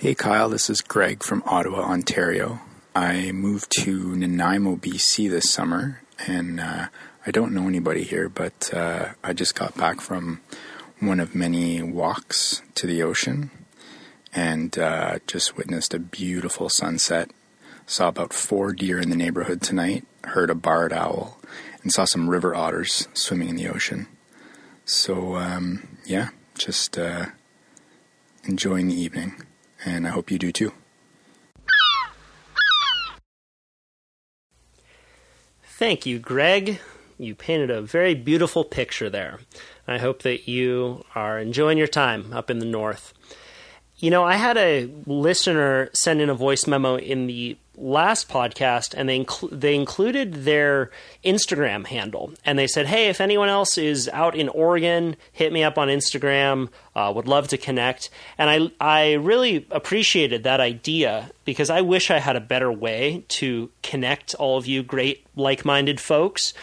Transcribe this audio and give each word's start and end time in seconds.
Hey 0.00 0.14
Kyle, 0.14 0.48
this 0.48 0.70
is 0.70 0.80
Greg 0.80 1.22
from 1.22 1.42
Ottawa, 1.44 1.80
Ontario. 1.80 2.60
I 2.96 3.32
moved 3.32 3.70
to 3.80 4.16
Nanaimo, 4.16 4.76
BC 4.76 5.28
this 5.28 5.50
summer, 5.50 6.00
and 6.26 6.58
uh, 6.58 6.86
I 7.26 7.30
don't 7.30 7.52
know 7.52 7.68
anybody 7.68 8.04
here, 8.04 8.30
but 8.30 8.72
uh, 8.72 9.10
I 9.22 9.34
just 9.34 9.54
got 9.54 9.76
back 9.76 10.00
from 10.00 10.40
one 11.00 11.20
of 11.20 11.34
many 11.34 11.82
walks 11.82 12.62
to 12.76 12.86
the 12.86 13.02
ocean 13.02 13.50
and 14.32 14.78
uh, 14.78 15.18
just 15.26 15.58
witnessed 15.58 15.92
a 15.92 15.98
beautiful 15.98 16.70
sunset. 16.70 17.30
Saw 17.84 18.08
about 18.08 18.32
four 18.32 18.72
deer 18.72 18.98
in 18.98 19.10
the 19.10 19.16
neighborhood 19.16 19.60
tonight, 19.60 20.06
heard 20.24 20.48
a 20.48 20.54
barred 20.54 20.94
owl, 20.94 21.38
and 21.82 21.92
saw 21.92 22.06
some 22.06 22.30
river 22.30 22.54
otters 22.54 23.06
swimming 23.12 23.50
in 23.50 23.56
the 23.56 23.68
ocean. 23.68 24.06
So, 24.86 25.36
um, 25.36 25.98
yeah, 26.06 26.30
just 26.56 26.96
uh, 26.96 27.26
enjoying 28.46 28.88
the 28.88 28.98
evening 28.98 29.42
and 29.84 30.06
I 30.06 30.10
hope 30.10 30.30
you 30.30 30.38
do 30.38 30.52
too. 30.52 30.72
Thank 35.62 36.04
you, 36.04 36.18
Greg. 36.18 36.78
You 37.18 37.34
painted 37.34 37.70
a 37.70 37.80
very 37.80 38.14
beautiful 38.14 38.64
picture 38.64 39.08
there. 39.08 39.40
I 39.86 39.98
hope 39.98 40.22
that 40.22 40.48
you 40.48 41.04
are 41.14 41.38
enjoying 41.38 41.78
your 41.78 41.86
time 41.86 42.32
up 42.32 42.50
in 42.50 42.58
the 42.58 42.66
north. 42.66 43.14
You 44.00 44.10
know, 44.10 44.24
I 44.24 44.36
had 44.36 44.56
a 44.56 44.88
listener 45.04 45.90
send 45.92 46.22
in 46.22 46.30
a 46.30 46.34
voice 46.34 46.66
memo 46.66 46.96
in 46.96 47.26
the 47.26 47.58
last 47.76 48.30
podcast, 48.30 48.94
and 48.96 49.08
they 49.08 49.22
incl- 49.22 49.50
they 49.50 49.74
included 49.74 50.44
their 50.44 50.90
Instagram 51.22 51.86
handle, 51.86 52.32
and 52.44 52.58
they 52.58 52.66
said, 52.66 52.86
"Hey, 52.86 53.08
if 53.08 53.20
anyone 53.20 53.50
else 53.50 53.76
is 53.76 54.08
out 54.08 54.34
in 54.34 54.48
Oregon, 54.48 55.16
hit 55.32 55.52
me 55.52 55.62
up 55.62 55.76
on 55.76 55.88
Instagram. 55.88 56.68
Uh, 56.96 57.12
would 57.14 57.28
love 57.28 57.48
to 57.48 57.58
connect." 57.58 58.08
And 58.38 58.48
I 58.48 58.70
I 58.80 59.12
really 59.14 59.66
appreciated 59.70 60.44
that 60.44 60.60
idea 60.60 61.30
because 61.44 61.68
I 61.68 61.82
wish 61.82 62.10
I 62.10 62.20
had 62.20 62.36
a 62.36 62.40
better 62.40 62.72
way 62.72 63.24
to 63.28 63.70
connect 63.82 64.34
all 64.34 64.56
of 64.56 64.66
you 64.66 64.82
great 64.82 65.26
like 65.36 65.64
minded 65.64 66.00
folks. 66.00 66.54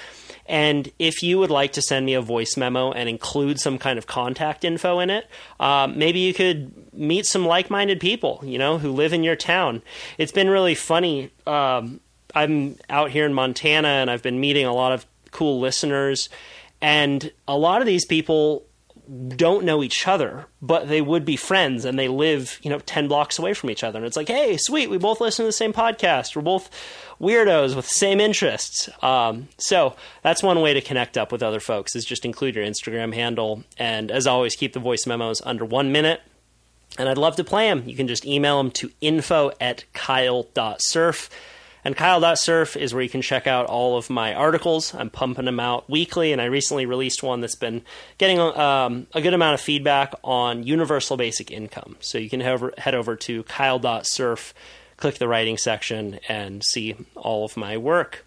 And 0.47 0.91
if 0.97 1.21
you 1.21 1.39
would 1.39 1.49
like 1.49 1.73
to 1.73 1.81
send 1.81 2.05
me 2.05 2.13
a 2.13 2.21
voice 2.21 2.55
memo 2.55 2.91
and 2.91 3.09
include 3.09 3.59
some 3.59 3.77
kind 3.77 3.97
of 3.97 4.07
contact 4.07 4.63
info 4.63 4.99
in 4.99 5.09
it, 5.09 5.27
uh, 5.59 5.87
maybe 5.93 6.19
you 6.19 6.33
could 6.33 6.93
meet 6.93 7.25
some 7.25 7.45
like 7.45 7.69
minded 7.69 7.99
people, 7.99 8.41
you 8.43 8.57
know, 8.57 8.77
who 8.77 8.91
live 8.91 9.13
in 9.13 9.23
your 9.23 9.35
town. 9.35 9.81
It's 10.17 10.31
been 10.31 10.49
really 10.49 10.75
funny. 10.75 11.31
Um, 11.45 11.99
I'm 12.33 12.77
out 12.89 13.11
here 13.11 13.25
in 13.25 13.33
Montana 13.33 13.87
and 13.87 14.09
I've 14.09 14.23
been 14.23 14.39
meeting 14.39 14.65
a 14.65 14.73
lot 14.73 14.93
of 14.93 15.05
cool 15.31 15.59
listeners. 15.59 16.29
And 16.81 17.31
a 17.47 17.57
lot 17.57 17.81
of 17.81 17.87
these 17.87 18.05
people 18.05 18.63
don't 19.29 19.63
know 19.63 19.83
each 19.83 20.07
other, 20.07 20.45
but 20.61 20.89
they 20.89 21.01
would 21.01 21.23
be 21.23 21.37
friends 21.37 21.85
and 21.85 21.97
they 21.97 22.07
live, 22.07 22.59
you 22.61 22.69
know, 22.69 22.79
10 22.79 23.07
blocks 23.07 23.39
away 23.39 23.53
from 23.53 23.69
each 23.69 23.83
other. 23.83 23.97
And 23.97 24.05
it's 24.05 24.17
like, 24.17 24.27
hey, 24.27 24.57
sweet, 24.57 24.89
we 24.89 24.97
both 24.97 25.21
listen 25.21 25.43
to 25.43 25.47
the 25.47 25.53
same 25.53 25.73
podcast. 25.73 26.35
We're 26.35 26.41
both 26.41 26.69
weirdos 27.19 27.75
with 27.75 27.87
the 27.87 27.95
same 27.95 28.19
interests. 28.19 28.89
Um, 29.03 29.49
so 29.57 29.95
that's 30.23 30.43
one 30.43 30.61
way 30.61 30.73
to 30.73 30.81
connect 30.81 31.17
up 31.17 31.31
with 31.31 31.43
other 31.43 31.59
folks 31.59 31.95
is 31.95 32.05
just 32.05 32.25
include 32.25 32.55
your 32.55 32.65
Instagram 32.65 33.13
handle. 33.13 33.63
And 33.77 34.11
as 34.11 34.27
always, 34.27 34.55
keep 34.55 34.73
the 34.73 34.79
voice 34.79 35.05
memos 35.05 35.41
under 35.45 35.65
one 35.65 35.91
minute. 35.91 36.21
And 36.97 37.07
I'd 37.07 37.17
love 37.17 37.35
to 37.35 37.43
play 37.43 37.69
them. 37.69 37.83
You 37.85 37.95
can 37.95 38.07
just 38.07 38.25
email 38.25 38.57
them 38.57 38.71
to 38.71 38.91
info 39.01 39.51
at 39.59 39.85
kyle.surf. 39.93 41.29
And 41.83 41.95
kyle.surf 41.95 42.75
is 42.75 42.93
where 42.93 43.03
you 43.03 43.09
can 43.09 43.21
check 43.21 43.47
out 43.47 43.65
all 43.67 43.97
of 43.97 44.09
my 44.09 44.33
articles. 44.33 44.93
I'm 44.93 45.09
pumping 45.09 45.45
them 45.45 45.59
out 45.59 45.89
weekly, 45.89 46.33
and 46.33 46.41
I 46.41 46.45
recently 46.45 46.85
released 46.85 47.23
one 47.23 47.39
that's 47.39 47.55
been 47.55 47.81
getting 48.17 48.39
um, 48.39 49.07
a 49.13 49.21
good 49.21 49.33
amount 49.33 49.53
of 49.53 49.61
feedback 49.61 50.13
on 50.23 50.63
universal 50.63 51.15
basic 51.15 51.49
income. 51.49 51.95
So 52.01 52.17
you 52.17 52.29
can 52.29 52.41
head 52.41 52.53
over, 52.53 52.73
head 52.77 52.95
over 52.95 53.15
to 53.15 53.43
kyle.surf 53.43 54.53
click 54.97 55.19
the 55.19 55.27
writing 55.27 55.57
section 55.57 56.19
and 56.27 56.63
see 56.63 56.95
all 57.15 57.45
of 57.45 57.55
my 57.55 57.77
work. 57.77 58.25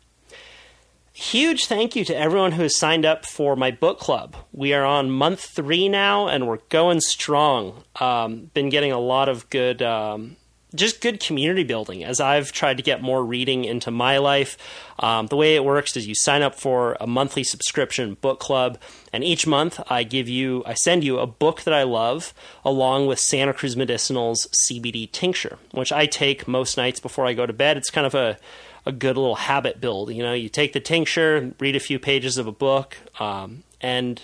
Huge 1.13 1.67
thank 1.67 1.95
you 1.95 2.05
to 2.07 2.17
everyone 2.17 2.53
who 2.53 2.63
has 2.63 2.79
signed 2.79 3.05
up 3.05 3.27
for 3.27 3.55
my 3.55 3.71
book 3.71 3.99
club. 3.99 4.37
We 4.53 4.73
are 4.73 4.85
on 4.85 5.11
month 5.11 5.41
three 5.41 5.89
now, 5.89 6.29
and 6.29 6.47
we're 6.47 6.61
going 6.71 7.01
strong. 7.01 7.85
Um, 8.01 8.51
been 8.55 8.71
getting 8.71 8.93
a 8.93 8.99
lot 8.99 9.29
of 9.29 9.51
good 9.51 9.83
um, 9.83 10.37
just 10.75 11.01
good 11.01 11.21
community 11.21 11.65
building 11.65 12.05
as 12.05 12.21
I've 12.21 12.53
tried 12.53 12.77
to 12.77 12.83
get 12.83 13.03
more 13.03 13.25
reading 13.25 13.65
into 13.65 13.91
my 13.91 14.19
life. 14.19 14.57
Um, 14.99 15.27
the 15.27 15.37
way 15.37 15.57
it 15.57 15.65
works 15.65 15.97
is 15.97 16.07
you 16.07 16.15
sign 16.15 16.43
up 16.43 16.55
for 16.55 16.97
a 17.01 17.07
monthly 17.07 17.45
subscription 17.45 18.15
book 18.15 18.39
club, 18.39 18.79
and 19.13 19.25
each 19.25 19.47
month 19.47 19.81
I 19.89 20.03
give 20.03 20.29
you, 20.29 20.63
I 20.67 20.75
send 20.75 21.05
you 21.05 21.19
a 21.19 21.27
book 21.27 21.63
that 21.63 21.75
I 21.75 21.83
love 21.83 22.35
along 22.65 23.07
with 23.07 23.19
Santa 23.19 23.53
Cruz 23.53 23.77
Medicinal's 23.77 24.47
CBD 24.47 25.11
tincture, 25.11 25.59
which 25.73 25.93
I 25.93 26.07
take 26.07 26.47
most 26.47 26.77
nights 26.77 27.01
before 27.01 27.27
I 27.27 27.33
go 27.33 27.47
to 27.47 27.53
bed. 27.53 27.77
It's 27.77 27.91
kind 27.91 28.07
of 28.07 28.15
a 28.15 28.39
a 28.87 28.93
good 28.93 29.17
little 29.17 29.35
habit 29.35 29.81
build. 29.81 30.13
You 30.13 30.23
know, 30.23 30.33
you 30.33 30.49
take 30.49 30.73
the 30.73 30.81
tincture, 30.81 31.53
read 31.59 31.77
a 31.77 31.81
few 31.81 31.99
pages 31.99 32.39
of 32.39 32.47
a 32.47 32.53
book, 32.53 32.97
um, 33.19 33.63
and 33.81 34.23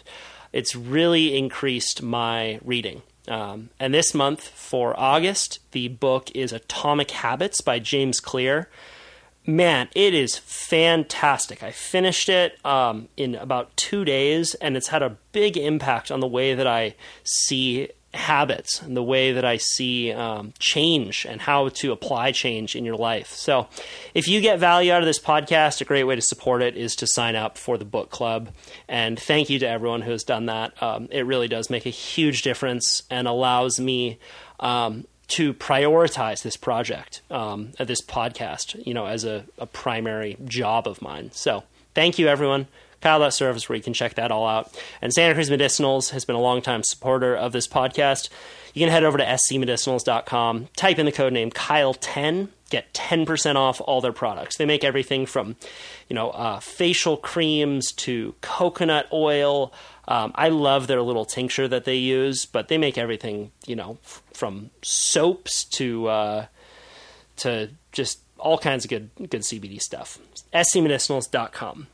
it's 0.53 0.75
really 0.75 1.37
increased 1.37 2.03
my 2.03 2.59
reading. 2.65 3.03
Um, 3.29 3.71
and 3.79 3.93
this 3.93 4.15
month 4.15 4.49
for 4.49 4.99
August, 4.99 5.59
the 5.73 5.89
book 5.89 6.31
is 6.35 6.53
Atomic 6.53 7.11
Habits 7.11 7.61
by 7.61 7.79
James 7.79 8.21
Clear. 8.21 8.69
Man, 9.47 9.89
it 9.95 10.13
is 10.13 10.37
fantastic. 10.37 11.63
I 11.63 11.71
finished 11.71 12.29
it 12.29 12.65
um, 12.65 13.09
in 13.17 13.37
about 13.37 13.77
two 13.77 14.05
days, 14.05 14.55
and 14.57 14.77
it's 14.77 14.89
had 14.89 15.03
a 15.03 15.17
big 15.33 15.57
impact 15.57 16.11
on 16.11 16.21
the 16.21 16.27
way 16.27 16.55
that 16.55 16.67
I 16.67 16.97
see 17.23 17.91
habits 18.17 18.83
and 18.83 18.97
the 18.97 19.03
way 19.03 19.33
that 19.33 19.45
I 19.45 19.57
see 19.57 20.13
um, 20.13 20.53
change 20.59 21.27
and 21.29 21.41
how 21.41 21.69
to 21.69 21.93
apply 21.93 22.33
change 22.33 22.75
in 22.75 22.85
your 22.85 22.97
life. 22.97 23.33
So, 23.33 23.69
if 24.15 24.29
you 24.29 24.41
get 24.41 24.59
value 24.59 24.93
out 24.93 25.03
of 25.03 25.07
this 25.07 25.19
podcast, 25.19 25.81
a 25.81 25.85
great 25.85 26.05
way 26.05 26.17
to 26.17 26.23
support 26.23 26.63
it 26.63 26.77
is 26.77 26.97
to 26.97 27.07
sign 27.07 27.37
up 27.37 27.59
for 27.59 27.79
the 27.79 27.85
book 27.85 28.11
club. 28.11 28.51
And 28.89 29.19
thank 29.19 29.51
you 29.51 29.59
to 29.61 29.69
everyone 29.69 30.03
who 30.03 30.11
has 30.11 30.25
done 30.25 30.47
that. 30.47 30.81
Um, 30.83 31.09
it 31.11 31.27
really 31.27 31.49
does 31.49 31.71
make 31.71 31.87
a 31.87 31.91
huge 31.91 32.43
difference 32.43 33.03
and 33.11 33.29
allows 33.29 33.79
me. 33.81 34.19
Um, 34.59 35.07
to 35.29 35.53
prioritize 35.53 36.45
this 36.45 36.57
project, 36.57 37.21
um, 37.33 37.73
this 37.81 38.01
podcast, 38.01 38.87
you 38.87 38.95
know, 38.95 39.07
as 39.07 39.25
a, 39.25 39.45
a 39.59 39.67
primary 39.67 40.37
job 40.45 40.87
of 40.87 41.03
mine. 41.03 41.31
So, 41.33 41.65
thank 41.95 42.17
you, 42.21 42.29
everyone. 42.29 42.69
Kyle.surf 43.07 43.55
is 43.57 43.69
where 43.69 43.77
you 43.77 43.83
can 43.85 43.93
check 43.93 44.15
that 44.15 44.33
all 44.33 44.49
out. 44.49 44.77
And 45.01 45.13
Santa 45.13 45.35
Cruz 45.35 45.49
Medicinals 45.49 46.11
has 46.11 46.25
been 46.25 46.35
a 46.35 46.41
longtime 46.41 46.83
supporter 46.83 47.37
of 47.37 47.53
this 47.53 47.69
podcast. 47.69 48.31
You 48.75 48.81
can 48.81 48.89
head 48.89 49.05
over 49.05 49.17
to 49.17 49.25
scmedicinals.com, 49.25 50.69
type 50.77 50.99
in 50.99 51.07
the 51.07 51.13
code 51.13 51.33
name 51.33 51.53
Kyle10, 51.53 52.49
get 52.69 52.93
10% 52.95 53.55
off 53.55 53.81
all 53.81 54.01
their 54.01 54.13
products. 54.13 54.57
They 54.57 54.65
make 54.65 54.83
everything 54.83 55.25
from, 55.25 55.55
you 56.09 56.15
know, 56.15 56.31
uh, 56.31 56.59
facial 56.59 57.17
creams 57.17 57.93
to 57.93 58.35
coconut 58.41 59.07
oil. 59.13 59.73
Um, 60.09 60.33
I 60.35 60.49
love 60.49 60.89
their 60.89 61.01
little 61.01 61.25
tincture 61.25 61.69
that 61.69 61.85
they 61.85 61.95
use, 61.95 62.45
but 62.45 62.67
they 62.67 62.77
make 62.77 62.99
everything, 62.99 63.53
you 63.69 63.77
know, 63.77 63.99
f- 64.03 64.21
from 64.35 64.71
soaps 64.83 65.63
to 65.77 66.09
uh, 66.09 66.47
to 67.37 67.71
just 67.93 68.19
all 68.37 68.59
kinds 68.59 68.85
of 68.85 68.91
good 68.91 69.11
good 69.31 69.43
CBD 69.43 69.81
stuff. 69.81 70.19
scmedicinals.com. 70.53 71.87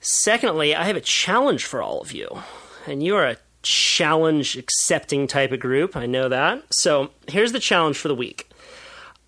Secondly, 0.00 0.74
I 0.74 0.84
have 0.84 0.96
a 0.96 1.00
challenge 1.00 1.64
for 1.64 1.82
all 1.82 2.00
of 2.00 2.12
you. 2.12 2.42
And 2.86 3.02
you 3.02 3.16
are 3.16 3.26
a 3.26 3.36
challenge 3.62 4.56
accepting 4.56 5.26
type 5.26 5.52
of 5.52 5.60
group. 5.60 5.96
I 5.96 6.06
know 6.06 6.28
that. 6.28 6.62
So 6.70 7.10
here's 7.26 7.52
the 7.52 7.60
challenge 7.60 7.98
for 7.98 8.08
the 8.08 8.14
week 8.14 8.48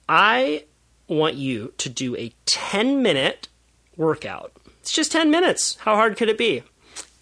I 0.08 0.64
want 1.08 1.34
you 1.34 1.72
to 1.78 1.88
do 1.88 2.16
a 2.16 2.32
10 2.46 3.02
minute 3.02 3.48
workout. 3.96 4.52
It's 4.80 4.92
just 4.92 5.12
10 5.12 5.30
minutes. 5.30 5.76
How 5.80 5.96
hard 5.96 6.16
could 6.16 6.28
it 6.28 6.38
be? 6.38 6.62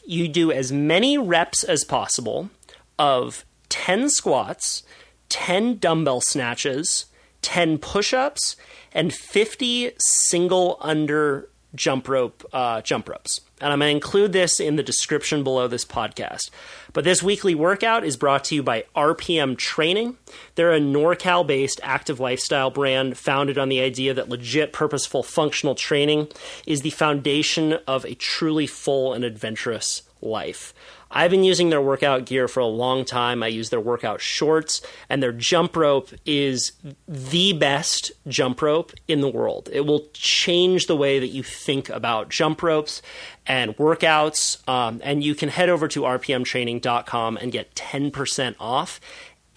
You 0.07 0.29
do 0.29 0.53
as 0.53 0.71
many 0.73 1.19
reps 1.19 1.65
as 1.65 1.85
possible 1.85 2.51
of 2.99 3.45
10 3.69 4.11
squats, 4.11 4.83
10 5.29 5.79
dumbbell 5.79 6.21
snatches, 6.21 7.07
10 7.43 7.79
push 7.79 8.15
ups, 8.15 8.57
and 8.93 9.13
50 9.13 9.93
single 9.99 10.79
under 10.81 11.49
jump 11.75 12.09
rope 12.09 12.45
uh, 12.53 12.81
jump 12.83 13.09
ropes. 13.09 13.41
And 13.61 13.73
I'm 13.73 13.81
going 13.81 13.91
to 13.91 13.95
include 13.95 14.33
this 14.33 14.61
in 14.61 14.77
the 14.77 14.83
description 14.83 15.43
below 15.43 15.67
this 15.67 15.85
podcast. 15.85 16.51
But 16.93 17.05
this 17.05 17.23
weekly 17.23 17.55
workout 17.55 18.05
is 18.05 18.17
brought 18.17 18.45
to 18.45 18.55
you 18.55 18.63
by 18.63 18.85
RPM 18.95 19.57
Training. 19.59 20.17
They're 20.55 20.73
a 20.73 20.81
NorCal 20.81 21.47
based 21.47 21.81
active 21.83 22.21
lifestyle 22.21 22.71
brand 22.71 23.19
founded 23.19 23.59
on 23.59 23.69
the 23.69 23.81
idea 23.81 24.15
that 24.15 24.29
legit, 24.29 24.73
purposeful, 24.73 25.23
functional 25.23 25.75
training 25.75 26.29
is 26.67 26.83
the 26.83 26.91
foundation 26.91 27.75
of 27.87 28.05
a 28.05 28.15
truly 28.15 28.67
full 28.67 29.13
and 29.13 29.25
adventurous 29.25 30.03
life. 30.21 30.75
I've 31.11 31.31
been 31.31 31.45
using 31.45 31.71
their 31.71 31.81
workout 31.81 32.27
gear 32.27 32.49
for 32.49 32.61
a 32.61 32.67
long 32.67 33.05
time. 33.05 33.43
I 33.43 33.49
use 33.49 33.71
their 33.71 33.81
workout 33.81 34.21
shorts, 34.21 34.83
and 35.09 35.23
their 35.23 35.33
jump 35.33 35.77
rope 35.77 36.11
is 36.27 36.73
the 37.07 37.53
best 37.55 38.13
jump 38.27 38.61
rope 38.63 38.93
in 39.07 39.21
the 39.21 39.29
world. 39.29 39.69
It 39.73 39.87
will 39.87 40.09
change 40.13 40.87
the 40.87 40.97
way 40.97 41.19
that 41.19 41.29
you 41.29 41.43
think 41.43 41.89
about 41.89 42.29
jump 42.29 42.63
ropes 42.63 43.03
and 43.47 43.77
workouts. 43.77 44.69
Um, 44.69 45.01
and 45.03 45.25
you 45.25 45.35
can 45.35 45.49
head 45.49 45.69
over 45.69 45.89
to 45.89 46.03
rpmtraining.com 46.03 47.37
and 47.39 47.53
get 47.53 47.75
10% 47.75 48.55
off 48.61 49.01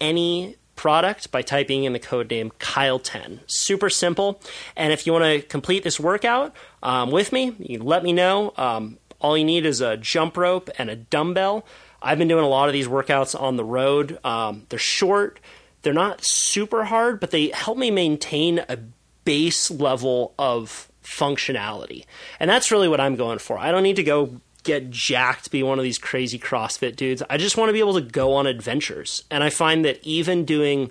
any 0.00 0.56
product 0.74 1.30
by 1.30 1.42
typing 1.42 1.84
in 1.84 1.92
the 1.92 1.98
code 1.98 2.30
name 2.30 2.50
Kyle10. 2.58 3.40
Super 3.46 3.88
simple. 3.88 4.40
And 4.76 4.92
if 4.92 5.06
you 5.06 5.12
want 5.12 5.24
to 5.24 5.42
complete 5.42 5.84
this 5.84 6.00
workout 6.00 6.54
um, 6.82 7.10
with 7.10 7.32
me, 7.32 7.54
you 7.58 7.82
let 7.82 8.02
me 8.02 8.12
know. 8.12 8.52
Um, 8.56 8.98
all 9.22 9.38
you 9.38 9.44
need 9.44 9.64
is 9.64 9.80
a 9.80 9.96
jump 9.96 10.36
rope 10.36 10.68
and 10.76 10.90
a 10.90 10.96
dumbbell. 10.96 11.64
I've 12.02 12.18
been 12.18 12.28
doing 12.28 12.44
a 12.44 12.48
lot 12.48 12.68
of 12.68 12.72
these 12.72 12.88
workouts 12.88 13.40
on 13.40 13.56
the 13.56 13.64
road. 13.64 14.18
Um, 14.24 14.66
they're 14.68 14.78
short, 14.78 15.40
they're 15.82 15.92
not 15.92 16.24
super 16.24 16.84
hard, 16.84 17.20
but 17.20 17.30
they 17.30 17.48
help 17.48 17.78
me 17.78 17.90
maintain 17.90 18.58
a 18.68 18.78
base 19.24 19.70
level 19.70 20.34
of 20.38 20.90
functionality. 21.04 22.04
And 22.40 22.50
that's 22.50 22.70
really 22.72 22.88
what 22.88 23.00
I'm 23.00 23.16
going 23.16 23.38
for. 23.38 23.58
I 23.58 23.70
don't 23.70 23.82
need 23.84 23.96
to 23.96 24.02
go 24.02 24.40
get 24.64 24.90
jacked, 24.90 25.50
be 25.50 25.62
one 25.62 25.78
of 25.78 25.82
these 25.82 25.98
crazy 25.98 26.38
CrossFit 26.38 26.96
dudes. 26.96 27.22
I 27.28 27.36
just 27.36 27.56
want 27.56 27.68
to 27.68 27.72
be 27.72 27.80
able 27.80 27.94
to 27.94 28.00
go 28.00 28.34
on 28.34 28.46
adventures. 28.46 29.24
And 29.30 29.42
I 29.42 29.50
find 29.50 29.84
that 29.84 29.98
even 30.02 30.44
doing 30.44 30.90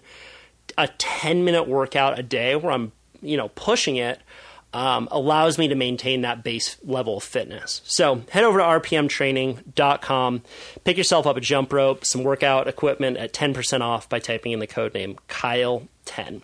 a 0.77 0.88
10 0.88 1.44
minute 1.44 1.68
workout 1.68 2.18
a 2.19 2.24
day 2.24 2.56
where 2.56 2.72
I'm, 2.72 2.92
you 3.22 3.38
know, 3.38 3.50
pushing 3.50 3.98
it 3.98 4.22
um, 4.74 5.08
allows 5.12 5.58
me 5.58 5.68
to 5.68 5.76
maintain 5.76 6.22
that 6.22 6.44
base 6.44 6.78
level 6.84 7.18
of 7.18 7.24
fitness. 7.24 7.82
So 7.86 8.24
head 8.30 8.44
over 8.44 8.60
to 8.60 8.66
rpmtraining.com, 8.66 10.44
pick 10.84 10.98
yourself 10.98 11.28
up 11.28 11.38
a 11.38 11.42
jump 11.42 11.74
rope, 11.74 12.06
some 12.06 12.24
workout 12.24 12.68
equipment 12.68 13.18
at 13.18 13.34
10% 13.34 13.82
off 13.82 14.08
by 14.08 14.20
typing 14.20 14.52
in 14.52 14.60
the 14.60 14.68
code 14.68 14.94
name 14.94 15.18
Kyle10. 15.28 16.42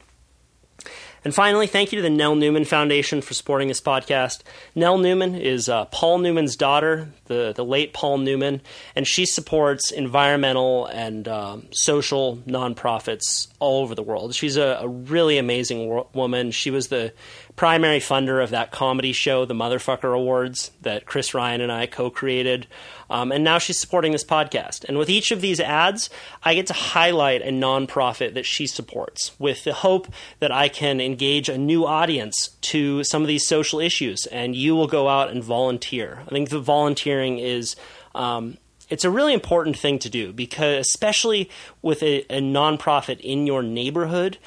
And 1.28 1.36
finally, 1.36 1.68
thank 1.68 1.92
you 1.92 1.98
to 1.98 2.02
the 2.02 2.10
Nell 2.10 2.36
Newman 2.36 2.64
Foundation 2.64 3.22
for 3.22 3.34
supporting 3.34 3.68
this 3.68 3.82
podcast. 3.82 4.44
Nell 4.76 4.98
Newman 4.98 5.36
is 5.36 5.68
uh, 5.68 5.84
Paul 5.86 6.20
Newman's 6.20 6.56
daughter, 6.56 7.10
the, 7.26 7.54
the 7.54 7.66
late 7.66 7.92
Paul 7.92 8.20
Newman, 8.20 8.62
and 8.96 9.06
she 9.06 9.26
supports 9.26 9.92
environmental 9.92 10.86
and 10.86 11.28
um, 11.28 11.68
social 11.72 12.38
nonprofits 12.48 13.50
all 13.60 13.82
over 13.82 13.94
the 13.94 14.04
world. 14.04 14.36
She's 14.36 14.56
a, 14.56 14.78
a 14.80 14.88
really 14.88 15.38
amazing 15.38 15.90
wo- 15.90 16.08
woman. 16.14 16.52
She 16.52 16.72
was 16.72 16.88
the 16.88 17.12
primary 17.58 18.00
funder 18.00 18.42
of 18.42 18.52
that 18.52 18.72
comedy 18.72 19.12
show, 19.12 19.44
the 19.44 19.54
Motherfucker 19.54 20.16
Awards, 20.16 20.72
that 20.82 21.06
Chris 21.06 21.34
Ryan 21.34 21.60
and 21.60 21.72
I 21.72 21.88
co 21.88 22.10
created. 22.10 22.68
Um, 23.10 23.32
and 23.32 23.44
now 23.44 23.58
she's 23.58 23.80
supporting 23.80 24.14
this 24.14 24.24
podcast. 24.24 24.86
And 24.86 24.98
with 24.98 25.10
each 25.10 25.32
of 25.32 25.42
these 25.42 25.60
ads, 25.60 26.10
I 26.44 26.54
get 26.54 26.68
to 26.68 26.74
highlight 26.74 27.42
a 27.42 27.50
nonprofit 27.50 28.36
that 28.36 28.46
she 28.46 28.68
supports 28.68 29.38
with 29.40 29.64
the 29.64 29.74
hope 29.74 30.08
that 30.40 30.52
I 30.52 30.70
can 30.70 31.02
engage 31.02 31.50
a 31.50 31.58
new 31.58 31.86
audience 31.86 32.50
to 32.62 33.04
some 33.04 33.24
of 33.24 33.28
these 33.28 33.48
social 33.48 33.80
issues. 33.80 34.28
And 34.28 34.56
you 34.56 34.76
will 34.76 34.88
go 34.88 35.10
out 35.10 35.32
and 35.32 35.44
volunteer. 35.44 36.24
I 36.26 36.30
think 36.30 36.50
the 36.50 36.60
volunteering 36.60 37.40
is. 37.40 37.76
Um, 38.16 38.58
it's 38.90 39.04
a 39.04 39.10
really 39.10 39.34
important 39.34 39.78
thing 39.78 40.00
to 40.00 40.10
do 40.10 40.32
because 40.32 40.88
especially 40.88 41.50
with 41.82 42.02
a, 42.04 42.22
a 42.30 42.42
nonprofit 42.42 43.20
in 43.20 43.46
your 43.46 43.62
neighborhood 43.62 44.38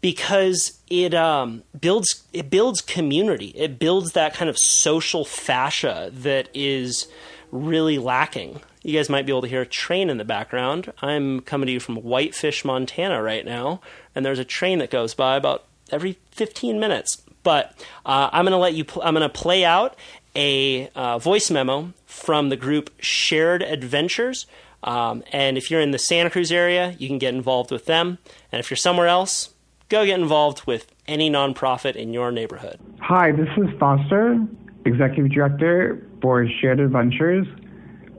because 0.00 0.78
it 0.88 1.14
um, 1.14 1.62
builds 1.78 2.24
it 2.32 2.50
builds 2.50 2.80
community. 2.80 3.48
It 3.48 3.78
builds 3.78 4.12
that 4.12 4.34
kind 4.34 4.48
of 4.48 4.58
social 4.58 5.24
fascia 5.24 6.10
that 6.12 6.48
is 6.54 7.08
really 7.50 7.98
lacking. 7.98 8.60
You 8.82 8.96
guys 8.96 9.08
might 9.08 9.26
be 9.26 9.32
able 9.32 9.42
to 9.42 9.48
hear 9.48 9.62
a 9.62 9.66
train 9.66 10.08
in 10.10 10.18
the 10.18 10.24
background. 10.24 10.92
I'm 11.02 11.40
coming 11.40 11.66
to 11.66 11.72
you 11.72 11.80
from 11.80 11.96
whitefish 11.96 12.64
montana 12.64 13.22
right 13.22 13.44
now 13.44 13.80
and 14.14 14.24
there's 14.24 14.38
a 14.38 14.44
train 14.44 14.78
that 14.78 14.90
goes 14.90 15.14
by 15.14 15.36
about 15.36 15.64
every 15.90 16.18
15 16.32 16.78
minutes. 16.78 17.22
But 17.44 17.72
uh, 18.04 18.28
i'm 18.32 18.44
going 18.44 18.52
to 18.52 18.58
let 18.58 18.74
you 18.74 18.84
pl- 18.84 19.02
i'm 19.02 19.14
going 19.14 19.22
to 19.22 19.32
play 19.32 19.64
out 19.64 19.96
a 20.38 20.88
uh, 20.94 21.18
voice 21.18 21.50
memo 21.50 21.92
from 22.06 22.48
the 22.48 22.56
group 22.56 22.90
Shared 23.00 23.60
Adventures. 23.60 24.46
Um, 24.84 25.24
and 25.32 25.58
if 25.58 25.68
you're 25.68 25.80
in 25.80 25.90
the 25.90 25.98
Santa 25.98 26.30
Cruz 26.30 26.52
area, 26.52 26.94
you 26.96 27.08
can 27.08 27.18
get 27.18 27.34
involved 27.34 27.72
with 27.72 27.86
them. 27.86 28.18
And 28.52 28.60
if 28.60 28.70
you're 28.70 28.76
somewhere 28.76 29.08
else, 29.08 29.52
go 29.88 30.06
get 30.06 30.20
involved 30.20 30.64
with 30.64 30.92
any 31.08 31.28
nonprofit 31.28 31.96
in 31.96 32.14
your 32.14 32.30
neighborhood. 32.30 32.78
Hi, 33.00 33.32
this 33.32 33.48
is 33.56 33.66
Foster, 33.80 34.38
Executive 34.84 35.32
Director 35.32 36.06
for 36.22 36.46
Shared 36.60 36.78
Adventures. 36.78 37.46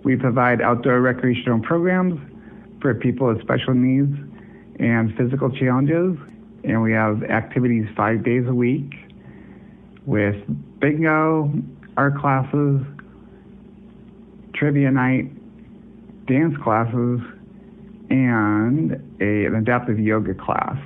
We 0.04 0.18
provide 0.18 0.62
outdoor 0.62 1.00
recreational 1.00 1.62
programs 1.62 2.20
for 2.82 2.94
people 2.96 3.28
with 3.28 3.42
special 3.42 3.74
needs 3.74 4.14
and 4.78 5.16
physical 5.16 5.50
challenges. 5.52 6.18
And 6.66 6.82
we 6.82 6.92
have 6.92 7.24
activities 7.24 7.88
five 7.96 8.26
days 8.26 8.46
a 8.46 8.54
week 8.54 8.92
with 10.06 10.36
bingo, 10.82 11.50
art 12.00 12.18
classes, 12.18 12.80
trivia 14.56 14.90
night, 14.90 15.26
dance 16.28 16.56
classes, 16.64 17.20
and 18.10 18.94
a, 19.20 19.46
an 19.46 19.56
adaptive 19.56 20.00
yoga 20.00 20.34
class. 20.34 20.78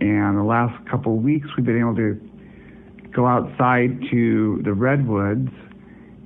And 0.00 0.38
the 0.38 0.42
last 0.42 0.82
couple 0.88 1.14
of 1.14 1.22
weeks, 1.22 1.46
we've 1.54 1.66
been 1.66 1.78
able 1.78 1.94
to 1.96 2.18
go 3.12 3.26
outside 3.26 4.00
to 4.10 4.62
the 4.64 4.72
redwoods 4.72 5.50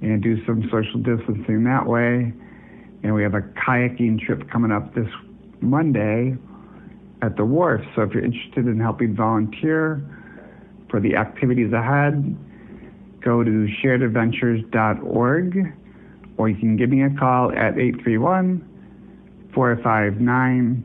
and 0.00 0.22
do 0.22 0.38
some 0.46 0.62
social 0.70 1.00
distancing 1.00 1.64
that 1.64 1.84
way. 1.84 2.32
And 3.02 3.12
we 3.12 3.24
have 3.24 3.34
a 3.34 3.40
kayaking 3.40 4.24
trip 4.24 4.48
coming 4.48 4.70
up 4.70 4.94
this 4.94 5.08
Monday 5.60 6.36
at 7.20 7.36
the 7.36 7.44
wharf. 7.44 7.80
So 7.96 8.02
if 8.02 8.14
you're 8.14 8.24
interested 8.24 8.68
in 8.68 8.78
helping 8.78 9.16
volunteer 9.16 10.08
for 10.88 11.00
the 11.00 11.16
activities 11.16 11.72
ahead, 11.72 12.36
go 13.24 13.42
to 13.42 13.66
sharedadventures.org 13.82 15.72
or 16.36 16.48
you 16.48 16.56
can 16.56 16.76
give 16.76 16.90
me 16.90 17.02
a 17.02 17.10
call 17.10 17.50
at 17.52 17.78
831 17.78 18.68
459 19.54 20.84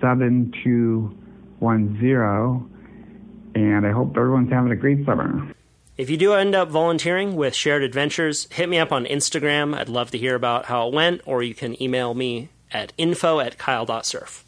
7210. 0.00 2.70
And 3.54 3.86
I 3.86 3.92
hope 3.92 4.16
everyone's 4.16 4.50
having 4.52 4.72
a 4.72 4.76
great 4.76 5.06
summer. 5.06 5.54
If 5.96 6.10
you 6.10 6.16
do 6.16 6.34
end 6.34 6.56
up 6.56 6.70
volunteering 6.70 7.36
with 7.36 7.54
Shared 7.54 7.84
Adventures, 7.84 8.48
hit 8.50 8.68
me 8.68 8.78
up 8.78 8.90
on 8.90 9.04
Instagram. 9.04 9.76
I'd 9.76 9.88
love 9.88 10.10
to 10.10 10.18
hear 10.18 10.34
about 10.34 10.64
how 10.66 10.88
it 10.88 10.94
went, 10.94 11.20
or 11.24 11.44
you 11.44 11.54
can 11.54 11.80
email 11.80 12.14
me 12.14 12.48
at 12.72 12.92
info 12.98 13.38
at 13.38 13.58
kyle.surf. 13.58 14.44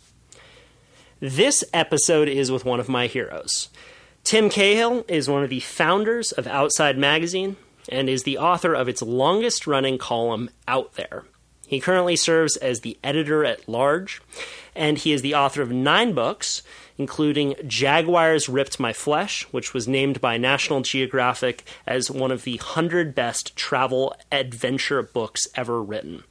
This 1.20 1.62
episode 1.72 2.28
is 2.28 2.50
with 2.50 2.64
one 2.64 2.80
of 2.80 2.88
my 2.88 3.06
heroes. 3.06 3.68
Tim 4.26 4.50
Cahill 4.50 5.04
is 5.06 5.30
one 5.30 5.44
of 5.44 5.50
the 5.50 5.60
founders 5.60 6.32
of 6.32 6.48
Outside 6.48 6.98
Magazine 6.98 7.54
and 7.88 8.08
is 8.08 8.24
the 8.24 8.38
author 8.38 8.74
of 8.74 8.88
its 8.88 9.00
longest 9.00 9.68
running 9.68 9.98
column, 9.98 10.50
Out 10.66 10.94
There. 10.94 11.22
He 11.68 11.78
currently 11.78 12.16
serves 12.16 12.56
as 12.56 12.80
the 12.80 12.98
editor 13.04 13.44
at 13.44 13.68
large, 13.68 14.20
and 14.74 14.98
he 14.98 15.12
is 15.12 15.22
the 15.22 15.36
author 15.36 15.62
of 15.62 15.70
nine 15.70 16.12
books, 16.12 16.64
including 16.98 17.54
Jaguars 17.68 18.48
Ripped 18.48 18.80
My 18.80 18.92
Flesh, 18.92 19.44
which 19.52 19.72
was 19.72 19.86
named 19.86 20.20
by 20.20 20.38
National 20.38 20.80
Geographic 20.80 21.62
as 21.86 22.10
one 22.10 22.32
of 22.32 22.42
the 22.42 22.56
100 22.56 23.14
best 23.14 23.54
travel 23.54 24.12
adventure 24.32 25.02
books 25.02 25.46
ever 25.54 25.80
written. 25.80 26.24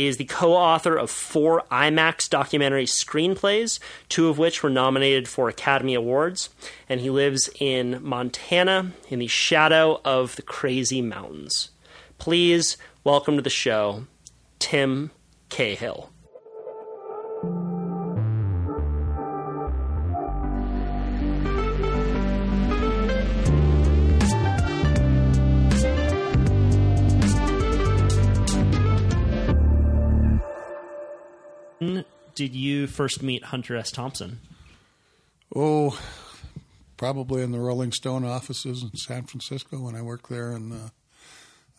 He 0.00 0.06
is 0.06 0.16
the 0.16 0.24
co 0.24 0.54
author 0.54 0.96
of 0.96 1.10
four 1.10 1.62
IMAX 1.70 2.30
documentary 2.30 2.86
screenplays, 2.86 3.78
two 4.08 4.30
of 4.30 4.38
which 4.38 4.62
were 4.62 4.70
nominated 4.70 5.28
for 5.28 5.50
Academy 5.50 5.92
Awards, 5.92 6.48
and 6.88 7.02
he 7.02 7.10
lives 7.10 7.50
in 7.60 8.02
Montana 8.02 8.92
in 9.10 9.18
the 9.18 9.26
shadow 9.26 10.00
of 10.02 10.36
the 10.36 10.42
crazy 10.42 11.02
mountains. 11.02 11.68
Please 12.16 12.78
welcome 13.04 13.36
to 13.36 13.42
the 13.42 13.50
show, 13.50 14.06
Tim 14.58 15.10
Cahill. 15.50 16.09
Did 32.40 32.56
you 32.56 32.86
first 32.86 33.22
meet 33.22 33.44
Hunter 33.44 33.76
S. 33.76 33.90
Thompson? 33.90 34.40
Oh, 35.54 36.00
probably 36.96 37.42
in 37.42 37.52
the 37.52 37.60
Rolling 37.60 37.92
Stone 37.92 38.24
offices 38.24 38.82
in 38.82 38.96
San 38.96 39.24
Francisco 39.24 39.78
when 39.78 39.94
I 39.94 40.00
worked 40.00 40.30
there 40.30 40.52
in 40.52 40.70
the 40.70 40.90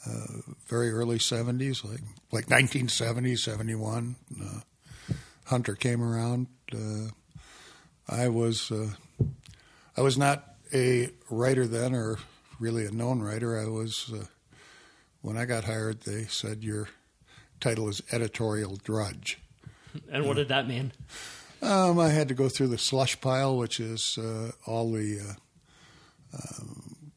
uh, 0.06 0.54
very 0.68 0.92
early 0.92 1.18
70s, 1.18 1.84
like 1.84 2.02
like 2.32 2.48
1970, 2.52 3.38
71. 3.38 4.16
Uh, 4.40 4.60
Hunter 5.46 5.74
came 5.74 6.04
around. 6.04 6.46
Uh, 6.72 7.10
I 8.08 8.28
was 8.28 8.72
uh, 8.72 8.92
I 9.98 10.02
was 10.02 10.16
not 10.16 10.58
a 10.72 11.10
writer 11.32 11.66
then, 11.66 11.96
or 11.96 12.20
really 12.60 12.86
a 12.86 12.92
known 12.92 13.24
writer. 13.24 13.60
I 13.60 13.66
was 13.66 14.12
uh, 14.14 14.26
when 15.24 15.38
I 15.38 15.46
got 15.46 15.64
hired. 15.64 16.02
They 16.02 16.26
said 16.26 16.64
your 16.64 16.88
title 17.60 17.90
is 17.90 18.04
editorial 18.12 18.76
drudge. 18.76 19.40
And 20.12 20.28
what 20.28 20.38
did 20.38 20.50
that 20.50 20.68
mean? 20.68 20.92
Um, 21.62 22.00
I 22.00 22.10
had 22.10 22.28
to 22.30 22.34
go 22.34 22.50
through 22.50 22.68
the 22.68 22.78
slush 22.78 23.20
pile, 23.22 23.58
which 23.58 23.80
is 23.80 24.18
uh, 24.18 24.52
all 24.66 24.92
the, 24.92 25.20
uh, 25.20 26.38
um, 26.38 27.12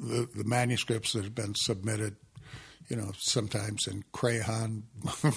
the, 0.00 0.28
the 0.34 0.44
manuscripts 0.44 1.12
that 1.12 1.24
have 1.24 1.34
been 1.34 1.54
submitted 1.54 2.16
you 2.88 2.96
know, 2.96 3.12
sometimes 3.18 3.86
in 3.86 4.02
crayon, 4.12 4.84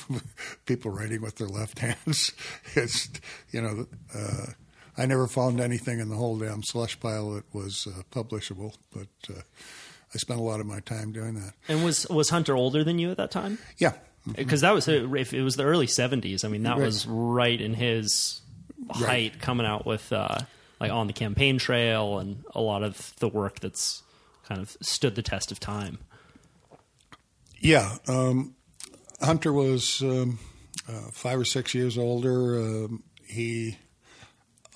people 0.66 0.90
writing 0.90 1.22
with 1.22 1.36
their 1.36 1.48
left 1.48 1.80
hands. 1.80 2.32
It's, 2.76 3.10
you 3.52 3.62
know, 3.62 3.88
uh, 4.16 4.46
I 4.98 5.06
never 5.06 5.28
found 5.28 5.60
anything 5.60 6.00
in 6.00 6.10
the 6.10 6.16
whole 6.16 6.38
damn 6.38 6.64
slush 6.64 7.00
pile 7.00 7.32
that 7.32 7.54
was 7.54 7.88
uh, 7.88 8.04
publishable, 8.12 8.76
but 8.94 9.08
uh, 9.30 9.42
I 10.14 10.18
spent 10.18 10.40
a 10.40 10.44
lot 10.44 10.60
of 10.60 10.66
my 10.66 10.80
time 10.80 11.12
doing 11.12 11.36
that. 11.36 11.54
And 11.68 11.84
was 11.84 12.08
was 12.10 12.30
Hunter 12.30 12.56
older 12.56 12.84
than 12.84 13.00
you 13.00 13.12
at 13.12 13.18
that 13.18 13.32
time? 13.32 13.58
Yeah. 13.78 13.94
Because 14.36 14.62
that 14.62 14.72
was 14.74 14.88
if 14.88 15.34
it 15.34 15.42
was 15.42 15.56
the 15.56 15.63
early 15.63 15.88
'70s. 15.88 16.46
I 16.46 16.48
mean, 16.48 16.63
that 16.63 16.78
Right. 16.78 16.86
was 16.86 17.08
right 17.08 17.60
in 17.60 17.74
his 17.74 18.42
height, 18.92 19.40
coming 19.42 19.66
out 19.66 19.86
with 19.86 20.12
uh, 20.13 20.40
like 20.80 20.92
on 20.92 21.08
the 21.08 21.13
campaign 21.13 21.58
trail 21.58 22.20
and 22.20 22.44
a 22.54 22.62
lot 22.62 22.84
of 22.84 23.13
the 23.20 23.28
work 23.28 23.60
that's 23.60 24.04
kind 24.44 24.62
of 24.62 24.75
stood 24.82 25.16
the 25.16 25.22
test 25.24 25.51
of 25.51 25.60
time. 25.60 25.98
Yeah, 27.60 27.98
um, 28.08 28.56
Hunter 29.22 29.54
was 29.54 30.01
um, 30.01 30.40
uh, 30.90 31.10
five 31.12 31.40
or 31.40 31.46
six 31.46 31.74
years 31.75 31.98
older. 31.98 32.60
Um, 32.60 33.04
he, 33.25 33.78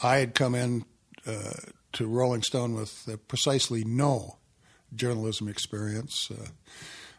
I 0.03 0.17
had 0.17 0.35
come 0.35 0.53
in 0.55 0.85
uh, 1.25 1.53
to 1.93 2.07
Rolling 2.07 2.43
Stone 2.43 2.75
with 2.75 3.07
uh, 3.11 3.17
precisely 3.27 3.83
no 3.83 4.37
journalism 4.95 5.47
experience. 5.47 6.31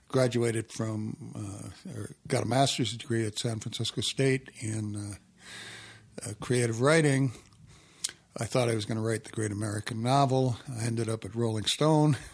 Graduated 0.08 0.70
from, 0.70 1.16
uh, 1.34 1.92
or 1.98 2.10
got 2.28 2.44
a 2.44 2.46
master's 2.46 2.96
degree 2.96 3.26
at 3.26 3.38
San 3.38 3.58
Francisco 3.58 4.00
State 4.00 4.50
in 4.60 4.96
uh, 4.96 6.28
uh, 6.28 6.32
creative 6.40 6.80
writing. 6.80 7.32
I 8.38 8.44
thought 8.44 8.68
I 8.68 8.74
was 8.74 8.84
going 8.84 8.98
to 8.98 9.02
write 9.02 9.24
the 9.24 9.32
great 9.32 9.50
American 9.50 10.02
novel. 10.02 10.58
I 10.80 10.84
ended 10.84 11.08
up 11.08 11.24
at 11.24 11.34
Rolling 11.34 11.64
Stone. 11.64 12.16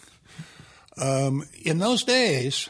Um, 0.99 1.45
in 1.63 1.79
those 1.79 2.05
days, 2.05 2.69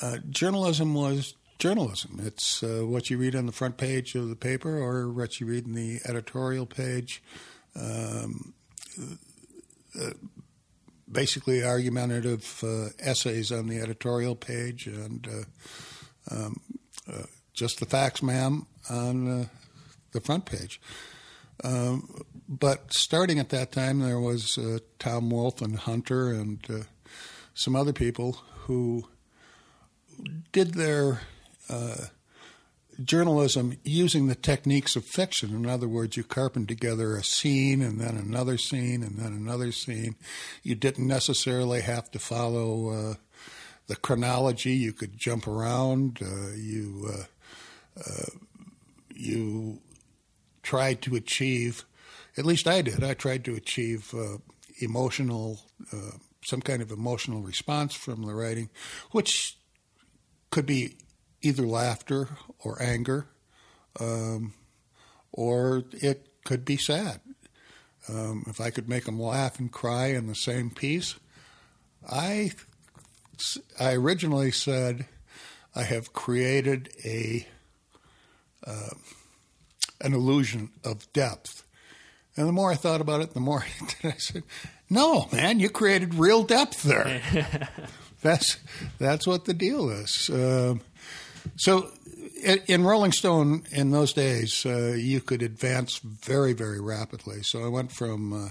uh, 0.00 0.16
journalism 0.30 0.94
was 0.94 1.34
journalism. 1.58 2.20
It's 2.22 2.62
uh, 2.62 2.82
what 2.84 3.10
you 3.10 3.18
read 3.18 3.34
on 3.34 3.46
the 3.46 3.52
front 3.52 3.76
page 3.76 4.14
of 4.14 4.28
the 4.28 4.36
paper 4.36 4.78
or 4.78 5.12
what 5.12 5.40
you 5.40 5.46
read 5.46 5.66
in 5.66 5.74
the 5.74 6.00
editorial 6.06 6.66
page. 6.66 7.22
Um, 7.76 8.54
uh, 10.00 10.10
basically, 11.10 11.64
argumentative 11.64 12.62
uh, 12.62 12.88
essays 12.98 13.50
on 13.52 13.68
the 13.68 13.80
editorial 13.80 14.34
page 14.34 14.86
and 14.86 15.28
uh, 15.28 16.34
um, 16.34 16.60
uh, 17.10 17.22
just 17.52 17.80
the 17.80 17.86
facts, 17.86 18.22
ma'am, 18.22 18.66
on 18.90 19.42
uh, 19.42 19.44
the 20.12 20.20
front 20.20 20.44
page. 20.44 20.80
Um, 21.64 22.22
but 22.48 22.92
starting 22.92 23.38
at 23.38 23.48
that 23.50 23.72
time, 23.72 24.00
there 24.00 24.20
was 24.20 24.58
uh, 24.58 24.78
Tom 24.98 25.30
Wolfe 25.30 25.60
and 25.60 25.76
Hunter 25.76 26.30
and 26.30 26.64
uh, 26.70 26.84
some 27.54 27.74
other 27.74 27.92
people 27.92 28.38
who 28.66 29.08
did 30.52 30.74
their 30.74 31.20
journalism 33.02 33.76
using 33.84 34.26
the 34.26 34.34
techniques 34.34 34.96
of 34.96 35.04
fiction. 35.04 35.54
In 35.54 35.66
other 35.66 35.88
words, 35.88 36.16
you 36.16 36.24
carpent 36.24 36.68
together 36.68 37.16
a 37.16 37.22
scene 37.22 37.80
and 37.80 38.00
then 38.00 38.16
another 38.16 38.58
scene 38.58 39.02
and 39.02 39.18
then 39.18 39.32
another 39.32 39.72
scene. 39.72 40.16
You 40.62 40.74
didn't 40.74 41.06
necessarily 41.06 41.80
have 41.82 42.10
to 42.10 42.18
follow 42.18 42.90
uh, 42.90 43.14
the 43.86 43.96
chronology. 43.96 44.72
You 44.72 44.92
could 44.92 45.16
jump 45.16 45.46
around. 45.46 46.18
Uh, 46.20 46.50
you 46.56 47.10
uh, 47.12 48.00
uh, 48.00 48.30
you 49.14 49.80
tried 50.62 51.02
to 51.02 51.14
achieve. 51.14 51.84
At 52.36 52.46
least 52.46 52.66
I 52.66 52.82
did. 52.82 53.02
I 53.02 53.14
tried 53.14 53.44
to 53.46 53.54
achieve 53.54 54.12
uh, 54.14 54.38
emotional, 54.80 55.60
some 56.44 56.60
kind 56.60 56.82
of 56.82 56.92
emotional 56.92 57.42
response 57.42 57.94
from 57.94 58.24
the 58.24 58.34
writing, 58.34 58.70
which 59.10 59.56
could 60.50 60.66
be 60.66 60.96
either 61.42 61.66
laughter 61.66 62.28
or 62.60 62.80
anger, 62.82 63.28
um, 64.00 64.54
or 65.32 65.84
it 65.92 66.28
could 66.44 66.64
be 66.64 66.76
sad. 66.76 67.20
Um, 68.08 68.44
if 68.46 68.60
I 68.60 68.70
could 68.70 68.88
make 68.88 69.04
them 69.04 69.20
laugh 69.20 69.58
and 69.58 69.70
cry 69.70 70.06
in 70.06 70.26
the 70.26 70.34
same 70.34 70.70
piece, 70.70 71.16
I, 72.10 72.52
I 73.78 73.92
originally 73.94 74.50
said 74.50 75.06
I 75.74 75.82
have 75.82 76.12
created 76.12 76.90
a 77.04 77.46
uh, 78.66 78.90
an 80.00 80.14
illusion 80.14 80.70
of 80.84 81.10
depth. 81.12 81.64
And 82.36 82.46
the 82.46 82.52
more 82.52 82.70
I 82.70 82.76
thought 82.76 83.00
about 83.00 83.20
it, 83.20 83.34
the 83.34 83.40
more 83.40 83.64
I 84.04 84.14
said, 84.18 84.44
"No, 84.88 85.28
man, 85.32 85.60
you 85.60 85.70
created 85.70 86.14
real 86.14 86.42
depth 86.44 86.82
there." 86.82 87.20
that's 88.22 88.58
that's 88.98 89.26
what 89.26 89.44
the 89.44 89.54
deal 89.54 89.90
is. 89.90 90.30
Um, 90.32 90.80
so, 91.58 91.90
in, 92.42 92.60
in 92.66 92.84
Rolling 92.84 93.12
Stone 93.12 93.64
in 93.70 93.90
those 93.90 94.12
days, 94.12 94.64
uh, 94.64 94.94
you 94.96 95.20
could 95.20 95.42
advance 95.42 95.98
very, 95.98 96.52
very 96.52 96.80
rapidly. 96.80 97.42
So 97.42 97.64
I 97.64 97.68
went 97.68 97.92
from 97.92 98.32
uh, 98.32 98.48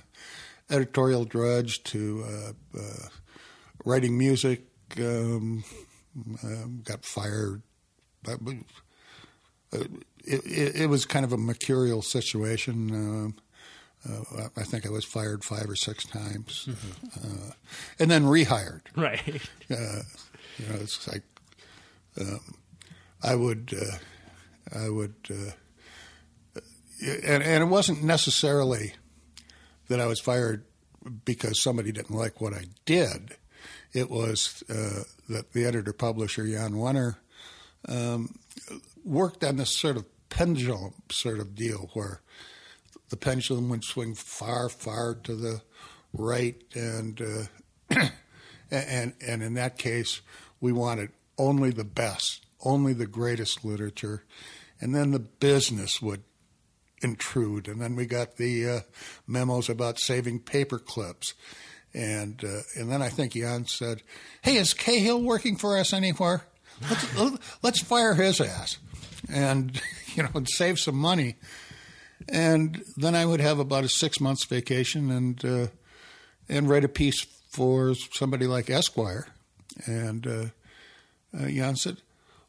editorial 0.69 1.25
drudge 1.25 1.83
to 1.83 2.25
uh, 2.27 2.79
uh, 2.79 3.07
writing 3.85 4.17
music. 4.17 4.65
Um, 4.97 5.63
um, 6.43 6.81
got 6.83 7.05
fired. 7.05 7.61
Uh, 8.27 8.35
it, 9.71 9.91
it, 10.25 10.75
it 10.75 10.89
was 10.89 11.05
kind 11.05 11.23
of 11.23 11.31
a 11.31 11.37
mercurial 11.37 12.01
situation. 12.01 12.91
Um, 12.91 13.35
uh, 14.07 14.47
I 14.55 14.63
think 14.63 14.85
I 14.85 14.89
was 14.89 15.05
fired 15.05 15.43
five 15.43 15.69
or 15.69 15.75
six 15.75 16.05
times, 16.05 16.69
uh, 17.17 17.51
and 17.99 18.09
then 18.09 18.23
rehired. 18.23 18.81
Right. 18.95 19.41
Uh, 19.69 20.01
you 20.57 20.67
know, 20.67 20.75
it's 20.79 21.07
like 21.07 21.23
um, 22.19 22.39
I 23.21 23.35
would, 23.35 23.73
uh, 23.79 24.77
I 24.77 24.89
would, 24.89 25.15
uh, 25.29 26.61
and 27.25 27.43
and 27.43 27.63
it 27.63 27.67
wasn't 27.67 28.03
necessarily 28.03 28.93
that 29.87 29.99
I 29.99 30.05
was 30.05 30.19
fired 30.19 30.65
because 31.25 31.61
somebody 31.61 31.91
didn't 31.91 32.15
like 32.15 32.41
what 32.41 32.53
I 32.53 32.65
did. 32.85 33.35
It 33.93 34.09
was 34.09 34.63
uh, 34.69 35.03
that 35.29 35.53
the 35.53 35.65
editor 35.65 35.93
publisher 35.93 36.45
Jan 36.45 36.73
Wenner 36.73 37.15
um, 37.87 38.39
worked 39.03 39.43
on 39.43 39.57
this 39.57 39.77
sort 39.77 39.95
of 39.95 40.05
pendulum 40.29 40.93
sort 41.09 41.39
of 41.39 41.55
deal 41.55 41.89
where 41.93 42.21
the 43.09 43.17
pendulum 43.17 43.69
would 43.69 43.83
swing 43.83 44.13
far, 44.13 44.69
far 44.69 45.15
to 45.15 45.35
the 45.35 45.61
right, 46.13 46.61
and 46.73 47.21
uh, 47.21 48.07
and 48.71 49.13
and 49.25 49.43
in 49.43 49.53
that 49.53 49.77
case, 49.77 50.21
we 50.59 50.71
wanted 50.71 51.11
only 51.37 51.69
the 51.69 51.85
best, 51.85 52.45
only 52.63 52.93
the 52.93 53.07
greatest 53.07 53.63
literature, 53.63 54.23
and 54.79 54.93
then 54.93 55.11
the 55.11 55.19
business 55.19 56.01
would 56.01 56.23
intrude, 57.01 57.67
and 57.67 57.81
then 57.81 57.95
we 57.95 58.05
got 58.05 58.37
the 58.37 58.69
uh, 58.69 58.79
memos 59.27 59.69
about 59.69 59.99
saving 59.99 60.39
paper 60.39 60.79
clips. 60.79 61.33
And 61.93 62.43
uh, 62.43 62.61
and 62.75 62.91
then 62.91 63.01
I 63.01 63.09
think 63.09 63.33
Jan 63.33 63.65
said, 63.65 64.03
"Hey, 64.41 64.57
is 64.57 64.73
Cahill 64.73 65.21
working 65.21 65.55
for 65.55 65.77
us 65.77 65.93
anywhere? 65.93 66.43
Let's, 66.89 67.37
let's 67.63 67.81
fire 67.81 68.13
his 68.13 68.39
ass, 68.39 68.77
and 69.31 69.81
you 70.15 70.23
know, 70.23 70.29
and 70.35 70.47
save 70.47 70.79
some 70.79 70.97
money." 70.97 71.35
And 72.29 72.83
then 72.97 73.15
I 73.15 73.25
would 73.25 73.39
have 73.39 73.59
about 73.59 73.83
a 73.83 73.89
six 73.89 74.19
months 74.19 74.45
vacation 74.45 75.09
and 75.09 75.45
uh, 75.45 75.67
and 76.49 76.69
write 76.69 76.83
a 76.83 76.89
piece 76.89 77.25
for 77.51 77.95
somebody 78.13 78.47
like 78.47 78.69
Esquire. 78.69 79.27
And 79.85 80.27
uh, 80.27 80.45
uh, 81.37 81.47
Jan 81.47 81.75
said, 81.75 81.97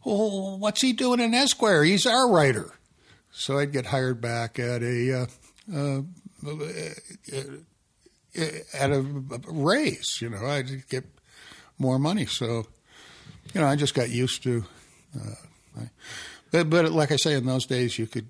"Oh, 0.09 0.57
what's 0.57 0.81
he 0.81 0.93
doing 0.93 1.21
in 1.21 1.35
Esquire? 1.35 1.85
He's 1.85 2.07
our 2.07 2.31
writer." 2.31 2.73
So 3.31 3.59
I'd 3.59 3.73
get 3.73 3.87
hired 3.87 4.21
back 4.21 4.59
at 4.59 4.83
a 4.83 5.27
uh, 5.73 6.03
at 8.75 8.91
a 8.91 9.01
raise. 9.47 10.19
You 10.21 10.31
know, 10.31 10.47
I'd 10.47 10.89
get 10.89 11.05
more 11.79 11.99
money. 11.99 12.27
So 12.27 12.67
you 13.55 13.61
know, 13.61 13.67
I 13.67 13.77
just 13.77 13.95
got 13.95 14.11
used 14.11 14.43
to. 14.45 14.65
I, 15.79 15.91
but, 16.51 16.71
but 16.71 16.91
like 16.93 17.13
I 17.13 17.17
say, 17.17 17.35
in 17.35 17.47
those 17.47 17.67
days, 17.67 17.99
you 17.99 18.07
could 18.07 18.29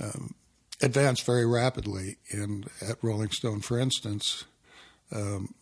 um, 0.00 0.34
advance 0.82 1.20
very 1.20 1.46
rapidly. 1.46 2.18
And 2.30 2.68
at 2.80 3.02
Rolling 3.02 3.30
Stone, 3.30 3.60
for 3.60 3.78
instance, 3.78 4.44
um, 5.12 5.54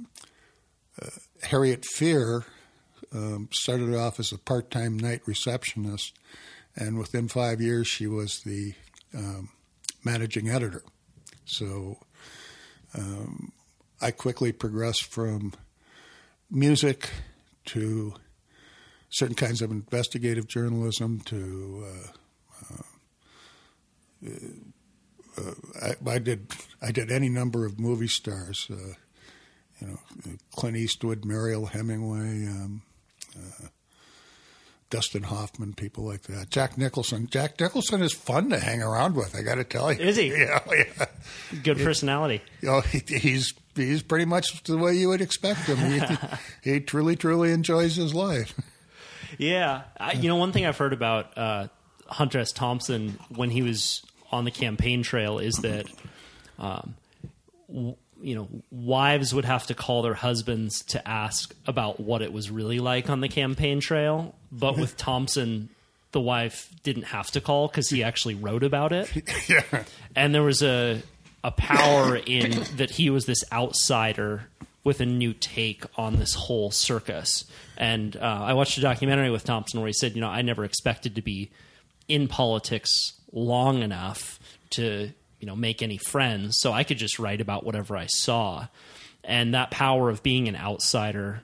uh, 1.01 1.11
Harriet 1.43 1.85
Fier 1.85 2.45
um, 3.15 3.49
started 3.53 3.95
off 3.95 4.19
as 4.19 4.33
a 4.33 4.39
part-time 4.39 4.99
night 4.99 5.23
receptionist, 5.27 6.13
and 6.77 6.99
within 6.99 7.29
five 7.29 7.61
years, 7.61 7.87
she 7.87 8.07
was 8.07 8.43
the 8.43 8.75
um, 9.17 9.49
managing 10.05 10.49
editor. 10.49 10.83
So 11.45 11.99
um, 12.97 13.53
I 14.01 14.11
quickly 14.11 14.53
progressed 14.53 15.05
from 15.05 15.53
music 16.51 17.11
to 17.67 18.15
certain 19.11 19.37
kinds 19.37 19.63
of 19.63 19.71
investigative 19.71 20.49
journalism 20.49 21.21
to 21.21 21.87
uh, 21.87 22.09
uh, 25.37 25.53
I, 25.83 26.11
I, 26.11 26.19
did 26.19 26.47
I 26.81 26.93
did 26.93 27.11
any 27.11 27.29
number 27.29 27.67
of 27.67 27.79
movie 27.79 28.09
stars, 28.09 28.69
uh, 28.71 28.95
you 29.81 29.87
know, 29.87 29.99
Clint 30.57 30.77
Eastwood, 30.77 31.25
Mariel 31.25 31.67
Hemingway, 31.67 32.47
um, 32.47 32.83
uh, 33.37 33.67
Dustin 34.91 35.25
Hoffman, 35.25 35.73
people 35.75 36.05
like 36.05 36.23
that. 36.23 36.51
Jack 36.51 36.79
Nicholson. 36.79 37.27
Jack 37.29 37.59
Nicholson 37.61 38.01
is 38.03 38.13
fun 38.13 38.51
to 38.51 38.61
hang 38.61 38.81
around 38.83 39.17
with. 39.17 39.35
I 39.35 39.43
got 39.43 39.57
to 39.57 39.65
tell 39.65 39.93
you. 39.93 40.01
Is 40.01 40.17
he? 40.17 40.29
Yeah, 40.35 40.61
yeah. 40.71 41.07
Good 41.63 41.79
personality. 41.79 42.43
You 42.61 42.69
know, 42.69 42.81
he, 42.81 43.03
he's 43.07 43.55
he's 43.75 44.03
pretty 44.03 44.25
much 44.25 44.63
the 44.65 44.79
way 44.79 44.95
you 44.95 45.09
would 45.09 45.21
expect 45.21 45.61
him. 45.61 45.79
He, 45.79 46.17
he 46.75 46.81
truly, 46.81 47.17
truly 47.17 47.51
enjoys 47.51 47.97
his 47.97 48.15
life. 48.15 48.55
Yeah, 49.39 49.83
I, 49.99 50.13
you 50.13 50.29
know, 50.29 50.37
one 50.37 50.53
thing 50.53 50.65
I've 50.65 50.79
heard 50.79 50.93
about 50.93 51.37
uh, 51.37 51.67
Hunter 52.07 52.39
S. 52.39 52.53
Thompson 52.53 53.19
when 53.35 53.51
he 53.51 53.63
was 53.63 54.03
on 54.31 54.45
the 54.45 54.51
campaign 54.53 55.03
trail 55.03 55.39
is 55.41 55.55
that, 55.57 55.87
um, 56.59 56.95
w- 57.69 57.97
you 58.25 58.35
know, 58.35 58.49
wives 58.71 59.35
would 59.35 59.45
have 59.45 59.67
to 59.67 59.75
call 59.75 60.03
their 60.03 60.15
husbands 60.15 60.83
to 60.87 61.07
ask 61.09 61.55
about 61.67 62.01
what 62.01 62.23
it 62.23 62.33
was 62.33 62.51
really 62.51 62.79
like 62.79 63.11
on 63.11 63.21
the 63.21 63.29
campaign 63.29 63.81
trail, 63.81 64.35
but 64.51 64.77
with 64.77 64.97
Thompson. 64.99 65.69
The 66.13 66.21
wife 66.21 66.71
didn't 66.85 67.07
have 67.07 67.33
to 67.33 67.41
call 67.41 67.67
because 67.67 67.91
he 67.91 68.05
actually 68.05 68.37
wrote 68.37 68.63
about 68.63 68.93
it. 68.93 69.11
yeah. 69.49 69.85
and 70.15 70.33
there 70.33 70.45
was 70.45 70.63
a 70.63 71.03
a 71.43 71.51
power 71.51 72.17
in 72.17 72.53
that 72.77 72.93
he 72.93 73.11
was 73.11 73.27
this 73.27 73.43
outsider 73.53 74.49
with 74.85 75.01
a 75.01 75.07
new 75.07 75.33
take 75.33 75.85
on 75.97 76.17
this 76.17 76.35
whole 76.35 76.71
circus. 76.71 77.45
And 77.77 78.17
uh, 78.17 78.21
I 78.21 78.53
watched 78.53 78.79
a 78.79 78.81
documentary 78.81 79.31
with 79.31 79.45
Thompson 79.45 79.81
where 79.81 79.87
he 79.87 79.93
said, 79.93 80.15
you 80.15 80.21
know, 80.21 80.29
I 80.29 80.43
never 80.43 80.65
expected 80.65 81.17
to 81.17 81.23
be 81.23 81.51
in 82.07 82.29
politics 82.29 83.13
long 83.33 83.83
enough 83.83 84.39
to 84.71 85.11
you 85.45 85.47
know 85.47 85.55
make 85.55 85.83
any 85.83 85.99
friends, 85.99 86.57
so 86.59 86.73
I 86.73 86.85
could 86.85 86.97
just 86.97 87.19
write 87.19 87.43
about 87.43 87.65
whatever 87.65 87.99
I 87.99 88.07
saw. 88.07 88.69
And 89.23 89.53
that 89.53 89.71
power 89.71 90.09
of 90.09 90.23
being 90.23 90.49
an 90.49 90.57
outsider, 90.57 91.43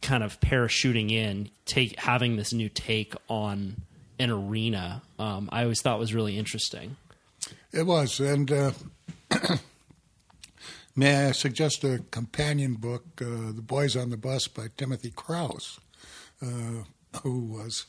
kind 0.00 0.22
of 0.22 0.38
parachuting 0.38 1.10
in, 1.10 1.50
take 1.64 1.98
having 1.98 2.36
this 2.36 2.52
new 2.52 2.68
take 2.68 3.14
on 3.26 3.82
an 4.20 4.30
arena, 4.30 5.02
um, 5.18 5.48
I 5.50 5.64
always 5.64 5.82
thought 5.82 5.98
was 5.98 6.14
really 6.14 6.38
interesting. 6.38 6.96
It 7.72 7.84
was, 7.84 8.20
and 8.20 8.52
uh, 8.52 8.70
may 10.94 11.26
I 11.26 11.32
suggest 11.32 11.82
a 11.82 12.00
companion 12.12 12.74
book, 12.74 13.02
uh, 13.20 13.50
"The 13.50 13.64
Boys 13.66 13.96
on 13.96 14.10
the 14.10 14.16
Bus" 14.16 14.46
by 14.46 14.68
Timothy 14.76 15.10
Crouse, 15.10 15.80
uh, 16.40 16.84
who 17.24 17.40
was 17.40 17.86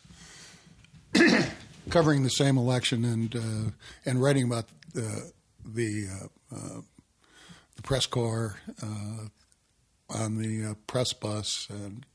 covering 1.91 2.23
the 2.23 2.31
same 2.31 2.57
election 2.57 3.05
and 3.05 3.35
uh, 3.35 3.71
and 4.03 4.19
writing 4.19 4.45
about 4.45 4.65
the 5.65 6.07
uh, 6.09 6.55
uh, 6.55 6.81
the 7.75 7.81
press 7.81 8.05
corps 8.05 8.57
uh, 8.81 9.27
on 10.09 10.37
the 10.37 10.75
press 10.87 11.13
bus 11.13 11.67
and 11.69 12.05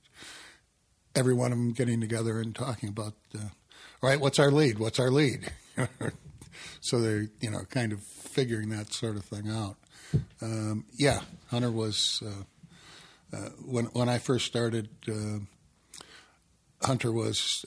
every 1.14 1.34
one 1.34 1.52
of 1.52 1.58
them 1.58 1.72
getting 1.72 2.00
together 2.00 2.40
and 2.40 2.54
talking 2.54 2.88
about, 2.88 3.14
all 3.34 3.50
right, 4.02 4.20
what's 4.20 4.38
our 4.38 4.50
lead? 4.50 4.78
What's 4.78 5.00
our 5.00 5.10
lead? 5.10 5.50
so 6.80 7.00
they're 7.00 7.28
you 7.40 7.50
know 7.50 7.62
kind 7.70 7.92
of 7.92 8.02
figuring 8.02 8.68
that 8.70 8.92
sort 8.92 9.16
of 9.16 9.24
thing 9.24 9.48
out. 9.50 9.76
Um, 10.40 10.84
yeah, 10.94 11.20
Hunter 11.48 11.70
was 11.70 12.22
uh, 12.24 13.36
uh, 13.36 13.50
when 13.64 13.86
when 13.86 14.08
I 14.08 14.18
first 14.18 14.46
started. 14.46 14.88
Uh, 15.06 15.40
Hunter 16.82 17.10
was 17.10 17.64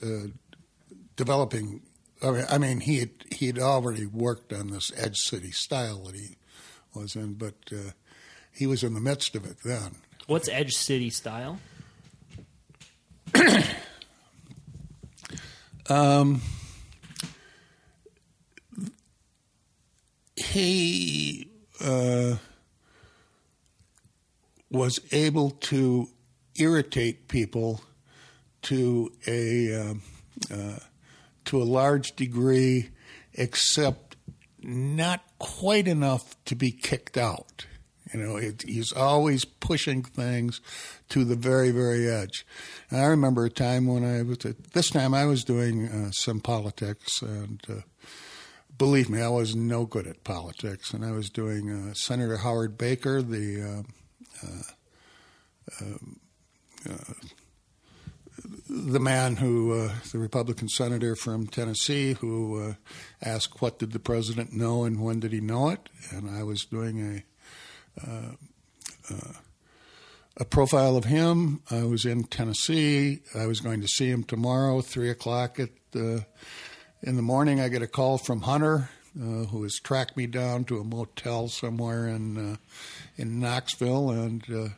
developing. 1.16 1.82
I 2.22 2.58
mean, 2.58 2.80
he 2.80 2.98
had 3.00 3.10
he 3.30 3.46
had 3.46 3.58
already 3.58 4.06
worked 4.06 4.52
on 4.52 4.68
this 4.68 4.92
Edge 4.96 5.18
City 5.18 5.50
style 5.50 6.04
that 6.04 6.14
he 6.14 6.36
was 6.94 7.16
in, 7.16 7.34
but 7.34 7.54
uh, 7.72 7.92
he 8.52 8.66
was 8.66 8.84
in 8.84 8.94
the 8.94 9.00
midst 9.00 9.34
of 9.34 9.44
it 9.44 9.56
then. 9.64 9.96
What's 10.26 10.48
Edge 10.48 10.72
City 10.72 11.10
style? 11.10 11.58
Um, 15.88 16.40
he 20.36 21.48
uh, 21.84 22.36
was 24.70 25.00
able 25.10 25.50
to 25.50 26.08
irritate 26.56 27.28
people 27.28 27.82
to 28.62 29.12
a 29.26 29.74
um, 29.74 30.02
uh, 30.50 30.78
to 31.52 31.62
a 31.62 31.64
large 31.64 32.16
degree, 32.16 32.88
except 33.34 34.16
not 34.62 35.22
quite 35.38 35.86
enough 35.86 36.34
to 36.46 36.54
be 36.54 36.72
kicked 36.72 37.18
out. 37.18 37.66
You 38.10 38.20
know, 38.20 38.36
it, 38.36 38.62
he's 38.66 38.90
always 38.90 39.44
pushing 39.44 40.02
things 40.02 40.62
to 41.10 41.24
the 41.26 41.36
very, 41.36 41.70
very 41.70 42.08
edge. 42.08 42.46
And 42.90 43.02
I 43.02 43.04
remember 43.04 43.44
a 43.44 43.50
time 43.50 43.86
when 43.86 44.02
I 44.02 44.22
was 44.22 44.46
at, 44.46 44.72
this 44.72 44.88
time 44.88 45.12
I 45.12 45.26
was 45.26 45.44
doing 45.44 45.88
uh, 45.88 46.10
some 46.12 46.40
politics, 46.40 47.20
and 47.20 47.60
uh, 47.68 47.82
believe 48.78 49.10
me, 49.10 49.20
I 49.20 49.28
was 49.28 49.54
no 49.54 49.84
good 49.84 50.06
at 50.06 50.24
politics. 50.24 50.94
And 50.94 51.04
I 51.04 51.12
was 51.12 51.28
doing 51.28 51.70
uh, 51.70 51.92
Senator 51.92 52.38
Howard 52.38 52.78
Baker, 52.78 53.20
the 53.20 53.84
uh, 54.42 55.82
uh, 55.84 56.96
the 58.68 59.00
man 59.00 59.36
who, 59.36 59.72
uh, 59.72 59.92
the 60.10 60.18
Republican 60.18 60.68
senator 60.68 61.14
from 61.14 61.46
Tennessee, 61.46 62.14
who 62.14 62.60
uh, 62.60 62.74
asked, 63.22 63.60
"What 63.60 63.78
did 63.78 63.92
the 63.92 63.98
president 63.98 64.52
know, 64.52 64.84
and 64.84 65.00
when 65.00 65.20
did 65.20 65.32
he 65.32 65.40
know 65.40 65.68
it?" 65.70 65.88
And 66.10 66.28
I 66.28 66.42
was 66.42 66.64
doing 66.64 67.24
a 67.98 68.02
uh, 68.06 68.32
uh, 69.10 69.32
a 70.36 70.44
profile 70.44 70.96
of 70.96 71.04
him. 71.04 71.60
I 71.70 71.84
was 71.84 72.04
in 72.04 72.24
Tennessee. 72.24 73.20
I 73.34 73.46
was 73.46 73.60
going 73.60 73.80
to 73.82 73.88
see 73.88 74.08
him 74.08 74.24
tomorrow, 74.24 74.80
three 74.80 75.10
o'clock 75.10 75.60
at 75.60 75.70
the, 75.92 76.24
in 77.02 77.16
the 77.16 77.22
morning. 77.22 77.60
I 77.60 77.68
get 77.68 77.82
a 77.82 77.86
call 77.86 78.18
from 78.18 78.42
Hunter, 78.42 78.88
uh, 79.16 79.44
who 79.44 79.62
has 79.62 79.78
tracked 79.78 80.16
me 80.16 80.26
down 80.26 80.64
to 80.64 80.78
a 80.78 80.84
motel 80.84 81.48
somewhere 81.48 82.08
in 82.08 82.52
uh, 82.52 82.56
in 83.16 83.40
Knoxville, 83.40 84.10
and 84.10 84.42
uh, 84.50 84.68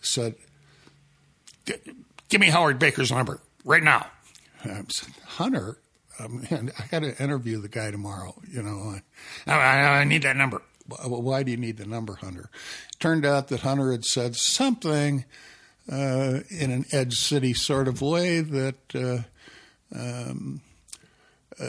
said 0.00 0.34
give 2.32 2.40
me 2.40 2.48
Howard 2.48 2.78
Baker's 2.78 3.12
number 3.12 3.40
right 3.62 3.82
now. 3.82 4.06
Said, 4.64 5.12
Hunter, 5.26 5.76
um, 6.18 6.44
I 6.50 6.86
got 6.90 7.00
to 7.00 7.22
interview 7.22 7.60
the 7.60 7.68
guy 7.68 7.90
tomorrow. 7.90 8.34
You 8.50 8.62
know, 8.62 8.96
I, 9.46 9.52
I, 9.52 10.00
I 10.00 10.04
need 10.04 10.22
that 10.22 10.36
number. 10.36 10.62
Why 10.86 11.42
do 11.42 11.50
you 11.50 11.58
need 11.58 11.76
the 11.76 11.84
number, 11.84 12.14
Hunter? 12.16 12.48
Turned 12.98 13.26
out 13.26 13.48
that 13.48 13.60
Hunter 13.60 13.92
had 13.92 14.04
said 14.04 14.34
something 14.34 15.26
uh, 15.90 16.40
in 16.48 16.70
an 16.70 16.86
Edge 16.90 17.18
City 17.18 17.52
sort 17.52 17.86
of 17.86 18.00
way 18.00 18.40
that 18.40 18.94
uh, 18.94 19.18
um, 19.94 20.62
uh, 21.60 21.68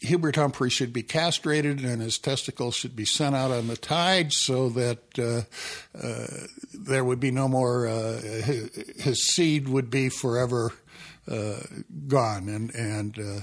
Hubert 0.00 0.36
Humphrey 0.36 0.70
should 0.70 0.92
be 0.92 1.02
castrated 1.02 1.84
and 1.84 2.00
his 2.00 2.18
testicles 2.18 2.76
should 2.76 2.94
be 2.94 3.04
sent 3.04 3.34
out 3.34 3.50
on 3.50 3.66
the 3.66 3.76
tide 3.76 4.32
so 4.32 4.68
that 4.70 5.18
uh, 5.18 5.42
uh, 6.00 6.26
there 6.72 7.04
would 7.04 7.18
be 7.18 7.32
no 7.32 7.48
more, 7.48 7.88
uh, 7.88 8.20
his, 8.20 8.70
his, 8.96 9.26
seed 9.26 9.68
would 9.68 9.90
be 9.90 10.08
forever 10.08 10.72
uh, 11.28 11.60
gone. 12.06 12.48
And, 12.48 12.72
and 12.74 13.18
uh, 13.18 13.40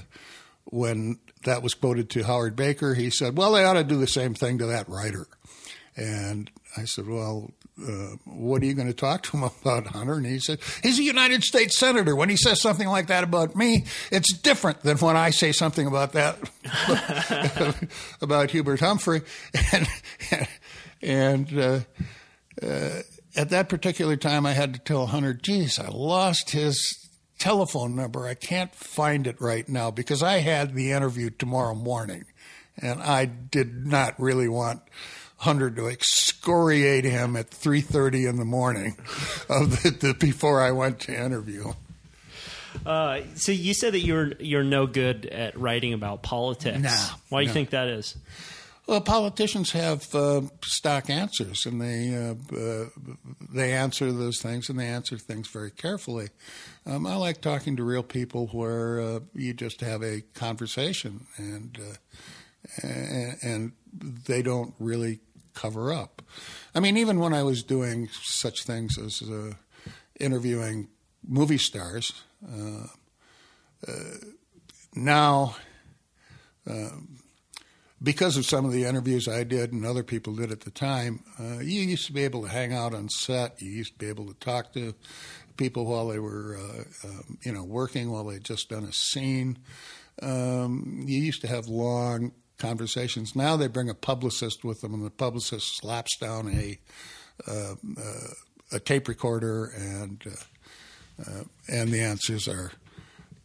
when 0.64 1.18
that 1.44 1.62
was 1.62 1.74
quoted 1.74 2.08
to 2.10 2.22
Howard 2.22 2.56
Baker, 2.56 2.94
he 2.94 3.10
said, 3.10 3.36
Well, 3.36 3.52
they 3.52 3.64
ought 3.64 3.74
to 3.74 3.84
do 3.84 3.98
the 3.98 4.06
same 4.06 4.32
thing 4.34 4.58
to 4.58 4.66
that 4.66 4.88
writer. 4.88 5.26
And 5.94 6.50
I 6.76 6.84
said, 6.84 7.06
Well, 7.06 7.50
uh, 7.82 8.16
what 8.24 8.62
are 8.62 8.66
you 8.66 8.74
going 8.74 8.88
to 8.88 8.94
talk 8.94 9.22
to 9.24 9.36
him 9.36 9.42
about, 9.62 9.86
Hunter? 9.86 10.14
And 10.14 10.26
he 10.26 10.38
said, 10.38 10.60
he's 10.82 10.98
a 10.98 11.02
United 11.02 11.42
States 11.42 11.78
Senator. 11.78 12.16
When 12.16 12.28
he 12.28 12.36
says 12.36 12.60
something 12.60 12.88
like 12.88 13.08
that 13.08 13.24
about 13.24 13.54
me, 13.54 13.84
it's 14.10 14.32
different 14.38 14.82
than 14.82 14.96
when 14.98 15.16
I 15.16 15.30
say 15.30 15.52
something 15.52 15.86
about 15.86 16.12
that, 16.12 16.38
about 18.20 18.50
Hubert 18.50 18.80
Humphrey. 18.80 19.22
And, 19.72 20.48
and 21.02 21.58
uh, 21.58 21.80
uh, 22.62 23.02
at 23.36 23.50
that 23.50 23.68
particular 23.68 24.16
time, 24.16 24.46
I 24.46 24.52
had 24.52 24.74
to 24.74 24.80
tell 24.80 25.06
Hunter, 25.06 25.34
geez, 25.34 25.78
I 25.78 25.88
lost 25.88 26.50
his 26.50 27.10
telephone 27.38 27.94
number. 27.94 28.26
I 28.26 28.34
can't 28.34 28.74
find 28.74 29.26
it 29.26 29.40
right 29.40 29.68
now 29.68 29.90
because 29.90 30.22
I 30.22 30.38
had 30.38 30.74
the 30.74 30.92
interview 30.92 31.30
tomorrow 31.30 31.74
morning. 31.74 32.24
And 32.78 33.02
I 33.02 33.26
did 33.26 33.86
not 33.86 34.18
really 34.18 34.48
want 34.48 34.82
Hunter 35.46 35.70
to 35.70 35.86
excoriate 35.86 37.04
him 37.04 37.36
at 37.36 37.50
3.30 37.50 38.28
in 38.28 38.36
the 38.36 38.44
morning 38.44 38.96
of 39.48 39.82
the, 39.82 39.90
the, 39.90 40.14
before 40.14 40.60
I 40.60 40.72
went 40.72 40.98
to 41.02 41.14
interview. 41.14 41.72
Uh, 42.84 43.20
so 43.36 43.52
you 43.52 43.72
said 43.72 43.94
that 43.94 44.00
you're 44.00 44.32
you're 44.38 44.64
no 44.64 44.86
good 44.86 45.24
at 45.26 45.58
writing 45.58 45.92
about 45.92 46.22
politics. 46.22 46.78
Nah, 46.78 47.16
Why 47.28 47.42
do 47.42 47.46
you 47.46 47.52
think 47.52 47.70
that 47.70 47.88
is? 47.88 48.16
Well, 48.86 49.00
politicians 49.00 49.72
have 49.72 50.14
uh, 50.14 50.42
stock 50.62 51.10
answers, 51.10 51.64
and 51.64 51.80
they 51.80 52.14
uh, 52.14 52.56
uh, 52.56 52.86
they 53.52 53.72
answer 53.72 54.12
those 54.12 54.40
things, 54.40 54.68
and 54.68 54.78
they 54.78 54.86
answer 54.86 55.16
things 55.16 55.48
very 55.48 55.70
carefully. 55.70 56.28
Um, 56.86 57.06
I 57.06 57.16
like 57.16 57.40
talking 57.40 57.76
to 57.76 57.84
real 57.84 58.02
people 58.02 58.48
where 58.48 59.00
uh, 59.00 59.20
you 59.32 59.54
just 59.54 59.80
have 59.80 60.02
a 60.02 60.22
conversation, 60.34 61.26
and, 61.36 61.78
uh, 61.80 62.86
and 62.86 63.36
and 63.42 63.72
they 64.26 64.42
don't 64.42 64.74
really 64.78 65.20
cover 65.56 65.92
up. 65.92 66.22
I 66.74 66.80
mean, 66.80 66.96
even 66.96 67.18
when 67.18 67.34
I 67.34 67.42
was 67.42 67.64
doing 67.64 68.08
such 68.22 68.62
things 68.62 68.96
as 68.98 69.22
uh, 69.22 69.54
interviewing 70.20 70.88
movie 71.26 71.58
stars, 71.58 72.12
uh, 72.46 72.86
uh 73.88 73.92
now 74.94 75.56
because 78.02 78.36
of 78.36 78.44
some 78.44 78.64
of 78.64 78.72
the 78.72 78.84
interviews 78.84 79.28
I 79.28 79.44
did 79.44 79.72
and 79.72 79.84
other 79.84 80.02
people 80.02 80.34
did 80.34 80.52
at 80.52 80.60
the 80.60 80.70
time, 80.70 81.24
uh, 81.40 81.58
you 81.58 81.80
used 81.80 82.06
to 82.06 82.12
be 82.12 82.24
able 82.24 82.42
to 82.42 82.48
hang 82.48 82.72
out 82.72 82.94
on 82.94 83.08
set. 83.08 83.60
You 83.60 83.70
used 83.70 83.94
to 83.94 83.98
be 83.98 84.08
able 84.08 84.26
to 84.26 84.34
talk 84.34 84.72
to 84.74 84.94
people 85.56 85.86
while 85.86 86.08
they 86.08 86.18
were, 86.18 86.58
uh, 86.58 87.08
um, 87.08 87.38
you 87.42 87.52
know, 87.52 87.64
working 87.64 88.10
while 88.10 88.24
they'd 88.24 88.44
just 88.44 88.68
done 88.68 88.84
a 88.84 88.92
scene. 88.92 89.58
Um, 90.22 91.04
you 91.06 91.18
used 91.20 91.40
to 91.42 91.48
have 91.48 91.68
long 91.68 92.32
conversations. 92.58 93.36
Now 93.36 93.56
they 93.56 93.68
bring 93.68 93.88
a 93.88 93.94
publicist 93.94 94.64
with 94.64 94.80
them, 94.80 94.94
and 94.94 95.04
the 95.04 95.10
publicist 95.10 95.78
slaps 95.78 96.16
down 96.16 96.48
a 96.48 96.78
uh, 97.46 97.74
uh 97.98 98.28
a 98.72 98.80
tape 98.80 99.06
recorder, 99.06 99.66
and 99.66 100.24
uh, 100.26 101.22
uh, 101.22 101.44
and 101.68 101.90
the 101.90 102.00
answers 102.00 102.48
are 102.48 102.72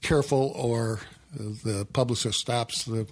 careful, 0.02 0.52
or 0.56 1.00
the 1.34 1.88
publicist 1.93 2.39
stops 2.39 2.86
the 2.86 3.08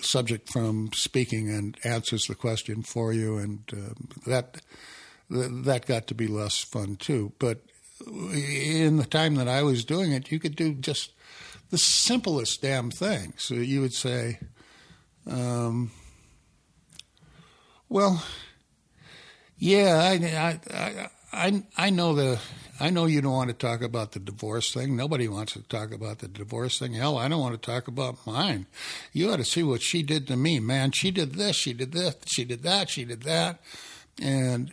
subject 0.00 0.50
from 0.50 0.90
speaking 0.92 1.50
and 1.50 1.76
answers 1.84 2.24
the 2.26 2.34
question 2.34 2.82
for 2.82 3.12
you, 3.12 3.36
and 3.36 3.60
uh, 3.72 3.94
that 4.26 4.60
that 5.30 5.86
got 5.86 6.06
to 6.06 6.14
be 6.14 6.26
less 6.26 6.62
fun 6.62 6.96
too. 6.96 7.32
But 7.38 7.62
in 8.06 8.96
the 8.96 9.06
time 9.06 9.36
that 9.36 9.48
I 9.48 9.62
was 9.62 9.84
doing 9.84 10.12
it, 10.12 10.30
you 10.30 10.38
could 10.38 10.56
do 10.56 10.74
just 10.74 11.12
the 11.74 11.78
simplest 11.78 12.62
damn 12.62 12.88
thing. 12.88 13.34
So 13.36 13.54
you 13.54 13.80
would 13.80 13.92
say, 13.92 14.38
um, 15.28 15.90
"Well, 17.88 18.24
yeah, 19.58 19.96
I, 20.00 20.60
I, 20.72 21.10
I, 21.32 21.62
I 21.76 21.90
know 21.90 22.14
the 22.14 22.38
I 22.78 22.90
know 22.90 23.06
you 23.06 23.20
don't 23.20 23.32
want 23.32 23.50
to 23.50 23.56
talk 23.56 23.82
about 23.82 24.12
the 24.12 24.20
divorce 24.20 24.72
thing. 24.72 24.94
Nobody 24.94 25.26
wants 25.26 25.54
to 25.54 25.62
talk 25.62 25.92
about 25.92 26.20
the 26.20 26.28
divorce 26.28 26.78
thing. 26.78 26.92
Hell, 26.92 27.18
I 27.18 27.26
don't 27.26 27.40
want 27.40 27.60
to 27.60 27.70
talk 27.70 27.88
about 27.88 28.24
mine. 28.24 28.66
You 29.12 29.32
ought 29.32 29.38
to 29.38 29.44
see 29.44 29.64
what 29.64 29.82
she 29.82 30.04
did 30.04 30.28
to 30.28 30.36
me, 30.36 30.60
man. 30.60 30.92
She 30.92 31.10
did 31.10 31.34
this, 31.34 31.56
she 31.56 31.72
did 31.72 31.90
this, 31.90 32.14
she 32.26 32.44
did 32.44 32.62
that, 32.62 32.88
she 32.88 33.04
did 33.04 33.24
that. 33.24 33.58
And 34.22 34.72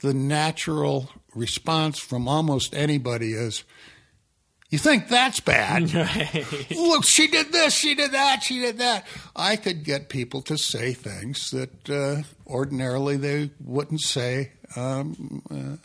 the 0.00 0.12
natural 0.12 1.08
response 1.36 2.00
from 2.00 2.26
almost 2.26 2.74
anybody 2.74 3.32
is, 3.32 3.62
you 4.72 4.78
think 4.78 5.08
that's 5.08 5.38
bad? 5.38 5.92
Right. 6.02 6.70
Look, 6.70 7.04
she 7.04 7.28
did 7.28 7.52
this, 7.52 7.74
she 7.74 7.94
did 7.94 8.12
that, 8.12 8.42
she 8.42 8.58
did 8.58 8.78
that. 8.78 9.06
I 9.36 9.56
could 9.56 9.84
get 9.84 10.08
people 10.08 10.40
to 10.42 10.56
say 10.56 10.94
things 10.94 11.50
that 11.50 11.90
uh, 11.90 12.22
ordinarily 12.46 13.16
they 13.18 13.50
wouldn't 13.62 14.00
say, 14.00 14.52
um, 14.74 15.42
uh, 15.50 15.76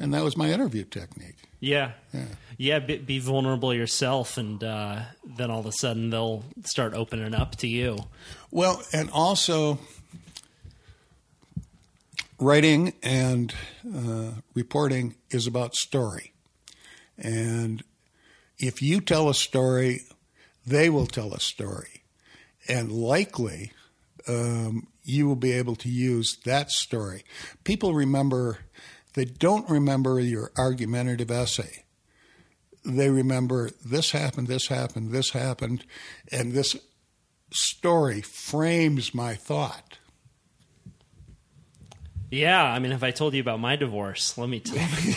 and 0.00 0.14
that 0.14 0.24
was 0.24 0.36
my 0.36 0.50
interview 0.50 0.84
technique. 0.84 1.36
Yeah, 1.60 1.92
yeah, 2.12 2.24
yeah 2.56 2.78
be, 2.78 2.96
be 2.96 3.18
vulnerable 3.18 3.74
yourself, 3.74 4.38
and 4.38 4.64
uh, 4.64 5.00
then 5.24 5.50
all 5.50 5.60
of 5.60 5.66
a 5.66 5.72
sudden 5.72 6.08
they'll 6.08 6.44
start 6.64 6.94
opening 6.94 7.34
up 7.34 7.56
to 7.56 7.68
you. 7.68 7.98
Well, 8.50 8.82
and 8.94 9.10
also 9.10 9.78
writing 12.40 12.94
and 13.02 13.54
uh, 13.94 14.32
reporting 14.54 15.16
is 15.30 15.46
about 15.46 15.74
story, 15.74 16.32
and 17.18 17.82
if 18.62 18.80
you 18.80 19.00
tell 19.00 19.28
a 19.28 19.34
story, 19.34 20.02
they 20.64 20.88
will 20.88 21.06
tell 21.06 21.34
a 21.34 21.40
story. 21.40 22.04
And 22.68 22.92
likely, 22.92 23.72
um, 24.28 24.86
you 25.02 25.26
will 25.26 25.36
be 25.36 25.52
able 25.52 25.74
to 25.76 25.88
use 25.88 26.38
that 26.44 26.70
story. 26.70 27.24
People 27.64 27.92
remember, 27.92 28.58
they 29.14 29.24
don't 29.24 29.68
remember 29.68 30.20
your 30.20 30.52
argumentative 30.56 31.30
essay. 31.30 31.84
They 32.84 33.10
remember 33.10 33.70
this 33.84 34.12
happened, 34.12 34.46
this 34.46 34.68
happened, 34.68 35.10
this 35.10 35.30
happened, 35.30 35.84
and 36.30 36.52
this 36.52 36.76
story 37.50 38.20
frames 38.20 39.12
my 39.12 39.34
thought. 39.34 39.98
Yeah, 42.30 42.64
I 42.64 42.78
mean, 42.78 42.92
if 42.92 43.02
I 43.02 43.10
told 43.10 43.34
you 43.34 43.40
about 43.40 43.60
my 43.60 43.76
divorce, 43.76 44.38
let 44.38 44.48
me 44.48 44.60
tell 44.60 44.78
you. 45.02 45.16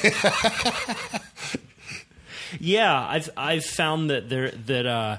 Yeah, 2.60 3.08
I've 3.08 3.29
I've 3.36 3.65
found 3.65 4.10
that 4.10 4.29
there 4.29 4.51
that 4.51 4.86
uh, 4.86 5.17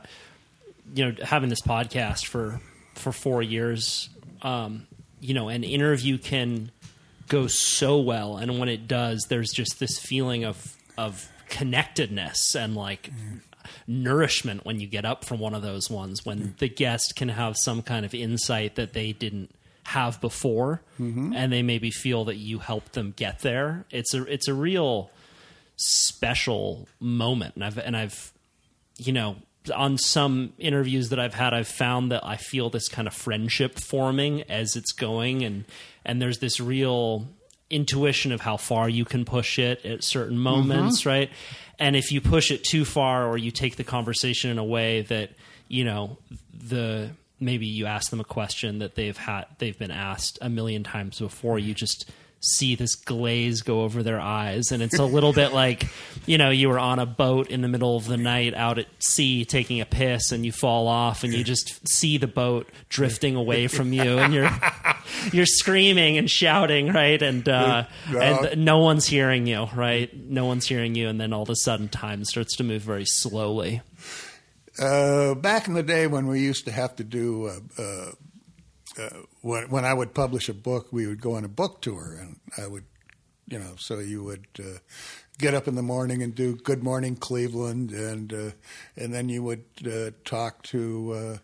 you 0.95 1.07
know 1.07 1.25
having 1.25 1.51
this 1.51 1.63
podcast 1.63 2.27
for 2.27 2.61
for 2.95 3.13
four 3.13 3.43
years, 3.43 4.09
um, 4.43 4.87
you 5.21 5.35
know, 5.35 5.49
an 5.49 5.65
interview 5.65 6.19
can 6.19 6.71
go 7.29 7.47
so 7.47 7.99
well, 7.99 8.37
and 8.37 8.59
when 8.59 8.69
it 8.69 8.89
does, 8.89 9.27
there's 9.29 9.51
just 9.51 9.79
this 9.79 9.99
feeling 9.99 10.45
of 10.45 10.77
of 10.97 11.31
connectedness 11.49 12.55
and 12.55 12.75
like 12.75 13.11
mm. 13.11 13.41
nourishment 13.87 14.65
when 14.65 14.81
you 14.81 14.87
get 14.87 15.05
up 15.05 15.25
from 15.25 15.39
one 15.39 15.55
of 15.55 15.63
those 15.63 15.89
ones 15.91 16.25
when 16.25 16.39
mm. 16.39 16.57
the 16.59 16.69
guest 16.69 17.15
can 17.17 17.29
have 17.29 17.57
some 17.57 17.83
kind 17.83 18.05
of 18.05 18.15
insight 18.15 18.75
that 18.75 18.93
they 18.93 19.13
didn't 19.13 19.51
have 19.85 20.21
before 20.21 20.83
mm-hmm. 20.99 21.33
and 21.33 21.53
they 21.53 21.63
maybe 21.63 21.91
feel 21.91 22.25
that 22.25 22.35
you 22.35 22.59
helped 22.59 22.95
them 22.95 23.15
get 23.17 23.39
there 23.41 23.85
it's 23.93 24.13
a 24.13 24.25
it's 24.25 24.49
a 24.49 24.55
real 24.55 25.09
special 25.77 26.89
moment. 27.01 27.55
And 27.55 27.65
I've 27.65 27.79
and 27.79 27.97
I've 27.97 28.33
you 28.99 29.13
know 29.13 29.37
on 29.75 29.99
some 29.99 30.53
interviews 30.59 31.09
that 31.11 31.19
I've 31.19 31.35
had 31.35 31.53
I've 31.53 31.69
found 31.69 32.13
that 32.13 32.25
I 32.25 32.37
feel 32.37 32.71
this 32.71 32.89
kind 32.89 33.09
of 33.09 33.15
friendship 33.15 33.79
forming 33.79 34.43
as 34.43 34.77
it's 34.77 34.93
going. 34.93 35.45
And 35.45 35.65
and 36.05 36.21
there's 36.21 36.39
this 36.39 36.61
real 36.61 37.29
intuition 37.69 38.31
of 38.33 38.41
how 38.41 38.57
far 38.57 38.89
you 38.89 39.05
can 39.05 39.25
push 39.25 39.59
it 39.59 39.85
at 39.85 40.05
certain 40.05 40.39
moments 40.39 41.01
mm-hmm. 41.01 41.09
right? 41.09 41.31
And 41.79 41.97
if 41.97 42.11
you 42.13 42.21
push 42.21 42.51
it 42.51 42.65
too 42.65 42.85
far 42.85 43.27
or 43.27 43.37
you 43.37 43.51
take 43.51 43.77
the 43.77 43.85
conversation 43.85 44.51
in 44.51 44.59
a 44.59 44.65
way 44.65 45.03
that 45.03 45.31
you 45.69 45.85
know 45.85 46.17
the 46.53 47.11
maybe 47.39 47.67
you 47.67 47.87
ask 47.87 48.11
them 48.11 48.21
a 48.21 48.25
question 48.25 48.79
that 48.79 48.95
they've 48.95 49.17
had 49.17 49.47
they've 49.59 49.79
been 49.79 49.91
asked 49.91 50.39
a 50.41 50.49
million 50.49 50.83
times 50.83 51.19
before 51.19 51.59
you 51.59 51.75
just 51.75 52.11
see 52.47 52.77
this 52.77 52.95
glaze 52.95 53.63
go 53.63 53.83
over 53.83 54.03
their 54.03 54.21
eyes 54.21 54.71
and 54.71 54.83
it's 54.83 54.99
a 54.99 55.05
little 55.05 55.33
bit 55.33 55.53
like 55.53 55.89
you 56.27 56.39
know 56.39 56.51
you 56.51 56.69
were 56.69 56.79
on 56.79 56.99
a 57.01 57.07
boat 57.07 57.49
in 57.49 57.61
the 57.61 57.69
middle 57.69 57.97
of 57.97 58.07
the 58.07 58.17
night 58.17 58.55
out 58.55 58.79
at 58.79 58.87
sea 59.01 59.45
taking 59.45 59.81
a 59.81 59.85
piss 59.85 60.31
and 60.31 60.47
you 60.47 60.53
fall 60.53 60.87
off 60.87 61.25
and 61.25 61.33
you 61.33 61.43
just 61.43 61.89
see 61.89 62.19
the 62.19 62.27
boat 62.29 62.69
drifting 62.89 63.35
away 63.35 63.67
from 63.67 63.93
you 63.93 64.19
and 64.19 64.33
you're 64.33 64.51
you're 65.33 65.47
screaming 65.47 66.17
and 66.17 66.31
shouting 66.31 66.93
right? 66.93 67.21
And 67.21 67.49
uh, 67.49 67.85
no. 68.11 68.21
and 68.21 68.65
no 68.65 68.79
one's 68.79 69.07
hearing 69.07 69.47
you 69.47 69.67
right? 69.75 70.15
No 70.17 70.47
one's 70.47 70.67
hearing 70.67 70.95
you 70.95 71.09
and 71.09 71.21
then 71.21 71.33
all 71.33 71.43
of 71.43 71.51
a 71.51 71.57
sudden 71.57 71.89
time 71.89 72.25
starts 72.25 72.57
to 72.57 72.65
move 72.65 72.83
very 72.83 73.07
slowly. 73.07 73.83
Uh, 74.79 75.35
back 75.35 75.67
in 75.67 75.75
the 75.75 75.83
day 75.83 76.07
when 76.07 76.27
we 76.27 76.41
used 76.41 76.67
to 76.67 76.71
have 76.71 76.95
to 76.97 77.05
do 77.05 77.47
uh, 77.47 77.83
uh 77.83 78.11
uh, 78.99 79.11
when 79.47 79.71
when 79.71 79.85
I 79.85 79.95
would 79.95 80.13
publish 80.13 80.49
a 80.49 80.55
book, 80.55 80.89
we 80.91 81.07
would 81.07 81.21
go 81.21 81.37
on 81.37 81.45
a 81.45 81.49
book 81.49 81.81
tour, 81.81 82.17
and 82.21 82.41
I 82.59 82.67
would, 82.67 82.85
you 83.47 83.59
know, 83.59 83.75
so 83.79 84.01
you 84.01 84.25
would 84.25 84.49
uh, 84.59 84.79
get 85.39 85.55
up 85.55 85.69
in 85.69 85.77
the 85.77 85.83
morning 85.83 86.23
and 86.23 86.35
do 86.35 86.57
Good 86.57 86.83
Morning 86.83 87.15
Cleveland, 87.15 87.93
and 87.93 88.33
uh, 88.33 88.51
and 88.97 89.15
then 89.15 89.29
you 89.29 89.43
would 89.43 89.65
uh, 89.87 90.11
talk 90.25 90.63
to. 90.65 91.13
Uh, 91.13 91.39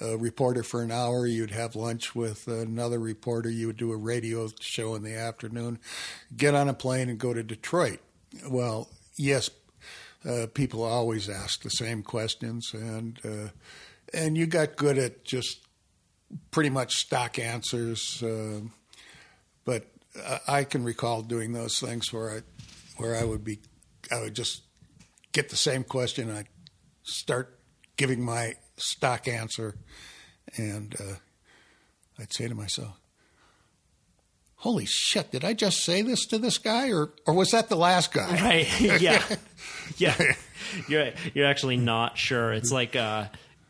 a 0.00 0.16
reporter 0.16 0.64
for 0.64 0.82
an 0.82 0.90
hour. 0.90 1.24
You'd 1.24 1.52
have 1.52 1.76
lunch 1.76 2.16
with 2.16 2.48
another 2.48 2.98
reporter. 2.98 3.48
You 3.48 3.68
would 3.68 3.76
do 3.76 3.92
a 3.92 3.96
radio 3.96 4.48
show 4.58 4.96
in 4.96 5.04
the 5.04 5.14
afternoon. 5.14 5.78
Get 6.36 6.52
on 6.52 6.68
a 6.68 6.74
plane 6.74 7.08
and 7.08 7.16
go 7.16 7.32
to 7.32 7.44
Detroit. 7.44 8.00
Well, 8.50 8.88
yes, 9.14 9.50
uh, 10.28 10.48
people 10.52 10.82
always 10.82 11.28
ask 11.28 11.62
the 11.62 11.70
same 11.70 12.02
questions, 12.02 12.72
and 12.74 13.20
uh, 13.24 13.50
and 14.12 14.36
you 14.36 14.46
got 14.46 14.74
good 14.74 14.98
at 14.98 15.24
just 15.24 15.63
pretty 16.50 16.70
much 16.70 16.92
stock 16.92 17.38
answers. 17.38 18.22
Uh, 18.22 18.60
but 19.64 19.86
I 20.46 20.64
can 20.64 20.84
recall 20.84 21.22
doing 21.22 21.52
those 21.52 21.78
things 21.78 22.12
where 22.12 22.30
I 22.30 22.40
where 22.96 23.16
I 23.16 23.24
would 23.24 23.44
be 23.44 23.58
I 24.10 24.20
would 24.20 24.34
just 24.34 24.62
get 25.32 25.48
the 25.48 25.56
same 25.56 25.84
question 25.84 26.28
and 26.28 26.38
I'd 26.38 26.48
start 27.02 27.58
giving 27.96 28.22
my 28.22 28.54
stock 28.76 29.26
answer 29.26 29.76
and 30.56 30.94
uh, 31.00 31.14
I'd 32.18 32.32
say 32.32 32.48
to 32.48 32.54
myself, 32.54 33.00
Holy 34.56 34.86
shit, 34.86 35.30
did 35.30 35.44
I 35.44 35.52
just 35.52 35.84
say 35.84 36.00
this 36.00 36.24
to 36.26 36.38
this 36.38 36.56
guy 36.56 36.90
or, 36.90 37.12
or 37.26 37.34
was 37.34 37.50
that 37.50 37.68
the 37.68 37.76
last 37.76 38.12
guy? 38.12 38.30
Right. 38.40 38.80
Yeah. 39.00 39.22
yeah. 39.98 40.34
You're 40.88 41.10
you're 41.34 41.46
actually 41.46 41.76
not 41.76 42.16
sure. 42.16 42.52
It's 42.52 42.72
like 42.72 42.96
uh, 42.96 43.26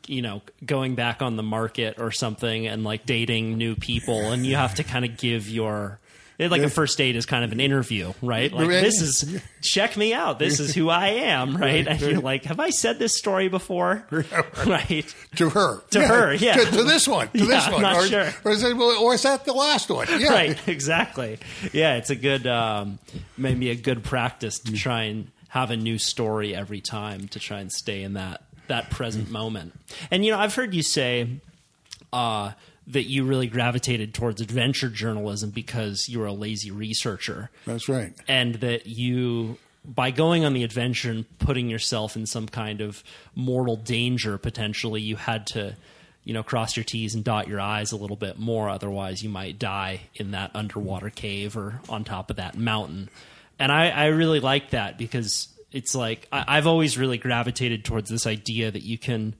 you 0.08 0.22
know 0.22 0.42
going 0.64 0.94
back 0.94 1.22
on 1.22 1.36
the 1.36 1.42
market 1.42 1.98
or 1.98 2.10
something 2.10 2.66
and 2.66 2.84
like 2.84 3.06
dating 3.06 3.56
new 3.56 3.74
people 3.74 4.32
and 4.32 4.44
you 4.44 4.56
have 4.56 4.74
to 4.74 4.84
kind 4.84 5.04
of 5.04 5.16
give 5.16 5.48
your 5.48 5.98
like 6.38 6.62
a 6.62 6.70
first 6.70 6.98
date 6.98 7.16
is 7.16 7.26
kind 7.26 7.44
of 7.44 7.52
an 7.52 7.60
interview, 7.60 8.12
right? 8.20 8.52
Like 8.52 8.68
this 8.68 9.00
is 9.00 9.40
check 9.62 9.96
me 9.96 10.12
out. 10.12 10.38
This 10.38 10.60
is 10.60 10.74
who 10.74 10.88
I 10.88 11.08
am, 11.08 11.56
right? 11.60 11.86
And 11.86 12.00
you're 12.00 12.20
like, 12.20 12.44
have 12.44 12.60
I 12.60 12.70
said 12.70 12.98
this 12.98 13.16
story 13.16 13.48
before? 13.48 14.06
right. 14.66 15.14
to 15.36 15.50
her. 15.50 15.80
To 15.90 16.06
her, 16.06 16.34
yeah. 16.34 16.54
To, 16.54 16.64
to 16.64 16.82
this 16.82 17.06
one. 17.06 17.28
To 17.28 17.38
this 17.46 17.68
one. 17.70 17.82
not 17.82 17.96
or, 17.96 18.06
sure. 18.06 18.30
or, 18.44 18.50
is 18.50 18.62
it, 18.62 18.76
or 18.76 19.14
is 19.14 19.22
that 19.22 19.44
the 19.44 19.52
last 19.52 19.90
one? 19.90 20.08
Yeah. 20.18 20.32
Right. 20.32 20.68
Exactly. 20.68 21.38
Yeah, 21.72 21.96
it's 21.96 22.10
a 22.10 22.16
good 22.16 22.46
um, 22.46 22.98
maybe 23.36 23.70
a 23.70 23.76
good 23.76 24.02
practice 24.02 24.58
to 24.60 24.72
try 24.72 25.04
and 25.04 25.30
have 25.48 25.70
a 25.70 25.76
new 25.76 25.98
story 25.98 26.54
every 26.54 26.80
time 26.80 27.28
to 27.28 27.38
try 27.38 27.60
and 27.60 27.70
stay 27.70 28.02
in 28.02 28.14
that 28.14 28.42
that 28.68 28.90
present 28.90 29.31
moment. 29.31 29.72
And 30.11 30.24
you 30.24 30.33
know, 30.33 30.38
I've 30.38 30.55
heard 30.55 30.74
you 30.74 30.83
say 30.83 31.29
uh, 32.12 32.53
that 32.87 33.05
you 33.05 33.24
really 33.24 33.46
gravitated 33.46 34.14
towards 34.14 34.40
adventure 34.40 34.88
journalism 34.88 35.50
because 35.50 36.09
you 36.09 36.18
were 36.18 36.27
a 36.27 36.33
lazy 36.33 36.70
researcher. 36.70 37.50
That's 37.66 37.88
right. 37.88 38.12
and 38.29 38.57
that 38.57 38.87
you 38.87 39.59
by 39.85 40.11
going 40.11 40.44
on 40.44 40.55
the 40.55 40.64
adventure 40.64 41.11
and 41.11 41.38
putting 41.38 41.68
yourself 41.68 42.16
in 42.16 42.24
some 42.24 42.48
kind 42.48 42.81
of 42.81 43.05
mortal 43.35 43.77
danger 43.77 44.38
potentially 44.38 45.03
you 45.03 45.16
had 45.16 45.46
to 45.46 45.77
you 46.24 46.33
know 46.33 46.42
cross 46.42 46.74
your 46.74 46.85
t's 46.85 47.14
and 47.14 47.22
dot 47.22 47.48
your 47.48 47.61
i's 47.61 47.92
a 47.92 47.96
little 47.96 48.16
bit 48.16 48.38
more 48.38 48.70
otherwise 48.70 49.22
you 49.22 49.29
might 49.29 49.59
die 49.59 50.00
in 50.14 50.31
that 50.31 50.50
underwater 50.55 51.11
cave 51.11 51.55
or 51.55 51.81
on 51.90 52.03
top 52.03 52.31
of 52.31 52.37
that 52.37 52.57
mountain 52.57 53.11
and 53.59 53.70
i, 53.70 53.90
I 53.90 54.07
really 54.07 54.40
like 54.40 54.70
that 54.70 54.96
because 54.96 55.48
it's 55.74 55.94
like 55.94 56.26
I, 56.32 56.44
i've 56.48 56.66
always 56.66 56.96
really 56.96 57.18
gravitated 57.18 57.84
towards 57.84 58.08
this 58.08 58.26
idea 58.26 58.70
that 58.70 58.82
you 58.82 58.96
can 58.96 59.34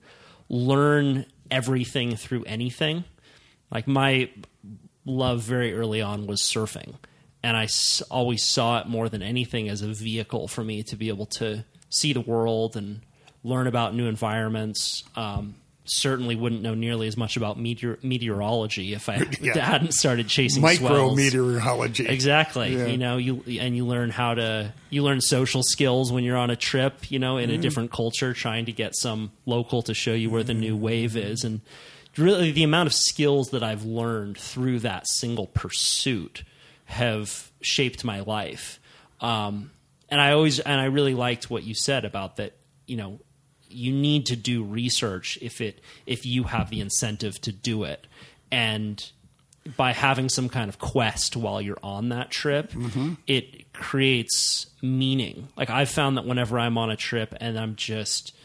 learn 0.47 1.25
everything 1.49 2.15
through 2.15 2.43
anything 2.43 3.03
like 3.71 3.87
my 3.87 4.29
love 5.05 5.41
very 5.41 5.73
early 5.73 6.01
on 6.01 6.27
was 6.27 6.41
surfing 6.41 6.95
and 7.45 7.55
I 7.55 7.67
always 8.09 8.43
saw 8.43 8.79
it 8.79 8.87
more 8.87 9.07
than 9.07 9.21
anything 9.21 9.69
as 9.69 9.83
a 9.83 9.89
vehicle 9.89 10.47
for 10.47 10.63
me 10.63 10.81
to 10.81 10.95
be 10.95 11.09
able 11.09 11.27
to 11.27 11.63
see 11.89 12.11
the 12.11 12.21
world 12.21 12.75
and 12.75 13.01
learn 13.43 13.67
about 13.67 13.93
new 13.93 14.07
environments. 14.07 15.03
Um, 15.15 15.53
certainly 15.85 16.35
wouldn't 16.35 16.61
know 16.61 16.73
nearly 16.73 17.07
as 17.07 17.15
much 17.15 17.37
about 17.37 17.59
meteor- 17.59 17.99
meteorology 18.01 18.93
if 18.93 19.07
I 19.09 19.23
Yeah. 19.41 19.57
hadn't 19.65 19.93
started 19.93 20.27
chasing 20.27 20.61
Micro 20.61 21.13
meteorology. 21.15 22.07
Exactly. 22.07 22.75
Yeah. 22.75 22.85
You 22.87 22.97
know, 22.97 23.17
you 23.17 23.43
and 23.59 23.75
you 23.75 23.85
learn 23.85 24.09
how 24.09 24.33
to 24.35 24.73
you 24.89 25.03
learn 25.03 25.21
social 25.21 25.61
skills 25.63 26.11
when 26.11 26.23
you're 26.23 26.37
on 26.37 26.49
a 26.49 26.55
trip, 26.55 27.09
you 27.11 27.19
know, 27.19 27.37
in 27.37 27.49
Mm-hmm. 27.49 27.59
a 27.59 27.61
different 27.61 27.91
culture 27.91 28.33
trying 28.33 28.65
to 28.65 28.71
get 28.71 28.95
some 28.95 29.31
local 29.45 29.81
to 29.83 29.93
show 29.93 30.13
you 30.13 30.29
where 30.29 30.43
the 30.43 30.53
new 30.53 30.75
wave 30.75 31.15
is 31.15 31.43
and 31.43 31.61
really 32.17 32.51
the 32.51 32.63
amount 32.63 32.87
of 32.87 32.93
skills 32.93 33.49
that 33.49 33.61
I've 33.61 33.83
learned 33.83 34.37
through 34.37 34.79
that 34.79 35.05
single 35.07 35.47
pursuit 35.47 36.43
have 36.85 37.51
shaped 37.61 38.03
my 38.03 38.21
life. 38.21 38.79
Um, 39.21 39.71
and 40.09 40.21
I 40.21 40.31
always 40.31 40.59
and 40.59 40.79
I 40.79 40.85
really 40.85 41.13
liked 41.13 41.49
what 41.49 41.63
you 41.63 41.73
said 41.75 42.05
about 42.05 42.37
that, 42.37 42.53
you 42.87 42.95
know, 42.97 43.19
you 43.75 43.91
need 43.91 44.25
to 44.27 44.35
do 44.35 44.63
research 44.63 45.37
if 45.41 45.61
it 45.61 45.81
if 46.05 46.25
you 46.25 46.43
have 46.45 46.69
the 46.69 46.79
incentive 46.81 47.39
to 47.41 47.51
do 47.51 47.83
it. 47.83 48.07
And 48.51 49.03
by 49.77 49.93
having 49.93 50.29
some 50.29 50.47
kind 50.49 50.69
of 50.69 50.77
quest 50.79 51.35
while 51.35 51.61
you're 51.61 51.79
on 51.81 52.09
that 52.09 52.29
trip, 52.31 52.71
it 53.27 53.73
creates 53.73 54.67
meaning. 54.81 55.47
Like 55.57 55.69
I've 55.69 55.89
found 55.89 56.17
that 56.17 56.25
whenever 56.25 56.59
I'm 56.59 56.77
on 56.77 56.91
a 56.91 56.95
trip 56.95 57.33
and 57.39 57.57
I'm 57.59 57.75
just, 57.75 58.35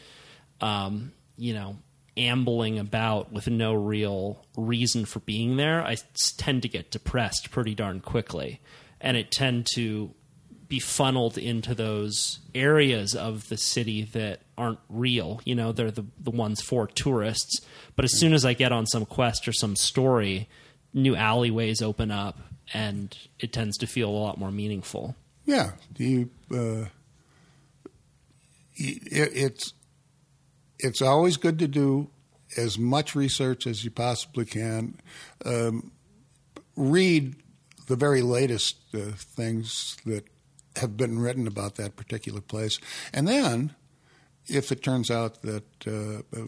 um, 0.61 1.13
you 1.37 1.53
know, 1.55 1.77
ambling 2.17 2.79
about 2.79 3.33
with 3.33 3.49
no 3.49 3.73
real 3.73 4.45
reason 4.57 5.05
for 5.07 5.21
being 5.21 5.57
there 5.57 5.81
i 5.83 5.97
tend 6.37 6.61
to 6.61 6.69
get 6.69 6.91
depressed 6.91 7.51
pretty 7.51 7.75
darn 7.75 8.01
quickly, 8.01 8.61
and 9.01 9.17
it 9.17 9.31
tend 9.31 9.67
to 9.75 10.13
be 10.71 10.79
funneled 10.79 11.37
into 11.37 11.75
those 11.75 12.39
areas 12.55 13.17
of 13.17 13.49
the 13.49 13.57
city 13.57 14.05
that 14.05 14.41
aren't 14.57 14.79
real. 14.89 15.41
You 15.45 15.57
know, 15.57 15.73
they're 15.73 15.91
the 15.91 16.07
the 16.19 16.31
ones 16.31 16.63
for 16.63 16.87
tourists. 16.87 17.61
But 17.97 18.05
as 18.05 18.17
soon 18.17 18.33
as 18.33 18.45
I 18.45 18.55
get 18.55 18.71
on 18.71 18.87
some 18.87 19.05
quest 19.05 19.49
or 19.49 19.53
some 19.53 19.75
story, 19.75 20.49
new 20.95 21.17
alleyways 21.17 21.83
open 21.83 22.13
up, 22.13 22.39
and 22.73 23.15
it 23.41 23.53
tends 23.53 23.77
to 23.79 23.87
feel 23.89 24.09
a 24.09 24.13
lot 24.13 24.39
more 24.39 24.53
meaningful. 24.53 25.17
Yeah, 25.45 25.73
you. 25.99 26.31
Uh, 26.51 26.87
it, 28.77 29.33
it's 29.35 29.75
it's 30.79 31.03
always 31.03 31.37
good 31.37 31.59
to 31.59 31.67
do 31.67 32.11
as 32.57 32.79
much 32.79 33.17
research 33.17 33.67
as 33.67 33.85
you 33.85 33.91
possibly 33.91 34.45
can. 34.45 35.01
Um, 35.45 35.91
read 36.77 37.35
the 37.89 37.97
very 37.97 38.23
latest 38.23 38.77
uh, 38.95 39.11
things 39.17 39.97
that 40.07 40.25
have 40.77 40.97
been 40.97 41.19
written 41.19 41.47
about 41.47 41.75
that 41.77 41.97
particular 41.97 42.41
place, 42.41 42.79
and 43.13 43.27
then 43.27 43.75
if 44.47 44.73
it 44.73 44.83
turns 44.83 45.11
out 45.11 45.43
that 45.43 45.65
uh, 45.87 46.23
uh, 46.39 46.47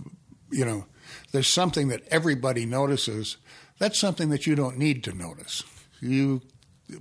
you 0.51 0.65
know 0.65 0.87
there's 1.33 1.49
something 1.49 1.89
that 1.89 2.03
everybody 2.11 2.65
notices, 2.67 3.37
that's 3.79 3.99
something 3.99 4.31
that 4.31 4.47
you 4.47 4.55
don't 4.55 4.79
need 4.79 5.03
to 5.05 5.13
notice. 5.13 5.63
You 6.01 6.41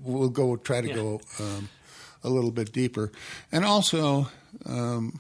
will 0.03 0.29
go 0.29 0.55
try 0.55 0.81
to 0.81 0.87
Yeah. 0.87 0.95
go 0.95 1.21
um, 1.39 1.69
a 2.23 2.29
little 2.29 2.51
bit 2.51 2.71
deeper, 2.71 3.11
and 3.51 3.65
also 3.65 4.27
um, 4.65 5.19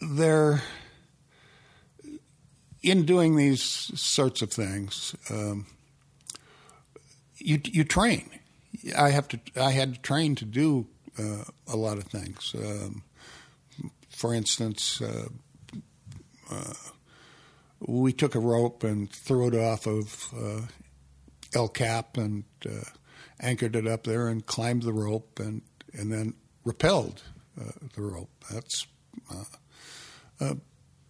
there 0.00 0.62
in 2.82 3.04
doing 3.04 3.36
these 3.36 3.62
sorts 3.62 4.42
of 4.42 4.52
things, 4.52 5.14
um, 5.30 5.66
you 7.38 7.60
you 7.64 7.84
train. 7.84 8.30
I 8.96 9.10
have 9.10 9.28
to. 9.28 9.40
I 9.56 9.70
had 9.70 9.94
to 9.94 10.00
train 10.00 10.34
to 10.36 10.44
do 10.44 10.86
uh, 11.18 11.44
a 11.66 11.76
lot 11.76 11.98
of 11.98 12.04
things. 12.04 12.54
Um, 12.54 13.02
for 14.08 14.34
instance, 14.34 15.00
uh, 15.00 15.28
uh, 16.50 16.74
we 17.80 18.12
took 18.12 18.34
a 18.34 18.40
rope 18.40 18.84
and 18.84 19.10
threw 19.10 19.48
it 19.48 19.54
off 19.54 19.86
of 19.86 20.32
uh, 20.36 20.60
El 21.54 21.68
Cap 21.68 22.16
and 22.16 22.44
uh, 22.64 22.84
anchored 23.40 23.76
it 23.76 23.86
up 23.86 24.04
there 24.04 24.28
and 24.28 24.46
climbed 24.46 24.82
the 24.82 24.92
rope 24.92 25.38
and 25.38 25.62
and 25.92 26.12
then 26.12 26.34
rappelled 26.64 27.22
uh, 27.60 27.72
the 27.94 28.02
rope. 28.02 28.30
That's 28.50 28.86
uh, 29.30 29.44
a 30.40 30.56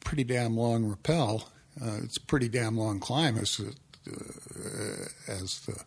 pretty 0.00 0.24
damn 0.24 0.56
long 0.56 0.84
rappel. 0.84 1.48
Uh, 1.80 1.98
it's 2.02 2.16
a 2.16 2.22
pretty 2.22 2.48
damn 2.48 2.76
long 2.76 3.00
climb 3.00 3.36
as 3.36 3.60
uh, 3.60 4.12
as 5.28 5.60
the 5.60 5.82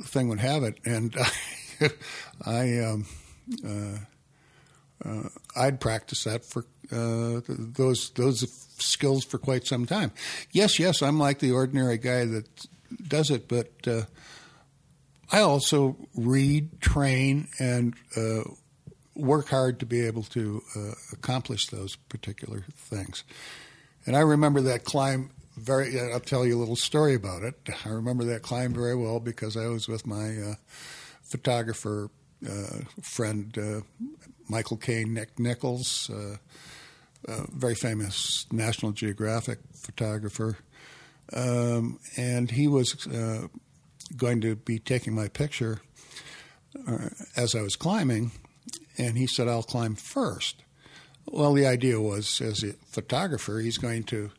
thing 0.00 0.28
would 0.28 0.40
have 0.40 0.62
it, 0.62 0.78
and 0.84 1.14
I 2.46 2.78
um, 2.78 3.06
uh, 3.64 3.98
uh, 5.04 5.28
I'd 5.56 5.80
practice 5.80 6.24
that 6.24 6.44
for 6.44 6.64
uh, 6.90 7.40
those 7.48 8.10
those 8.10 8.50
skills 8.78 9.24
for 9.24 9.38
quite 9.38 9.66
some 9.66 9.86
time. 9.86 10.12
Yes, 10.50 10.78
yes, 10.78 11.02
I'm 11.02 11.18
like 11.18 11.38
the 11.38 11.52
ordinary 11.52 11.98
guy 11.98 12.24
that 12.24 12.66
does 13.08 13.30
it, 13.30 13.48
but 13.48 13.72
uh, 13.86 14.02
I 15.30 15.40
also 15.40 15.96
read, 16.14 16.80
train, 16.80 17.48
and 17.58 17.94
uh, 18.16 18.42
work 19.14 19.48
hard 19.48 19.80
to 19.80 19.86
be 19.86 20.06
able 20.06 20.24
to 20.24 20.62
uh, 20.76 20.92
accomplish 21.12 21.68
those 21.68 21.96
particular 21.96 22.64
things. 22.76 23.24
And 24.04 24.16
I 24.16 24.20
remember 24.20 24.60
that 24.62 24.84
climb 24.84 25.30
very. 25.62 25.98
I'll 25.98 26.20
tell 26.20 26.44
you 26.44 26.56
a 26.56 26.60
little 26.60 26.76
story 26.76 27.14
about 27.14 27.42
it. 27.42 27.54
I 27.84 27.88
remember 27.88 28.24
that 28.24 28.42
climb 28.42 28.74
very 28.74 28.96
well 28.96 29.20
because 29.20 29.56
I 29.56 29.66
was 29.66 29.88
with 29.88 30.06
my 30.06 30.36
uh, 30.36 30.54
photographer 31.22 32.10
uh, 32.48 32.80
friend 33.00 33.56
uh, 33.56 33.80
Michael 34.48 34.76
K. 34.76 35.04
Nick 35.04 35.38
Nichols, 35.38 36.10
uh, 36.10 36.36
very 37.52 37.74
famous 37.74 38.46
National 38.50 38.92
Geographic 38.92 39.60
photographer, 39.74 40.58
um, 41.32 42.00
and 42.16 42.50
he 42.50 42.66
was 42.66 43.06
uh, 43.06 43.46
going 44.16 44.40
to 44.40 44.56
be 44.56 44.78
taking 44.78 45.14
my 45.14 45.28
picture 45.28 45.80
uh, 46.88 47.08
as 47.36 47.54
I 47.54 47.62
was 47.62 47.76
climbing, 47.76 48.32
and 48.98 49.16
he 49.16 49.26
said, 49.26 49.46
"I'll 49.46 49.62
climb 49.62 49.94
first. 49.94 50.56
Well, 51.26 51.52
the 51.52 51.66
idea 51.66 52.00
was, 52.00 52.40
as 52.40 52.64
a 52.64 52.72
photographer, 52.90 53.60
he's 53.60 53.78
going 53.78 54.02
to 54.04 54.32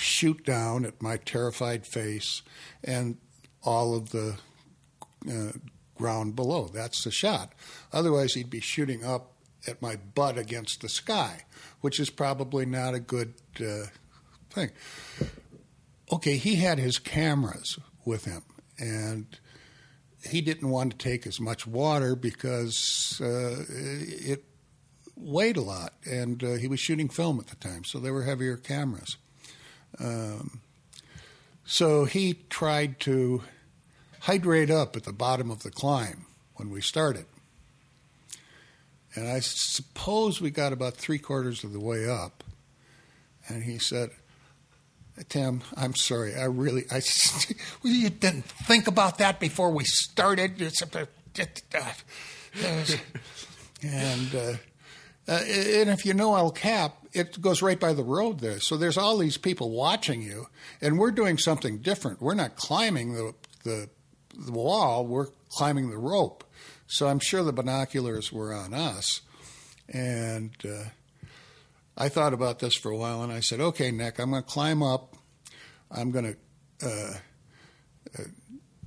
shoot 0.00 0.44
down 0.44 0.84
at 0.84 1.02
my 1.02 1.16
terrified 1.16 1.86
face 1.86 2.42
and 2.82 3.16
all 3.62 3.94
of 3.94 4.10
the 4.10 4.36
uh, 5.30 5.52
ground 5.94 6.34
below. 6.34 6.70
That's 6.72 7.04
the 7.04 7.10
shot. 7.10 7.52
Otherwise, 7.92 8.34
he'd 8.34 8.50
be 8.50 8.60
shooting 8.60 9.04
up 9.04 9.32
at 9.66 9.82
my 9.82 9.96
butt 9.96 10.38
against 10.38 10.80
the 10.80 10.88
sky, 10.88 11.44
which 11.80 12.00
is 12.00 12.10
probably 12.10 12.64
not 12.64 12.94
a 12.94 13.00
good 13.00 13.34
uh, 13.60 13.86
thing. 14.48 14.70
Okay, 16.12 16.36
he 16.36 16.56
had 16.56 16.78
his 16.78 16.98
cameras 16.98 17.78
with 18.04 18.24
him, 18.24 18.42
and 18.78 19.38
he 20.28 20.40
didn't 20.40 20.70
want 20.70 20.92
to 20.92 20.98
take 20.98 21.26
as 21.26 21.38
much 21.38 21.66
water 21.66 22.16
because 22.16 23.20
uh, 23.22 23.64
it 23.68 24.44
weighed 25.16 25.56
a 25.56 25.62
lot, 25.62 25.94
and 26.04 26.42
uh, 26.42 26.54
he 26.54 26.66
was 26.66 26.80
shooting 26.80 27.08
film 27.08 27.38
at 27.38 27.48
the 27.48 27.56
time, 27.56 27.84
so 27.84 27.98
they 27.98 28.10
were 28.10 28.22
heavier 28.22 28.56
cameras. 28.56 29.18
Um, 29.98 30.60
so 31.64 32.04
he 32.04 32.34
tried 32.48 33.00
to 33.00 33.42
hydrate 34.20 34.70
up 34.70 34.96
at 34.96 35.04
the 35.04 35.12
bottom 35.12 35.50
of 35.50 35.62
the 35.62 35.70
climb 35.70 36.26
when 36.56 36.70
we 36.70 36.80
started. 36.80 37.26
And 39.14 39.28
I 39.28 39.40
suppose 39.40 40.40
we 40.40 40.50
got 40.50 40.72
about 40.72 40.94
three 40.94 41.18
quarters 41.18 41.64
of 41.64 41.72
the 41.72 41.80
way 41.80 42.08
up. 42.08 42.44
And 43.48 43.64
he 43.64 43.78
said, 43.78 44.10
Tim, 45.28 45.62
I'm 45.76 45.94
sorry. 45.94 46.34
I 46.34 46.44
really, 46.44 46.84
I, 46.90 47.02
you 47.82 48.10
didn't 48.10 48.44
think 48.44 48.86
about 48.86 49.18
that 49.18 49.40
before 49.40 49.70
we 49.70 49.84
started. 49.84 50.60
and, 53.82 54.34
uh, 54.34 54.52
uh, 55.30 55.44
and 55.44 55.90
if 55.90 56.04
you 56.04 56.12
know 56.12 56.34
El 56.34 56.50
Cap, 56.50 56.96
it 57.12 57.40
goes 57.40 57.62
right 57.62 57.78
by 57.78 57.92
the 57.92 58.02
road 58.02 58.40
there. 58.40 58.58
So 58.58 58.76
there's 58.76 58.98
all 58.98 59.16
these 59.16 59.36
people 59.36 59.70
watching 59.70 60.22
you, 60.22 60.46
and 60.80 60.98
we're 60.98 61.12
doing 61.12 61.38
something 61.38 61.78
different. 61.78 62.20
We're 62.20 62.34
not 62.34 62.56
climbing 62.56 63.14
the, 63.14 63.34
the, 63.62 63.88
the 64.36 64.50
wall, 64.50 65.06
we're 65.06 65.28
climbing 65.48 65.90
the 65.90 65.98
rope. 65.98 66.42
So 66.88 67.06
I'm 67.06 67.20
sure 67.20 67.44
the 67.44 67.52
binoculars 67.52 68.32
were 68.32 68.52
on 68.52 68.74
us. 68.74 69.20
And 69.88 70.50
uh, 70.64 70.86
I 71.96 72.08
thought 72.08 72.32
about 72.32 72.58
this 72.58 72.74
for 72.74 72.90
a 72.90 72.96
while 72.96 73.22
and 73.22 73.32
I 73.32 73.40
said, 73.40 73.60
okay, 73.60 73.92
Nick, 73.92 74.18
I'm 74.18 74.30
going 74.30 74.42
to 74.42 74.48
climb 74.48 74.82
up. 74.82 75.14
I'm 75.92 76.10
going 76.10 76.36
to 76.80 76.86
uh, 76.86 77.14
uh, 78.18 78.22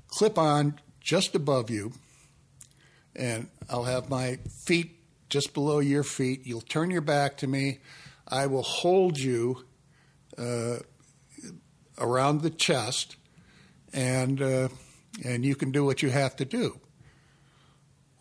clip 0.07 0.37
on 0.37 0.79
just 0.99 1.35
above 1.35 1.69
you, 1.69 1.91
and 3.15 3.49
I'll 3.69 3.83
have 3.83 4.09
my 4.09 4.39
feet 4.65 5.02
just 5.33 5.55
below 5.55 5.79
your 5.79 6.03
feet. 6.03 6.41
You'll 6.45 6.61
turn 6.61 6.91
your 6.91 7.01
back 7.01 7.37
to 7.37 7.47
me. 7.47 7.79
I 8.27 8.45
will 8.45 8.61
hold 8.61 9.17
you 9.17 9.65
uh, 10.37 10.77
around 11.97 12.41
the 12.43 12.51
chest, 12.51 13.15
and 13.91 14.39
uh, 14.39 14.69
and 15.25 15.43
you 15.43 15.55
can 15.55 15.71
do 15.71 15.83
what 15.83 16.03
you 16.03 16.11
have 16.11 16.35
to 16.35 16.45
do. 16.45 16.79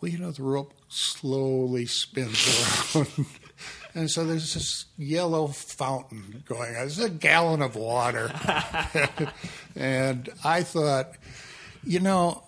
Well, 0.01 0.11
you 0.11 0.17
know, 0.17 0.31
the 0.31 0.41
rope 0.41 0.73
slowly 0.87 1.85
spins 1.85 2.91
around. 2.95 3.25
and 3.93 4.09
so 4.09 4.25
there's 4.25 4.55
this 4.55 4.85
yellow 4.97 5.47
fountain 5.47 6.43
going. 6.47 6.73
It's 6.75 6.97
a 6.97 7.11
gallon 7.11 7.61
of 7.61 7.75
water. 7.75 8.31
and 9.75 10.29
I 10.43 10.63
thought, 10.63 11.11
you 11.83 11.99
know, 11.99 12.43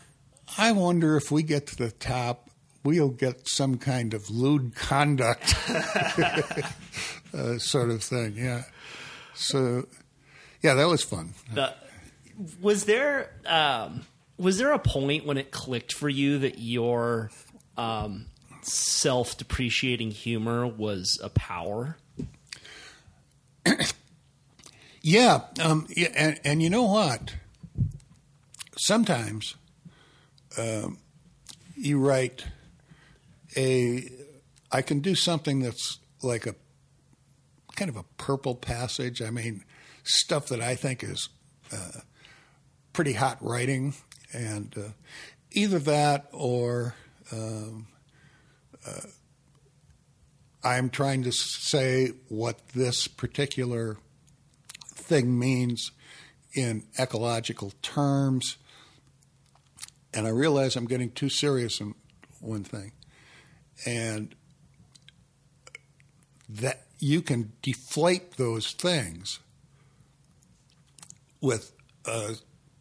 I 0.57 0.71
wonder 0.71 1.17
if 1.17 1.31
we 1.31 1.43
get 1.43 1.67
to 1.67 1.75
the 1.75 1.91
top, 1.91 2.44
we'll 2.85 3.09
get 3.09 3.49
some 3.49 3.77
kind 3.77 4.13
of 4.13 4.29
lewd 4.29 4.75
conduct 4.75 5.55
uh, 7.33 7.57
sort 7.57 7.89
of 7.89 8.03
thing. 8.03 8.35
Yeah. 8.37 8.63
So, 9.33 9.87
yeah, 10.61 10.75
that 10.75 10.87
was 10.87 11.03
fun. 11.03 11.33
The, 11.53 11.73
was 12.61 12.85
there 12.85 13.31
um, 13.45 14.05
was 14.37 14.57
there 14.57 14.71
a 14.71 14.79
point 14.79 15.25
when 15.25 15.37
it 15.37 15.51
clicked 15.51 15.93
for 15.93 16.09
you 16.09 16.39
that 16.39 16.59
your 16.59 17.31
um, 17.77 18.27
self 18.61 19.37
depreciating 19.37 20.11
humor 20.11 20.67
was 20.67 21.19
a 21.23 21.29
power? 21.29 21.97
yeah, 25.01 25.41
um, 25.59 25.87
yeah 25.89 26.09
and, 26.15 26.39
and, 26.43 26.61
you 26.61 26.69
know 26.69 26.83
what? 26.83 27.35
Sometimes 28.77 29.55
um, 30.57 30.99
you 31.75 31.97
write 31.97 32.45
a. 33.55 34.09
I 34.71 34.81
can 34.81 34.99
do 34.99 35.15
something 35.15 35.59
that's 35.59 35.99
like 36.21 36.45
a 36.45 36.55
kind 37.75 37.89
of 37.89 37.95
a 37.95 38.03
purple 38.17 38.55
passage. 38.55 39.21
I 39.21 39.29
mean, 39.29 39.63
stuff 40.03 40.47
that 40.47 40.61
I 40.61 40.75
think 40.75 41.03
is 41.03 41.29
uh, 41.71 42.01
pretty 42.93 43.13
hot 43.13 43.37
writing, 43.41 43.93
and 44.33 44.75
uh, 44.77 44.89
either 45.51 45.79
that 45.79 46.27
or 46.31 46.95
um, 47.31 47.87
uh, 48.85 49.01
I'm 50.63 50.89
trying 50.89 51.23
to 51.23 51.31
say 51.31 52.11
what 52.27 52.69
this 52.69 53.07
particular 53.07 53.97
thing 54.87 55.37
means 55.37 55.91
in 56.55 56.83
ecological 56.97 57.71
terms. 57.81 58.57
And 60.13 60.25
I 60.25 60.29
realize 60.29 60.75
I'm 60.75 60.87
getting 60.87 61.11
too 61.11 61.29
serious 61.29 61.79
in 61.79 61.93
one 62.39 62.63
thing. 62.63 62.93
And 63.85 64.35
that 66.47 66.83
you 66.99 67.21
can 67.21 67.53
deflate 67.61 68.37
those 68.37 68.71
things 68.71 69.39
with 71.41 71.71
a 72.05 72.35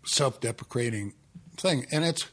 self 0.06 0.40
deprecating 0.40 1.14
thing. 1.56 1.86
And 1.90 2.04
it's 2.04 2.26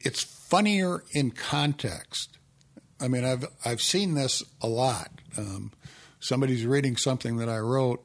it's 0.00 0.22
funnier 0.22 1.04
in 1.12 1.30
context. 1.32 2.38
I 3.00 3.08
mean, 3.08 3.24
I've 3.24 3.46
I've 3.64 3.82
seen 3.82 4.14
this 4.14 4.42
a 4.60 4.68
lot. 4.68 5.10
Um, 5.36 5.72
somebody's 6.20 6.64
reading 6.66 6.96
something 6.96 7.36
that 7.36 7.48
I 7.48 7.58
wrote, 7.58 8.04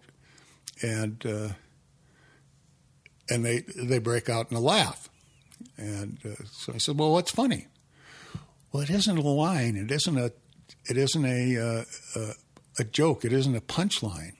and 0.81 1.23
uh, 1.25 1.49
and 3.29 3.45
they 3.45 3.63
they 3.75 3.99
break 3.99 4.29
out 4.29 4.51
in 4.51 4.57
a 4.57 4.61
laugh, 4.61 5.09
and 5.77 6.19
uh, 6.25 6.43
so 6.51 6.73
I 6.73 6.77
said, 6.77 6.99
"Well, 6.99 7.11
what's 7.11 7.31
funny?" 7.31 7.67
Well, 8.73 8.81
it 8.81 8.89
isn't 8.89 9.17
a 9.17 9.21
line. 9.21 9.75
It 9.75 9.91
isn't 9.91 10.17
a 10.17 10.33
it 10.89 10.97
isn't 10.97 11.25
a 11.25 11.57
uh, 11.57 11.83
a, 12.15 12.31
a 12.79 12.83
joke. 12.83 13.23
It 13.23 13.31
isn't 13.31 13.55
a 13.55 13.61
punchline. 13.61 14.33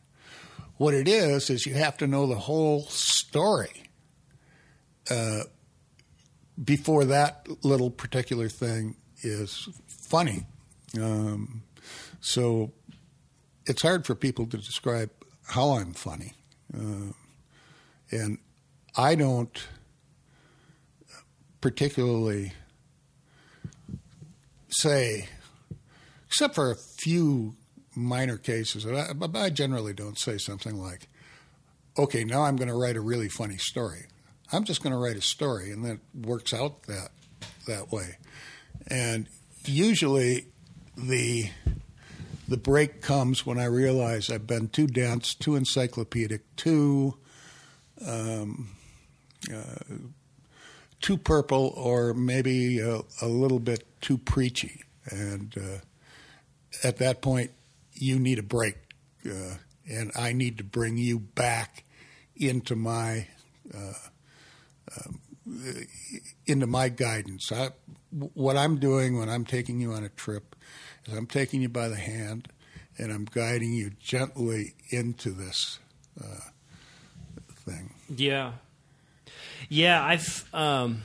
What 0.78 0.96
it 0.96 1.08
is 1.08 1.52
is 1.52 1.68
you 1.68 1.76
have 1.76 1.98
to 1.98 2.08
know 2.08 2.26
the 2.26 2.36
whole 2.36 2.82
story. 2.88 3.84
Uh, 5.10 5.44
before 6.62 7.06
that 7.06 7.48
little 7.64 7.92
particular 7.92 8.50
thing 8.50 8.96
is 9.22 9.70
funny. 9.88 10.46
Um, 11.00 11.64
so 12.20 12.72
it's 13.66 13.82
hard 13.82 14.06
for 14.06 14.16
people 14.16 14.48
to 14.48 14.58
describe 14.58 15.12
how 15.48 15.74
I'm 15.74 15.94
funny. 15.94 16.34
Uh, 16.74 17.14
and 18.12 18.40
I 18.96 19.16
don't 19.16 19.68
particularly 21.62 22.54
say, 24.74 25.28
except 26.28 26.56
for 26.56 26.72
a 26.72 26.76
few 26.76 27.56
minor 27.96 28.38
cases, 28.38 28.86
I, 28.86 29.14
I 29.36 29.50
generally 29.50 29.94
don't 29.94 30.18
say 30.18 30.38
something 30.38 30.82
like, 30.82 31.08
okay, 31.98 32.24
now 32.24 32.44
I'm 32.44 32.56
going 32.56 32.70
to 32.70 32.78
write 32.78 32.96
a 32.96 33.02
really 33.02 33.30
funny 33.30 33.58
story. 33.58 34.06
I'm 34.52 34.64
just 34.64 34.84
going 34.84 34.94
to 34.94 35.00
write 35.00 35.16
a 35.16 35.22
story, 35.22 35.72
and 35.72 35.84
that 35.86 36.00
works 36.14 36.54
out 36.54 36.84
that 36.84 37.10
that 37.68 37.92
way. 37.92 38.18
And 38.88 39.28
usually, 39.66 40.48
the 40.98 41.50
the 42.48 42.58
break 42.58 43.02
comes 43.02 43.46
when 43.46 43.58
I 43.58 43.66
realize 43.66 44.30
I've 44.30 44.46
been 44.46 44.68
too 44.68 44.88
dense, 44.88 45.34
too 45.34 45.56
encyclopedic, 45.56 46.42
too 46.56 47.16
um, 48.06 48.76
uh, 49.52 49.96
too 51.04 51.18
purple, 51.18 51.74
or 51.76 52.14
maybe 52.14 52.80
a, 52.80 53.02
a, 53.22 53.28
little 53.28 53.60
bit 53.60 53.86
too 54.02 54.18
preachy. 54.18 54.82
And 55.10 55.54
uh, 55.58 56.88
at 56.88 56.98
that 56.98 57.22
point, 57.22 57.52
you 57.92 58.18
need 58.18 58.40
a 58.40 58.44
break, 58.44 58.78
uh, 59.30 59.56
and 59.88 60.12
I 60.16 60.32
need 60.32 60.58
to 60.58 60.64
bring 60.64 60.98
you 60.98 61.20
back 61.20 61.84
into 62.38 62.76
my 62.76 63.28
uh, 63.74 63.94
um, 64.98 65.20
into 66.46 66.68
my 66.68 66.88
guidance. 66.88 67.52
I, 67.52 67.72
what 68.34 68.56
I'm 68.56 68.78
doing 68.78 69.20
when 69.20 69.30
I'm 69.30 69.44
taking 69.44 69.82
you 69.82 69.92
on 69.92 70.06
a 70.06 70.10
trip 70.10 70.56
is 71.06 71.14
I'm 71.14 71.28
taking 71.28 71.62
you 71.62 71.70
by 71.70 71.90
the 71.90 71.98
hand 71.98 72.48
and 72.98 73.12
I'm 73.12 73.26
guiding 73.26 73.74
you 73.74 73.92
gently 74.00 74.76
into 74.90 75.32
this 75.32 75.80
uh, 76.24 76.50
thing. 77.66 77.94
Yeah, 78.10 78.54
yeah. 79.70 80.04
I've 80.04 80.46
um, 80.54 81.02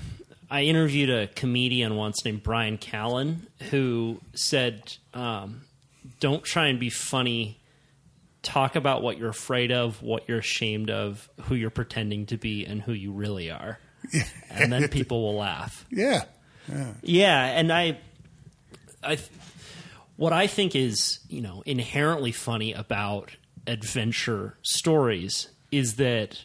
I 0.50 0.62
interviewed 0.62 1.10
a 1.10 1.26
comedian 1.28 1.96
once 1.96 2.24
named 2.24 2.42
Brian 2.42 2.78
Callen 2.78 3.46
who 3.70 4.20
said, 4.34 4.94
um, 5.14 5.62
"Don't 6.20 6.44
try 6.44 6.68
and 6.68 6.78
be 6.78 6.90
funny." 6.90 7.56
talk 8.40 8.76
about 8.76 9.02
what 9.02 9.18
you're 9.18 9.28
afraid 9.28 9.70
of, 9.72 10.00
what 10.00 10.28
you're 10.28 10.38
ashamed 10.38 10.90
of, 10.90 11.28
who 11.42 11.54
you're 11.54 11.70
pretending 11.70 12.24
to 12.24 12.36
be, 12.36 12.64
and 12.64 12.80
who 12.80 12.92
you 12.92 13.12
really 13.12 13.50
are. 13.50 13.78
and 14.50 14.72
then 14.72 14.88
people 14.88 15.22
will 15.22 15.36
laugh. 15.36 15.84
Yeah. 15.90 16.24
Yeah. 16.68 16.92
Yeah, 17.02 17.44
and 17.44 17.72
I 17.72 17.98
I 19.02 19.18
what 20.16 20.32
I 20.32 20.46
think 20.46 20.74
is, 20.74 21.20
you 21.28 21.40
know, 21.40 21.62
inherently 21.64 22.32
funny 22.32 22.72
about 22.72 23.36
adventure 23.66 24.56
stories 24.62 25.48
is 25.70 25.96
that 25.96 26.44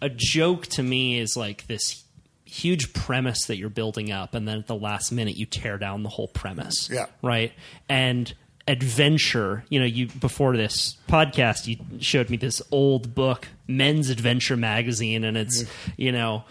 a 0.00 0.08
joke 0.08 0.66
to 0.66 0.82
me 0.82 1.18
is 1.18 1.36
like 1.36 1.66
this 1.66 2.04
huge 2.44 2.92
premise 2.92 3.46
that 3.46 3.56
you're 3.56 3.68
building 3.68 4.12
up 4.12 4.34
and 4.34 4.46
then 4.46 4.58
at 4.58 4.66
the 4.66 4.74
last 4.74 5.10
minute 5.10 5.36
you 5.36 5.44
tear 5.44 5.78
down 5.78 6.02
the 6.02 6.08
whole 6.08 6.28
premise. 6.28 6.88
Yeah. 6.90 7.06
Right? 7.22 7.52
And 7.88 8.32
adventure. 8.68 9.64
You 9.68 9.80
know, 9.80 9.86
you 9.86 10.08
before 10.08 10.56
this 10.56 10.96
podcast, 11.08 11.66
you 11.66 12.00
showed 12.00 12.30
me 12.30 12.36
this 12.36 12.62
old 12.70 13.14
book, 13.14 13.48
Men's 13.66 14.10
Adventure 14.10 14.56
magazine, 14.56 15.24
and 15.24 15.36
it's 15.36 15.64
you 15.96 16.12
know 16.12 16.44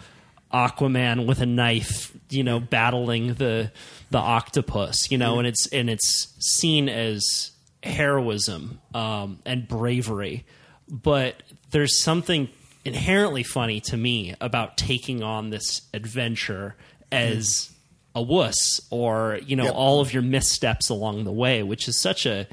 Aquaman 0.52 1.26
with 1.26 1.40
a 1.40 1.46
knife, 1.46 2.12
you 2.30 2.42
know, 2.42 2.60
battling 2.60 3.34
the 3.34 3.70
the 4.10 4.18
octopus, 4.18 5.10
you 5.10 5.18
know, 5.18 5.38
and 5.38 5.46
it's 5.46 5.66
and 5.68 5.90
it's 5.90 6.34
seen 6.38 6.88
as 6.88 7.52
heroism 7.82 8.80
um, 8.94 9.38
and 9.44 9.68
bravery, 9.68 10.44
but 10.88 11.42
there's 11.70 12.02
something 12.02 12.48
inherently 12.86 13.42
funny 13.42 13.80
to 13.80 13.96
me 13.96 14.34
about 14.40 14.76
taking 14.76 15.22
on 15.22 15.50
this 15.50 15.82
adventure 15.92 16.74
as 17.12 17.70
a 18.14 18.22
wuss 18.22 18.80
or 18.90 19.38
you 19.46 19.56
know 19.56 19.64
Yep. 19.64 19.74
all 19.74 20.00
of 20.00 20.12
your 20.12 20.22
missteps 20.22 20.88
along 20.88 21.24
the 21.24 21.32
way, 21.32 21.62
which 21.62 21.88
is 21.88 22.00
such 22.00 22.24
a 22.26 22.46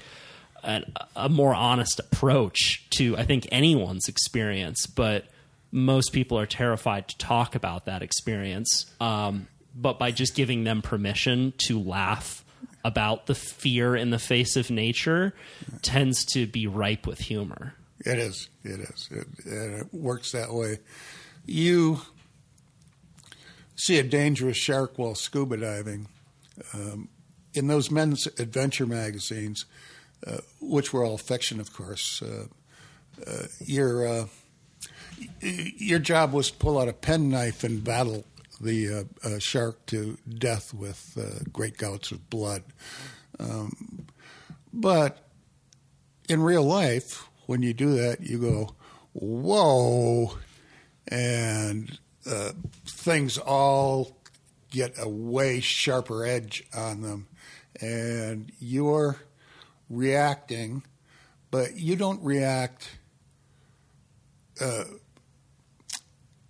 a, 0.64 0.82
a 1.16 1.30
more 1.30 1.54
honest 1.54 2.00
approach 2.00 2.86
to 2.92 3.18
I 3.18 3.24
think 3.24 3.48
anyone's 3.52 4.08
experience, 4.08 4.86
but 4.88 5.26
most 5.72 6.14
people 6.14 6.38
are 6.38 6.46
terrified 6.46 7.08
to 7.10 7.18
talk 7.18 7.56
about 7.56 7.86
that 7.86 8.02
experience. 8.04 8.86
Um, 9.02 9.48
but 9.76 9.98
by 9.98 10.12
just 10.12 10.36
giving 10.36 10.64
them 10.66 10.82
permission 10.84 11.54
to 11.66 11.80
laugh 11.80 12.46
about 12.86 13.26
the 13.26 13.34
fear 13.36 13.96
in 13.96 14.10
the 14.12 14.20
face 14.20 14.56
of 14.56 14.70
nature, 14.70 15.34
tends 15.82 16.24
to 16.26 16.46
be 16.46 16.68
ripe 16.68 17.08
with 17.08 17.20
humor. 17.20 17.74
It 18.04 18.20
is. 18.20 18.50
It 18.64 18.80
is. 18.82 19.10
It, 19.12 19.28
it 19.46 19.94
works 19.94 20.32
that 20.32 20.54
way. 20.54 20.80
You 21.46 22.02
see 23.76 24.00
a 24.00 24.04
dangerous 24.04 24.58
shark 24.58 24.98
while 24.98 25.16
scuba 25.16 25.58
diving. 25.58 26.08
Um, 26.74 27.10
in 27.54 27.68
those 27.68 27.92
men's 27.92 28.28
adventure 28.40 28.86
magazines, 28.86 29.66
uh, 30.26 30.38
which 30.62 30.94
were 30.94 31.04
all 31.04 31.18
fiction, 31.18 31.60
of 31.60 31.74
course, 31.74 32.22
uh, 32.22 32.46
uh, 33.28 33.44
your 33.60 34.08
uh, 34.08 34.26
your 35.42 36.00
job 36.00 36.34
was 36.34 36.52
to 36.52 36.58
pull 36.58 36.80
out 36.80 36.88
a 36.88 36.94
penknife 36.94 37.64
and 37.64 37.84
battle 37.84 38.26
the 38.60 39.08
uh, 39.24 39.28
uh, 39.28 39.40
shark 39.40 39.86
to 39.88 40.18
death 40.28 40.74
with 40.74 41.18
great 41.52 41.78
gouts 41.78 42.12
of 42.12 42.30
blood. 42.30 42.64
Um, 43.40 44.08
but 44.72 45.28
in 46.30 46.42
real 46.42 46.64
life, 46.64 47.28
when 47.46 47.62
you 47.62 47.74
do 47.74 47.96
that, 47.96 48.22
you 48.22 48.40
go, 48.40 48.76
whoa, 49.14 50.38
and 51.08 52.00
uh, 52.30 52.52
things 52.86 53.38
all 53.38 54.18
get 54.72 54.94
a 54.98 55.08
way 55.08 55.60
sharper 55.60 56.26
edge 56.26 56.64
on 56.76 57.02
them, 57.02 57.28
and 57.80 58.52
you're 58.60 59.18
reacting, 59.90 60.84
but 61.52 61.76
you 61.76 61.96
don't 61.96 62.24
react 62.24 62.90
uh, 64.60 64.86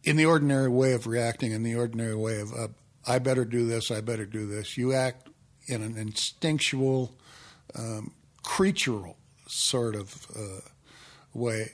in 0.03 0.15
the 0.15 0.25
ordinary 0.25 0.69
way 0.69 0.93
of 0.93 1.07
reacting, 1.07 1.51
in 1.51 1.63
the 1.63 1.75
ordinary 1.75 2.15
way 2.15 2.39
of, 2.39 2.53
uh, 2.53 2.67
I 3.05 3.19
better 3.19 3.45
do 3.45 3.65
this, 3.65 3.91
I 3.91 4.01
better 4.01 4.25
do 4.25 4.45
this. 4.45 4.77
You 4.77 4.93
act 4.93 5.29
in 5.67 5.81
an 5.81 5.97
instinctual, 5.97 7.15
um, 7.75 8.13
creatural 8.43 9.17
sort 9.47 9.95
of 9.95 10.27
uh, 10.35 10.61
way. 11.33 11.71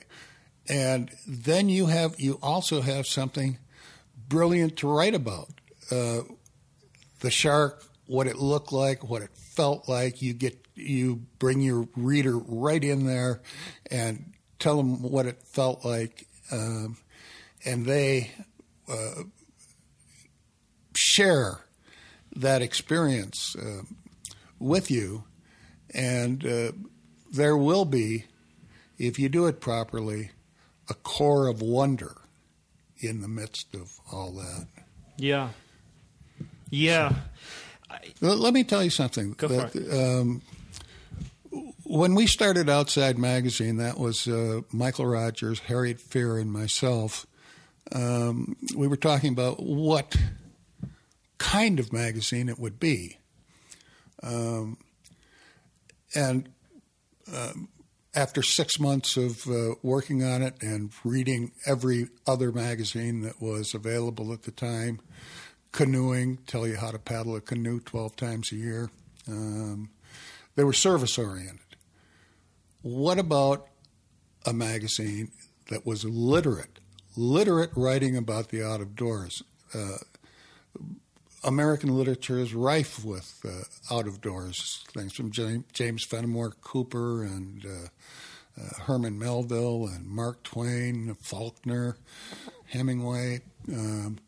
And 0.68 1.10
then 1.26 1.68
you 1.68 1.86
have 1.86 2.18
you 2.18 2.38
also 2.42 2.80
have 2.80 3.06
something 3.06 3.58
brilliant 4.28 4.76
to 4.78 4.88
write 4.88 5.14
about. 5.14 5.48
Uh, 5.90 6.20
the 7.20 7.30
shark, 7.30 7.84
what 8.06 8.26
it 8.26 8.36
looked 8.36 8.72
like, 8.72 9.08
what 9.08 9.22
it 9.22 9.30
felt 9.34 9.88
like. 9.88 10.22
You 10.22 10.32
get 10.32 10.66
you 10.74 11.22
bring 11.38 11.60
your 11.60 11.88
reader 11.96 12.38
right 12.38 12.82
in 12.82 13.06
there 13.06 13.40
and 13.90 14.32
tell 14.58 14.76
them 14.76 15.02
what 15.02 15.26
it 15.26 15.42
felt 15.42 15.84
like, 15.84 16.26
um, 16.52 16.96
and 17.64 17.84
they 17.84 18.30
uh, 18.88 19.24
share 20.94 21.60
that 22.36 22.62
experience 22.62 23.56
uh, 23.56 23.82
with 24.58 24.90
you. 24.90 25.24
And 25.92 26.46
uh, 26.46 26.72
there 27.32 27.56
will 27.56 27.84
be, 27.84 28.26
if 29.00 29.18
you 29.18 29.28
do 29.28 29.46
it 29.46 29.60
properly, 29.60 30.30
a 30.88 30.94
core 30.94 31.48
of 31.48 31.62
wonder 31.62 32.16
in 32.98 33.20
the 33.22 33.28
midst 33.28 33.74
of 33.74 33.92
all 34.12 34.32
that. 34.32 34.66
Yeah. 35.16 35.50
Yeah. 36.70 37.14
L- 38.22 38.36
Let 38.36 38.52
me 38.52 38.62
tell 38.64 38.84
you 38.84 38.90
something. 38.90 39.32
Go 39.32 39.48
for 39.48 39.78
that, 39.78 40.18
Um, 40.20 40.42
when 41.84 42.14
we 42.14 42.26
started 42.26 42.68
Outside 42.68 43.18
Magazine, 43.18 43.78
that 43.78 43.98
was 43.98 44.28
uh, 44.28 44.60
Michael 44.72 45.06
Rogers, 45.06 45.60
Harriet 45.60 46.00
Fier, 46.00 46.38
and 46.38 46.52
myself. 46.52 47.26
Um, 47.92 48.54
we 48.76 48.86
were 48.86 48.96
talking 48.96 49.32
about 49.32 49.60
what 49.62 50.14
kind 51.38 51.80
of 51.80 51.92
magazine 51.92 52.48
it 52.48 52.58
would 52.58 52.78
be. 52.78 53.16
Um, 54.22 54.76
and 56.14 56.48
um, 57.34 57.68
after 58.14 58.42
six 58.42 58.80
months 58.80 59.16
of 59.16 59.46
uh, 59.46 59.74
working 59.82 60.24
on 60.24 60.42
it 60.42 60.54
and 60.60 60.90
reading 61.04 61.52
every 61.66 62.08
other 62.26 62.50
magazine 62.50 63.20
that 63.22 63.40
was 63.40 63.74
available 63.74 64.32
at 64.32 64.42
the 64.42 64.50
time, 64.50 65.00
canoeing, 65.72 66.38
tell 66.46 66.66
you 66.66 66.76
how 66.76 66.90
to 66.90 66.98
paddle 66.98 67.36
a 67.36 67.40
canoe 67.40 67.80
12 67.80 68.16
times 68.16 68.52
a 68.52 68.56
year. 68.56 68.90
Um, 69.28 69.90
they 70.56 70.64
were 70.64 70.72
service 70.72 71.18
oriented. 71.18 71.60
What 72.82 73.18
about 73.18 73.68
a 74.44 74.52
magazine 74.52 75.30
that 75.68 75.86
was 75.86 76.04
literate, 76.04 76.80
literate 77.16 77.70
writing 77.76 78.16
about 78.16 78.48
the 78.48 78.66
out 78.66 78.80
of 78.80 78.96
doors? 78.96 79.42
Uh, 79.72 79.98
American 81.42 81.96
literature 81.96 82.38
is 82.38 82.54
rife 82.54 83.04
with 83.04 83.44
uh, 83.44 83.94
out 83.94 84.06
of 84.06 84.20
doors 84.20 84.84
things 84.88 85.14
from 85.14 85.30
James, 85.30 86.04
Fenimore 86.04 86.52
Cooper 86.60 87.22
and 87.22 87.64
uh, 87.64 88.60
uh, 88.60 88.82
Herman 88.82 89.18
Melville 89.18 89.86
and 89.86 90.06
Mark 90.06 90.42
Twain, 90.42 91.16
Faulkner, 91.20 91.96
Hemingway. 92.66 93.40
Um, 93.72 94.18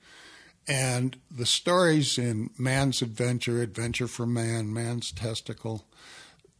and 0.68 1.18
the 1.30 1.46
stories 1.46 2.18
in 2.18 2.50
Man's 2.56 3.02
Adventure, 3.02 3.62
Adventure 3.62 4.06
for 4.06 4.26
Man, 4.26 4.72
Man's 4.72 5.12
Testicle, 5.12 5.84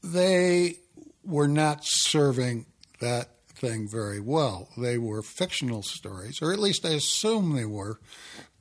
they 0.03 0.78
were 1.24 1.48
not 1.48 1.80
serving 1.82 2.66
that 3.00 3.28
thing 3.55 3.88
very 3.88 4.20
well. 4.20 4.68
They 4.76 4.98
were 4.98 5.22
fictional 5.22 5.82
stories, 5.82 6.42
or 6.42 6.53
at 6.53 6.59
least 6.59 6.84
I 6.84 6.90
assume 6.90 7.55
they 7.55 7.64
were, 7.64 8.00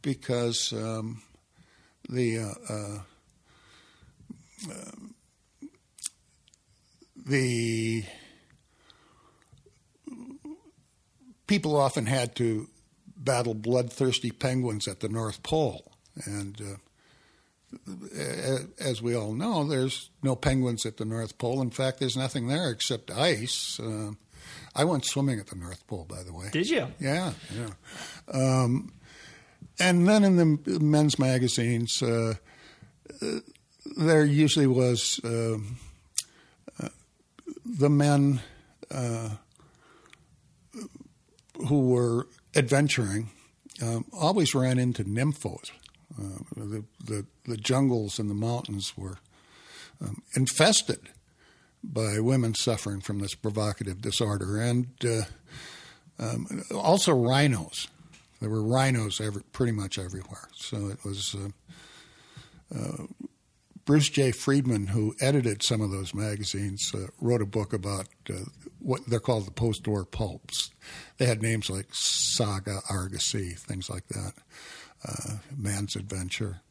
because 0.03 0.71
um, 0.71 1.23
the 2.11 2.39
uh, 2.39 2.53
uh, 2.69 2.99
um, 4.69 5.15
the 7.25 8.03
people 11.47 11.75
often 11.75 12.05
had 12.05 12.35
to 12.35 12.67
battle 13.15 13.53
bloodthirsty 13.53 14.31
penguins 14.31 14.87
at 14.87 14.99
the 14.99 15.09
North 15.09 15.41
Pole, 15.43 15.91
and 16.25 16.61
uh, 16.61 16.75
as 18.79 19.01
we 19.01 19.15
all 19.15 19.33
know, 19.33 19.63
there's 19.63 20.09
no 20.21 20.35
penguins 20.35 20.85
at 20.85 20.97
the 20.97 21.05
North 21.05 21.37
Pole. 21.37 21.61
In 21.61 21.71
fact, 21.71 21.99
there's 21.99 22.17
nothing 22.17 22.47
there 22.47 22.69
except 22.69 23.09
ice. 23.11 23.79
Uh, 23.79 24.11
I 24.75 24.83
went 24.83 25.05
swimming 25.05 25.39
at 25.39 25.47
the 25.47 25.55
North 25.55 25.85
Pole, 25.87 26.05
by 26.09 26.23
the 26.23 26.33
way. 26.33 26.49
Did 26.51 26.69
you? 26.69 26.87
Yeah, 26.99 27.33
yeah. 27.55 27.69
Um, 28.33 28.93
and 29.79 30.07
then 30.07 30.23
in 30.23 30.35
the 30.37 30.79
men's 30.79 31.17
magazines, 31.17 32.01
uh, 32.03 32.35
uh, 33.21 33.39
there 33.97 34.25
usually 34.25 34.67
was 34.67 35.19
um 35.23 35.77
uh, 36.81 36.89
the 37.65 37.89
men 37.89 38.41
uh, 38.89 39.29
who 41.67 41.87
were 41.87 42.27
adventuring 42.55 43.29
um, 43.81 44.05
always 44.13 44.53
ran 44.53 44.77
into 44.77 45.03
nymphos. 45.03 45.71
Uh, 46.19 46.43
the, 46.55 46.83
the 47.03 47.25
the 47.45 47.57
jungles 47.57 48.19
and 48.19 48.29
the 48.29 48.35
mountains 48.35 48.93
were 48.97 49.17
um, 50.01 50.21
infested 50.35 51.09
by 51.83 52.19
women 52.19 52.53
suffering 52.53 53.01
from 53.01 53.19
this 53.19 53.33
provocative 53.33 54.01
disorder, 54.01 54.57
and 54.57 54.87
uh, 55.05 55.23
um, 56.19 56.63
also 56.75 57.13
rhinos. 57.13 57.87
There 58.41 58.49
were 58.49 58.63
rhinos 58.63 59.21
every, 59.21 59.43
pretty 59.53 59.71
much 59.71 59.99
everywhere. 59.99 60.49
So 60.55 60.87
it 60.87 61.05
was 61.05 61.35
uh, 61.35 62.75
uh, 62.75 63.05
Bruce 63.85 64.09
J. 64.09 64.31
Friedman, 64.31 64.87
who 64.87 65.15
edited 65.21 65.61
some 65.61 65.79
of 65.79 65.91
those 65.91 66.15
magazines, 66.15 66.91
uh, 66.95 67.07
wrote 67.19 67.43
a 67.43 67.45
book 67.45 67.71
about 67.71 68.07
uh, 68.29 68.39
what 68.79 69.05
they're 69.05 69.19
called 69.19 69.45
the 69.45 69.51
post-war 69.51 70.05
pulps. 70.05 70.71
They 71.17 71.27
had 71.27 71.43
names 71.43 71.69
like 71.69 71.87
Saga, 71.91 72.79
Argosy, 72.89 73.51
things 73.51 73.89
like 73.89 74.07
that. 74.07 74.33
Uh, 75.07 75.37
Man's 75.55 75.95
Adventure, 75.95 76.61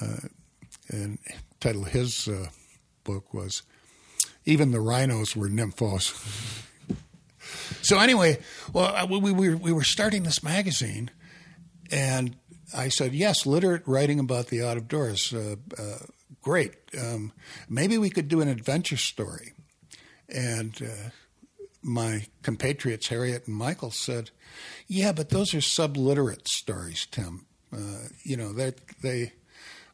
uh, 0.00 0.28
and 0.88 1.18
title 1.60 1.82
of 1.82 1.88
his 1.88 2.28
book 3.04 3.34
was 3.34 3.62
"Even 4.44 4.70
the 4.70 4.80
Rhinos 4.80 5.36
Were 5.36 5.48
Nymphos." 5.48 6.66
So 7.82 7.98
anyway, 7.98 8.38
well, 8.72 8.94
uh, 8.94 9.06
we, 9.06 9.32
we, 9.32 9.50
were, 9.50 9.56
we 9.56 9.72
were 9.72 9.84
starting 9.84 10.22
this 10.22 10.42
magazine, 10.42 11.10
and 11.90 12.36
I 12.76 12.88
said, 12.88 13.12
yes, 13.14 13.46
literate 13.46 13.82
writing 13.86 14.20
about 14.20 14.48
the 14.48 14.62
out 14.62 14.76
of 14.76 14.88
doors. 14.88 15.32
Uh, 15.32 15.56
uh, 15.78 15.98
great. 16.42 16.74
Um, 16.98 17.32
maybe 17.68 17.98
we 17.98 18.10
could 18.10 18.28
do 18.28 18.40
an 18.40 18.48
adventure 18.48 18.96
story. 18.96 19.52
And 20.28 20.80
uh, 20.82 21.10
my 21.82 22.26
compatriots, 22.42 23.08
Harriet 23.08 23.46
and 23.46 23.56
Michael, 23.56 23.90
said, 23.90 24.30
yeah, 24.86 25.12
but 25.12 25.30
those 25.30 25.54
are 25.54 25.60
subliterate 25.60 26.46
stories, 26.48 27.06
Tim. 27.10 27.46
Uh, 27.72 28.08
you 28.22 28.36
know, 28.36 28.52
they, 28.52 28.72
they, 29.02 29.32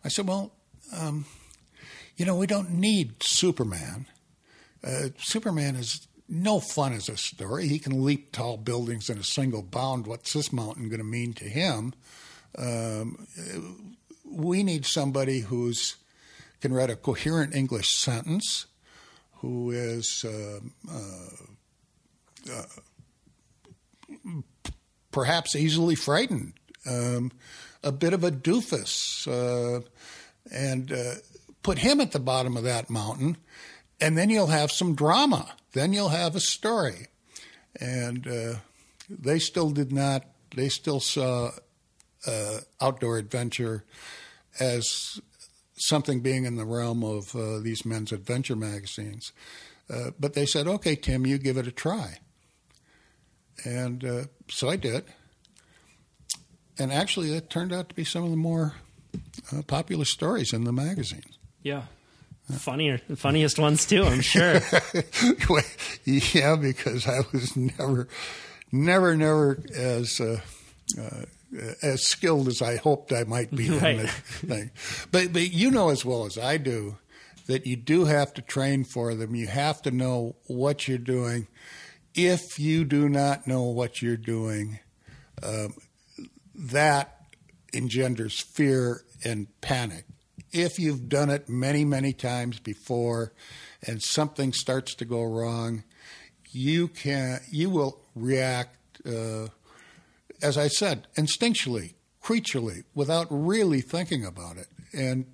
I 0.04 0.08
said, 0.08 0.26
well, 0.26 0.52
um, 0.94 1.26
you 2.16 2.24
know, 2.24 2.36
we 2.36 2.46
don't 2.46 2.70
need 2.70 3.22
Superman. 3.22 4.06
Uh, 4.84 5.08
Superman 5.18 5.76
is 5.76 6.06
no 6.28 6.60
fun 6.60 6.92
as 6.92 7.08
a 7.08 7.16
story. 7.16 7.68
He 7.68 7.78
can 7.78 8.04
leap 8.04 8.32
tall 8.32 8.56
buildings 8.56 9.08
in 9.08 9.18
a 9.18 9.24
single 9.24 9.62
bound. 9.62 10.06
What's 10.06 10.32
this 10.32 10.52
mountain 10.52 10.88
going 10.88 10.98
to 10.98 11.04
mean 11.04 11.32
to 11.34 11.44
him? 11.44 11.94
Um, 12.58 13.26
we 14.24 14.62
need 14.62 14.86
somebody 14.86 15.40
who's 15.40 15.96
can 16.60 16.72
write 16.72 16.90
a 16.90 16.96
coherent 16.96 17.54
English 17.54 17.86
sentence, 17.98 18.66
who 19.34 19.70
is 19.70 20.24
uh, 20.24 20.60
uh, 20.90 22.52
uh, 22.52 22.64
perhaps 25.10 25.54
easily 25.54 25.94
frightened, 25.94 26.54
um, 26.86 27.30
a 27.82 27.92
bit 27.92 28.12
of 28.12 28.24
a 28.24 28.30
doofus, 28.30 29.26
uh, 29.28 29.80
and 30.50 30.90
uh, 30.92 31.14
put 31.62 31.78
him 31.78 32.00
at 32.00 32.12
the 32.12 32.20
bottom 32.20 32.56
of 32.56 32.64
that 32.64 32.88
mountain, 32.88 33.36
and 34.00 34.16
then 34.16 34.30
you'll 34.30 34.46
have 34.48 34.70
some 34.70 34.94
drama. 34.94 35.54
Then 35.72 35.92
you'll 35.92 36.10
have 36.10 36.34
a 36.34 36.40
story. 36.40 37.08
And 37.80 38.26
uh, 38.26 38.54
they 39.08 39.38
still 39.38 39.70
did 39.70 39.92
not, 39.92 40.24
they 40.54 40.68
still 40.68 41.00
saw 41.00 41.50
uh, 42.26 42.58
outdoor 42.80 43.18
adventure 43.18 43.84
as 44.58 45.20
something 45.76 46.20
being 46.20 46.44
in 46.44 46.56
the 46.56 46.64
realm 46.64 47.04
of 47.04 47.34
uh, 47.36 47.58
these 47.60 47.84
men's 47.84 48.12
adventure 48.12 48.56
magazines. 48.56 49.32
Uh, 49.88 50.10
but 50.18 50.34
they 50.34 50.46
said, 50.46 50.66
okay, 50.66 50.96
Tim, 50.96 51.26
you 51.26 51.38
give 51.38 51.56
it 51.56 51.66
a 51.66 51.72
try. 51.72 52.18
And 53.64 54.04
uh, 54.04 54.24
so 54.50 54.68
I 54.68 54.76
did. 54.76 55.04
And 56.78 56.92
actually, 56.92 57.34
it 57.34 57.48
turned 57.48 57.72
out 57.72 57.88
to 57.88 57.94
be 57.94 58.04
some 58.04 58.24
of 58.24 58.30
the 58.30 58.36
more 58.36 58.74
uh, 59.52 59.62
popular 59.62 60.04
stories 60.04 60.52
in 60.52 60.64
the 60.64 60.72
magazine. 60.72 61.22
Yeah. 61.62 61.84
Funnier, 62.52 62.98
funniest 63.16 63.58
ones 63.58 63.86
too, 63.86 64.04
I'm 64.04 64.20
sure. 64.20 64.60
yeah, 66.04 66.54
because 66.54 67.06
I 67.08 67.20
was 67.32 67.56
never, 67.56 68.06
never, 68.70 69.16
never 69.16 69.58
as 69.74 70.20
uh, 70.20 70.40
uh, 70.96 71.24
as 71.82 72.06
skilled 72.06 72.46
as 72.46 72.62
I 72.62 72.76
hoped 72.76 73.12
I 73.12 73.24
might 73.24 73.50
be 73.50 73.70
right. 73.70 74.08
thing. 74.08 74.70
But 75.10 75.32
but 75.32 75.50
you 75.50 75.72
know 75.72 75.88
as 75.88 76.04
well 76.04 76.24
as 76.24 76.38
I 76.38 76.56
do 76.56 76.98
that 77.46 77.66
you 77.66 77.76
do 77.76 78.04
have 78.04 78.32
to 78.34 78.42
train 78.42 78.84
for 78.84 79.14
them. 79.14 79.34
You 79.34 79.46
have 79.48 79.82
to 79.82 79.90
know 79.90 80.36
what 80.46 80.86
you're 80.86 80.98
doing. 80.98 81.48
If 82.14 82.58
you 82.58 82.84
do 82.84 83.08
not 83.08 83.46
know 83.46 83.64
what 83.64 84.02
you're 84.02 84.16
doing, 84.16 84.78
um, 85.42 85.74
that 86.54 87.18
engenders 87.74 88.40
fear 88.40 89.02
and 89.24 89.48
panic 89.60 90.04
if 90.56 90.78
you've 90.78 91.08
done 91.08 91.30
it 91.30 91.48
many, 91.48 91.84
many 91.84 92.12
times 92.12 92.58
before 92.58 93.32
and 93.86 94.02
something 94.02 94.52
starts 94.52 94.94
to 94.96 95.04
go 95.04 95.22
wrong, 95.22 95.84
you 96.50 96.88
can 96.88 97.40
you 97.50 97.70
will 97.70 98.00
react 98.14 98.76
uh, 99.06 99.48
as 100.42 100.58
I 100.58 100.68
said, 100.68 101.06
instinctually, 101.16 101.94
creaturely, 102.20 102.82
without 102.94 103.26
really 103.30 103.80
thinking 103.80 104.24
about 104.24 104.56
it 104.56 104.66
and 104.92 105.26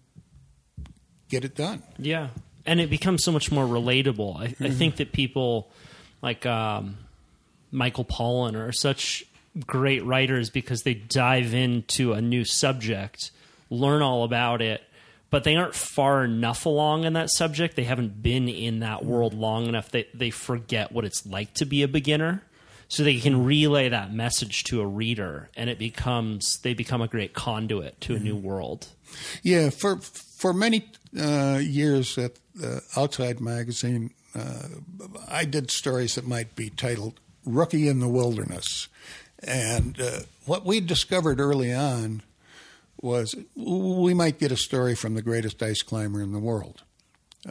get 1.28 1.44
it 1.44 1.54
done. 1.54 1.82
Yeah. 1.98 2.28
And 2.64 2.80
it 2.80 2.90
becomes 2.90 3.24
so 3.24 3.32
much 3.32 3.50
more 3.50 3.64
relatable. 3.64 4.36
I, 4.38 4.46
mm-hmm. 4.48 4.64
I 4.64 4.70
think 4.70 4.96
that 4.96 5.12
people 5.12 5.70
like 6.20 6.46
um, 6.46 6.98
Michael 7.70 8.04
Pollan 8.04 8.54
are 8.54 8.72
such 8.72 9.24
great 9.66 10.04
writers 10.04 10.50
because 10.50 10.82
they 10.82 10.94
dive 10.94 11.54
into 11.54 12.12
a 12.12 12.20
new 12.20 12.44
subject, 12.44 13.32
learn 13.70 14.02
all 14.02 14.24
about 14.24 14.62
it, 14.62 14.82
but 15.32 15.44
they 15.44 15.56
aren't 15.56 15.74
far 15.74 16.24
enough 16.24 16.66
along 16.66 17.04
in 17.04 17.14
that 17.14 17.30
subject. 17.30 17.74
They 17.74 17.84
haven't 17.84 18.22
been 18.22 18.50
in 18.50 18.80
that 18.80 19.02
world 19.02 19.32
long 19.32 19.66
enough 19.66 19.90
that 19.92 20.08
they 20.12 20.28
forget 20.28 20.92
what 20.92 21.06
it's 21.06 21.24
like 21.24 21.54
to 21.54 21.64
be 21.64 21.82
a 21.82 21.88
beginner. 21.88 22.42
So 22.88 23.02
they 23.02 23.18
can 23.18 23.46
relay 23.46 23.88
that 23.88 24.12
message 24.12 24.64
to 24.64 24.82
a 24.82 24.86
reader, 24.86 25.48
and 25.56 25.70
it 25.70 25.78
becomes 25.78 26.58
they 26.58 26.74
become 26.74 27.00
a 27.00 27.08
great 27.08 27.32
conduit 27.32 27.98
to 28.02 28.14
a 28.14 28.18
new 28.18 28.36
world. 28.36 28.88
Yeah, 29.42 29.70
for 29.70 29.96
for 29.96 30.52
many 30.52 30.90
uh, 31.18 31.58
years 31.62 32.18
at 32.18 32.32
uh, 32.62 32.80
Outside 32.94 33.40
Magazine, 33.40 34.10
uh, 34.34 34.68
I 35.26 35.46
did 35.46 35.70
stories 35.70 36.16
that 36.16 36.26
might 36.26 36.54
be 36.54 36.68
titled 36.68 37.18
"Rookie 37.46 37.88
in 37.88 38.00
the 38.00 38.08
Wilderness," 38.08 38.88
and 39.42 39.98
uh, 39.98 40.20
what 40.44 40.66
we 40.66 40.80
discovered 40.80 41.40
early 41.40 41.72
on 41.72 42.20
was 43.02 43.34
we 43.56 44.14
might 44.14 44.38
get 44.38 44.52
a 44.52 44.56
story 44.56 44.94
from 44.94 45.14
the 45.14 45.22
greatest 45.22 45.62
ice 45.62 45.82
climber 45.82 46.22
in 46.22 46.32
the 46.32 46.38
world. 46.38 46.84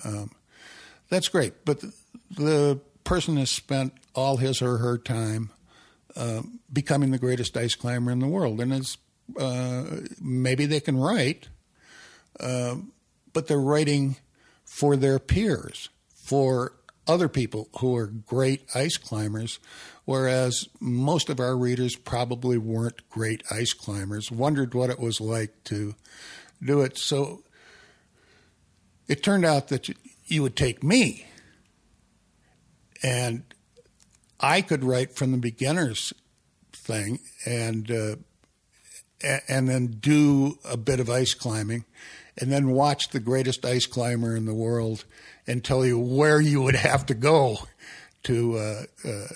Um, 0.04 0.32
that's 1.10 1.28
great, 1.28 1.66
but 1.66 1.82
the, 1.82 1.94
the, 2.32 2.80
person 3.04 3.36
has 3.36 3.50
spent 3.50 3.94
all 4.14 4.38
his 4.38 4.62
or 4.62 4.78
her 4.78 4.96
time 4.96 5.50
uh, 6.16 6.44
becoming 6.72 7.10
the 7.10 7.18
greatest 7.18 7.58
ice 7.58 7.74
climber 7.74 8.12
in 8.12 8.20
the 8.20 8.28
world, 8.28 8.62
and 8.62 8.72
it's 8.72 8.98
uh, 9.40 10.02
maybe 10.22 10.68
they 10.68 10.80
can 10.80 10.96
write, 10.96 11.50
uh, 12.40 12.76
but 13.34 13.48
they're 13.48 13.60
writing 13.60 14.18
for 14.64 14.96
their 14.96 15.18
peers, 15.18 15.90
for 16.14 16.74
other 17.08 17.28
people 17.28 17.70
who 17.80 17.96
are 17.96 18.08
great 18.08 18.64
ice 18.76 18.98
climbers 18.98 19.60
whereas 20.06 20.68
most 20.80 21.30
of 21.30 21.40
our 21.40 21.56
readers 21.56 21.96
probably 21.96 22.58
weren't 22.58 23.10
great 23.10 23.44
ice 23.50 23.74
climbers, 23.74 24.32
wondered 24.32 24.74
what 24.74 24.90
it 24.90 25.00
was 25.00 25.22
like 25.22 25.64
to 25.64 25.96
do 26.62 26.82
it. 26.82 26.98
So 26.98 27.44
it 29.08 29.24
turned 29.24 29.46
out 29.46 29.70
that 29.70 29.90
you 30.26 30.42
would 30.42 30.56
take 30.56 30.84
me 30.84 31.28
and 33.04 33.44
I 34.40 34.62
could 34.62 34.84
write 34.84 35.16
from 35.16 35.32
the 35.32 35.38
beginner's 35.38 36.14
thing 36.74 37.20
and 37.46 37.90
uh, 37.90 38.16
and 39.48 39.70
then 39.70 39.98
do 40.00 40.58
a 40.66 40.76
bit 40.76 41.00
of 41.00 41.10
ice 41.10 41.34
climbing 41.34 41.86
and 42.38 42.52
then 42.52 42.72
watch 42.72 43.10
the 43.10 43.20
greatest 43.20 43.66
ice 43.66 43.86
climber 43.86 44.36
in 44.36 44.46
the 44.46 44.54
world 44.54 45.06
and 45.48 45.64
tell 45.64 45.86
you 45.86 46.00
where 46.00 46.40
you 46.40 46.62
would 46.62 46.76
have 46.76 47.06
to 47.08 47.14
go 47.14 47.58
to 48.24 48.58
uh, 48.58 48.84
uh, 49.08 49.28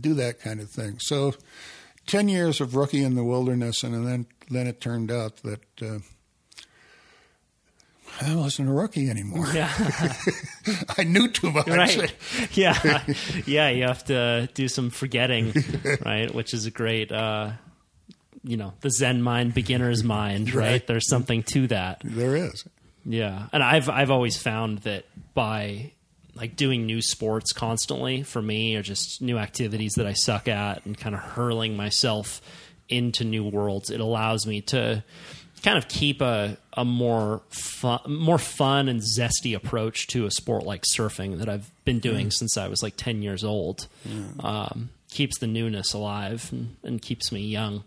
do 0.00 0.14
that 0.14 0.40
kind 0.40 0.60
of 0.60 0.70
thing. 0.70 0.98
So, 1.00 1.34
ten 2.06 2.28
years 2.28 2.60
of 2.60 2.74
rookie 2.74 3.02
in 3.02 3.14
the 3.14 3.24
wilderness, 3.24 3.82
and 3.82 4.06
then 4.06 4.26
then 4.50 4.66
it 4.66 4.80
turned 4.80 5.10
out 5.10 5.36
that. 5.38 5.60
Uh, 5.80 5.98
I 8.20 8.34
wasn't 8.36 8.68
a 8.68 8.72
rookie 8.72 9.08
anymore. 9.08 9.46
Yeah. 9.54 9.72
I 10.98 11.02
knew 11.02 11.28
too 11.28 11.50
much. 11.50 11.66
Right. 11.66 12.14
Yeah. 12.52 13.02
yeah. 13.46 13.70
You 13.70 13.84
have 13.84 14.04
to 14.04 14.48
do 14.52 14.68
some 14.68 14.90
forgetting, 14.90 15.54
right? 16.04 16.32
Which 16.32 16.52
is 16.52 16.66
a 16.66 16.70
great, 16.70 17.10
uh, 17.10 17.52
you 18.44 18.56
know, 18.56 18.72
the 18.80 18.90
Zen 18.90 19.22
mind, 19.22 19.54
beginner's 19.54 20.04
mind, 20.04 20.54
right? 20.54 20.70
right? 20.70 20.86
There's 20.86 21.08
something 21.08 21.42
to 21.44 21.66
that. 21.68 22.02
There 22.04 22.36
is. 22.36 22.64
Yeah. 23.04 23.46
And 23.52 23.62
I've, 23.62 23.88
I've 23.88 24.10
always 24.10 24.36
found 24.36 24.78
that 24.80 25.04
by 25.34 25.92
like 26.34 26.56
doing 26.56 26.86
new 26.86 27.02
sports 27.02 27.52
constantly 27.52 28.22
for 28.22 28.40
me 28.40 28.76
or 28.76 28.82
just 28.82 29.20
new 29.20 29.38
activities 29.38 29.92
that 29.96 30.06
I 30.06 30.12
suck 30.12 30.48
at 30.48 30.84
and 30.86 30.96
kind 30.96 31.14
of 31.14 31.20
hurling 31.20 31.76
myself 31.76 32.40
into 32.88 33.24
new 33.24 33.44
worlds. 33.44 33.90
It 33.90 34.00
allows 34.00 34.46
me 34.46 34.60
to 34.62 35.04
kind 35.62 35.78
of 35.78 35.88
keep 35.88 36.20
a, 36.20 36.56
a 36.72 36.84
more 36.84 37.42
fun, 37.50 38.00
more 38.08 38.38
fun 38.38 38.88
and 38.88 39.00
zesty 39.00 39.54
approach 39.54 40.08
to 40.08 40.26
a 40.26 40.30
sport 40.30 40.64
like 40.64 40.82
surfing 40.82 41.38
that 41.38 41.48
I've 41.48 41.70
been 41.84 42.00
doing 42.00 42.28
mm. 42.28 42.32
since 42.32 42.56
I 42.56 42.68
was 42.68 42.82
like 42.82 42.96
10 42.96 43.22
years 43.22 43.44
old. 43.44 43.86
Mm. 44.06 44.44
Um, 44.44 44.90
keeps 45.10 45.38
the 45.38 45.46
newness 45.46 45.92
alive 45.92 46.48
and, 46.50 46.76
and 46.82 47.02
keeps 47.02 47.30
me 47.30 47.40
young. 47.40 47.84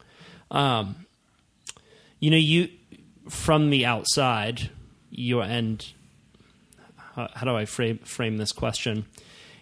Um, 0.51 1.05
you 2.19 2.31
know, 2.31 2.37
you 2.37 2.69
from 3.29 3.69
the 3.69 3.85
outside, 3.85 4.69
you 5.09 5.41
and 5.41 5.85
how, 7.15 7.29
how 7.33 7.45
do 7.45 7.55
I 7.55 7.65
frame 7.65 7.99
frame 7.99 8.37
this 8.37 8.51
question? 8.51 9.05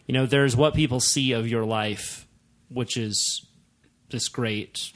You 0.07 0.13
know, 0.13 0.25
there's 0.25 0.55
what 0.55 0.73
people 0.73 0.99
see 0.99 1.31
of 1.31 1.47
your 1.47 1.65
life, 1.65 2.27
which 2.69 2.97
is 2.97 3.45
this 4.09 4.27
great 4.27 4.91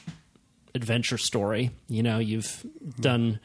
adventure 0.76 1.18
story. 1.18 1.72
You 1.88 2.04
know, 2.04 2.20
you've 2.20 2.46
mm-hmm. 2.46 3.02
done 3.02 3.40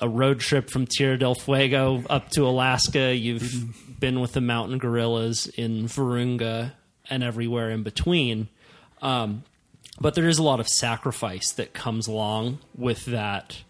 a 0.00 0.08
road 0.08 0.40
trip 0.40 0.70
from 0.70 0.86
Tierra 0.86 1.18
del 1.18 1.34
Fuego 1.34 2.04
up 2.08 2.30
to 2.30 2.46
Alaska. 2.46 3.14
You've 3.14 3.42
mm-hmm. 3.42 3.92
been 4.00 4.20
with 4.20 4.32
the 4.32 4.40
mountain 4.40 4.78
gorillas 4.78 5.46
in 5.46 5.86
Virunga 5.86 6.72
and 7.08 7.22
everywhere 7.22 7.70
in 7.70 7.82
between. 7.82 8.48
Um, 9.02 9.44
but 10.00 10.14
there 10.14 10.28
is 10.28 10.38
a 10.38 10.42
lot 10.42 10.60
of 10.60 10.68
sacrifice 10.68 11.52
that 11.52 11.72
comes 11.72 12.06
along 12.06 12.58
with 12.76 13.06
that 13.06 13.62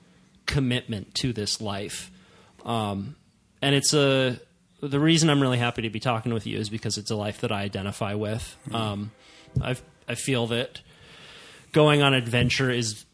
commitment 0.46 1.14
to 1.14 1.32
this 1.32 1.60
life. 1.60 2.10
Um, 2.64 3.16
and 3.62 3.74
it's 3.74 3.94
a 3.94 4.40
the 4.80 5.00
reason 5.00 5.30
I'm 5.30 5.40
really 5.40 5.58
happy 5.58 5.82
to 5.82 5.90
be 5.90 6.00
talking 6.00 6.34
with 6.34 6.46
you 6.46 6.58
is 6.58 6.68
because 6.68 6.98
it's 6.98 7.10
a 7.10 7.16
life 7.16 7.40
that 7.40 7.50
I 7.52 7.62
identify 7.62 8.14
with. 8.14 8.56
Um, 8.72 9.12
I 9.62 9.76
I 10.08 10.14
feel 10.14 10.46
that 10.48 10.80
going 11.72 12.02
on 12.02 12.14
adventure 12.14 12.70
is 12.70 13.04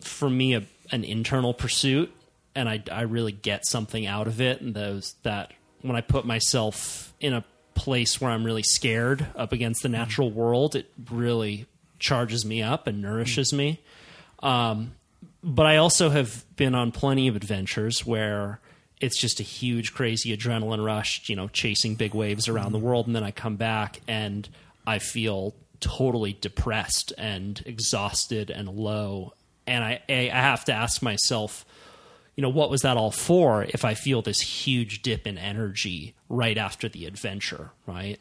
for 0.00 0.28
me 0.28 0.54
a, 0.54 0.64
an 0.90 1.04
internal 1.04 1.54
pursuit, 1.54 2.12
and 2.54 2.68
I 2.68 2.82
I 2.90 3.02
really 3.02 3.32
get 3.32 3.66
something 3.66 4.06
out 4.06 4.26
of 4.26 4.40
it. 4.40 4.60
And 4.60 4.74
those 4.74 5.14
that 5.22 5.52
when 5.82 5.96
I 5.96 6.00
put 6.00 6.24
myself 6.24 7.12
in 7.20 7.32
a 7.32 7.44
place 7.74 8.20
where 8.20 8.30
I'm 8.30 8.44
really 8.44 8.62
scared 8.62 9.26
up 9.36 9.52
against 9.52 9.82
the 9.82 9.88
natural 9.88 10.30
world, 10.30 10.76
it 10.76 10.90
really 11.10 11.66
charges 12.02 12.44
me 12.44 12.62
up 12.62 12.86
and 12.86 13.00
nourishes 13.00 13.52
me. 13.52 13.80
Um, 14.40 14.92
but 15.42 15.66
I 15.66 15.76
also 15.76 16.10
have 16.10 16.44
been 16.56 16.74
on 16.74 16.92
plenty 16.92 17.28
of 17.28 17.36
adventures 17.36 18.04
where 18.04 18.60
it's 19.00 19.18
just 19.18 19.40
a 19.40 19.42
huge, 19.42 19.94
crazy 19.94 20.36
adrenaline 20.36 20.84
rush, 20.84 21.28
you 21.28 21.36
know, 21.36 21.48
chasing 21.48 21.94
big 21.94 22.14
waves 22.14 22.48
around 22.48 22.72
the 22.72 22.78
world. 22.78 23.06
And 23.06 23.16
then 23.16 23.24
I 23.24 23.30
come 23.30 23.56
back 23.56 24.00
and 24.06 24.48
I 24.86 24.98
feel 24.98 25.54
totally 25.80 26.36
depressed 26.40 27.12
and 27.18 27.62
exhausted 27.66 28.50
and 28.50 28.68
low. 28.68 29.34
And 29.66 29.82
I, 29.82 30.00
I 30.08 30.28
have 30.30 30.64
to 30.66 30.72
ask 30.72 31.02
myself, 31.02 31.64
you 32.36 32.42
know, 32.42 32.48
what 32.48 32.70
was 32.70 32.82
that 32.82 32.96
all 32.96 33.10
for 33.10 33.64
if 33.64 33.84
I 33.84 33.94
feel 33.94 34.22
this 34.22 34.40
huge 34.40 35.02
dip 35.02 35.26
in 35.26 35.38
energy 35.38 36.14
right 36.28 36.56
after 36.56 36.88
the 36.88 37.06
adventure, 37.06 37.70
right? 37.86 38.20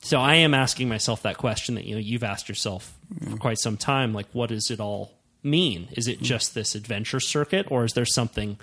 So 0.00 0.18
I 0.18 0.36
am 0.36 0.54
asking 0.54 0.88
myself 0.88 1.22
that 1.22 1.36
question 1.36 1.74
that 1.74 1.84
you 1.84 1.94
know 1.94 2.00
you've 2.00 2.24
asked 2.24 2.48
yourself 2.48 2.94
for 3.30 3.36
quite 3.36 3.58
some 3.58 3.76
time 3.76 4.14
like 4.14 4.26
what 4.32 4.48
does 4.48 4.70
it 4.70 4.80
all 4.80 5.12
mean? 5.42 5.88
Is 5.92 6.08
it 6.08 6.20
just 6.20 6.54
this 6.54 6.74
adventure 6.74 7.20
circuit 7.20 7.66
or 7.70 7.84
is 7.84 7.92
there 7.92 8.06
something 8.06 8.58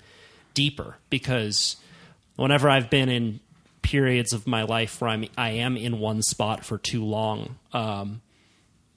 deeper? 0.54 0.96
Because 1.10 1.76
whenever 2.36 2.68
I've 2.68 2.90
been 2.90 3.08
in 3.08 3.40
periods 3.82 4.32
of 4.32 4.46
my 4.46 4.64
life 4.64 5.00
where 5.00 5.10
I'm 5.10 5.26
I 5.36 5.50
am 5.50 5.76
in 5.76 5.98
one 5.98 6.22
spot 6.22 6.64
for 6.64 6.76
too 6.78 7.04
long, 7.04 7.56
um, 7.72 8.20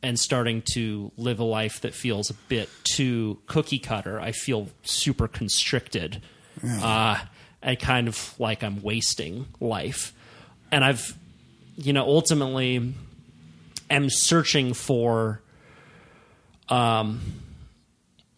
and 0.03 0.19
starting 0.19 0.63
to 0.73 1.11
live 1.17 1.39
a 1.39 1.43
life 1.43 1.81
that 1.81 1.93
feels 1.93 2.29
a 2.29 2.33
bit 2.33 2.69
too 2.83 3.39
cookie 3.45 3.79
cutter, 3.79 4.19
I 4.19 4.31
feel 4.31 4.69
super 4.83 5.27
constricted, 5.27 6.21
uh, 6.81 7.19
and 7.61 7.79
kind 7.79 8.07
of 8.07 8.33
like 8.39 8.63
I'm 8.63 8.81
wasting 8.81 9.45
life. 9.59 10.11
And 10.71 10.83
I've, 10.83 11.15
you 11.77 11.93
know, 11.93 12.05
ultimately 12.05 12.93
am 13.89 14.09
searching 14.09 14.73
for 14.73 15.41
um, 16.69 17.21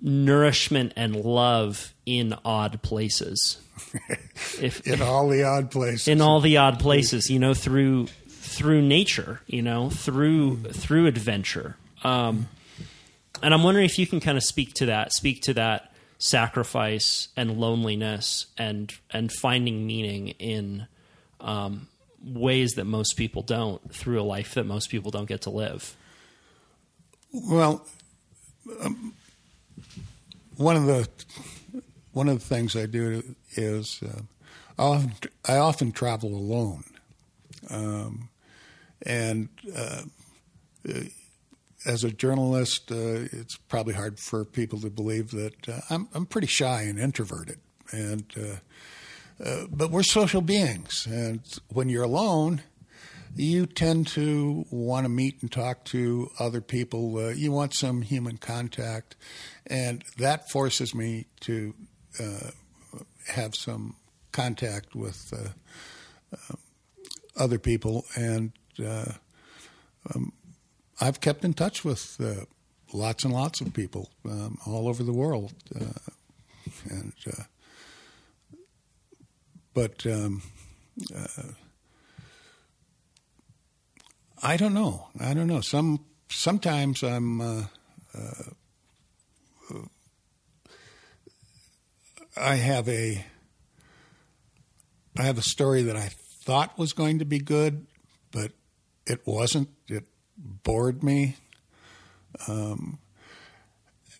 nourishment 0.01 0.93
and 0.95 1.15
love 1.15 1.93
in 2.05 2.35
odd 2.43 2.81
places. 2.81 3.59
if 4.61 4.85
in 4.87 5.01
all 5.01 5.27
the 5.27 5.43
odd 5.43 5.71
places. 5.71 6.07
in 6.07 6.21
all 6.21 6.41
the 6.41 6.57
odd 6.57 6.79
places, 6.79 7.29
you 7.29 7.39
know, 7.39 7.53
through 7.53 8.07
through 8.27 8.81
nature, 8.81 9.41
you 9.47 9.61
know, 9.61 9.89
through 9.89 10.57
through 10.63 11.07
adventure. 11.07 11.75
Um, 12.03 12.47
and 13.41 13.53
I'm 13.53 13.63
wondering 13.63 13.85
if 13.85 13.97
you 13.97 14.07
can 14.07 14.19
kind 14.19 14.37
of 14.37 14.43
speak 14.43 14.73
to 14.75 14.85
that, 14.87 15.13
speak 15.13 15.41
to 15.43 15.53
that 15.55 15.91
sacrifice 16.17 17.29
and 17.35 17.57
loneliness 17.57 18.45
and 18.57 18.91
and 19.11 19.31
finding 19.31 19.85
meaning 19.85 20.29
in 20.29 20.87
um, 21.41 21.87
ways 22.23 22.73
that 22.73 22.85
most 22.85 23.13
people 23.17 23.41
don't 23.41 23.93
through 23.93 24.21
a 24.21 24.23
life 24.23 24.53
that 24.53 24.65
most 24.65 24.89
people 24.89 25.11
don't 25.11 25.27
get 25.27 25.41
to 25.41 25.49
live. 25.49 25.95
Well, 27.31 27.85
um, 28.81 29.13
one 30.55 30.75
of 30.75 30.85
the 30.85 31.07
one 32.13 32.29
of 32.29 32.39
the 32.39 32.45
things 32.45 32.75
I 32.75 32.85
do 32.85 33.35
is 33.55 34.01
uh, 34.03 34.21
I, 34.77 34.83
often, 34.83 35.13
I 35.47 35.57
often 35.57 35.91
travel 35.91 36.35
alone, 36.35 36.83
um, 37.69 38.29
and 39.01 39.49
uh, 39.75 40.03
as 41.85 42.03
a 42.03 42.11
journalist, 42.11 42.91
uh, 42.91 43.27
it's 43.31 43.57
probably 43.57 43.95
hard 43.95 44.19
for 44.19 44.45
people 44.45 44.79
to 44.81 44.89
believe 44.89 45.31
that 45.31 45.67
uh, 45.67 45.81
I'm 45.89 46.07
I'm 46.13 46.27
pretty 46.27 46.47
shy 46.47 46.83
and 46.83 46.99
introverted, 46.99 47.59
and 47.91 48.25
uh, 49.43 49.65
but 49.71 49.91
we're 49.91 50.03
social 50.03 50.41
beings, 50.41 51.07
and 51.09 51.41
when 51.69 51.89
you're 51.89 52.03
alone 52.03 52.61
you 53.35 53.65
tend 53.65 54.07
to 54.07 54.65
want 54.69 55.05
to 55.05 55.09
meet 55.09 55.41
and 55.41 55.51
talk 55.51 55.83
to 55.85 56.29
other 56.39 56.61
people. 56.61 57.17
Uh, 57.17 57.29
you 57.29 57.51
want 57.51 57.73
some 57.73 58.01
human 58.01 58.37
contact, 58.37 59.15
and 59.65 60.03
that 60.17 60.49
forces 60.51 60.93
me 60.93 61.25
to 61.41 61.73
uh, 62.19 62.51
have 63.27 63.55
some 63.55 63.95
contact 64.31 64.95
with 64.95 65.33
uh, 65.33 65.49
uh 66.33 66.55
other 67.35 67.57
people. 67.57 68.05
And 68.15 68.51
um, 70.13 70.31
I've 71.01 71.19
kept 71.19 71.43
in 71.43 71.55
touch 71.55 71.83
with 71.83 72.21
lots 72.93 73.23
and 73.23 73.33
lots 73.33 73.59
of 73.59 73.73
people 73.73 74.11
um, 74.25 74.59
all 74.67 74.87
over 74.87 75.01
the 75.01 75.13
world, 75.13 75.53
and 76.89 77.13
but. 79.73 80.05
Um, 80.05 80.41
I 84.43 84.57
don't 84.57 84.73
know. 84.73 85.07
I 85.21 85.33
don't 85.33 85.47
know. 85.47 85.61
Some 85.61 86.03
sometimes 86.29 87.01
I'm. 87.01 87.39
Uh, 87.39 87.63
uh, 88.13 88.43
I 92.35 92.55
have 92.55 92.89
a. 92.89 93.25
I 95.17 95.23
have 95.23 95.37
a 95.37 95.43
story 95.43 95.83
that 95.83 95.95
I 95.95 96.09
thought 96.43 96.77
was 96.77 96.91
going 96.91 97.19
to 97.19 97.25
be 97.25 97.39
good, 97.39 97.87
but 98.31 98.51
it 99.07 99.25
wasn't. 99.25 99.69
It 99.87 100.03
bored 100.37 101.03
me. 101.03 101.37
Um, 102.49 102.99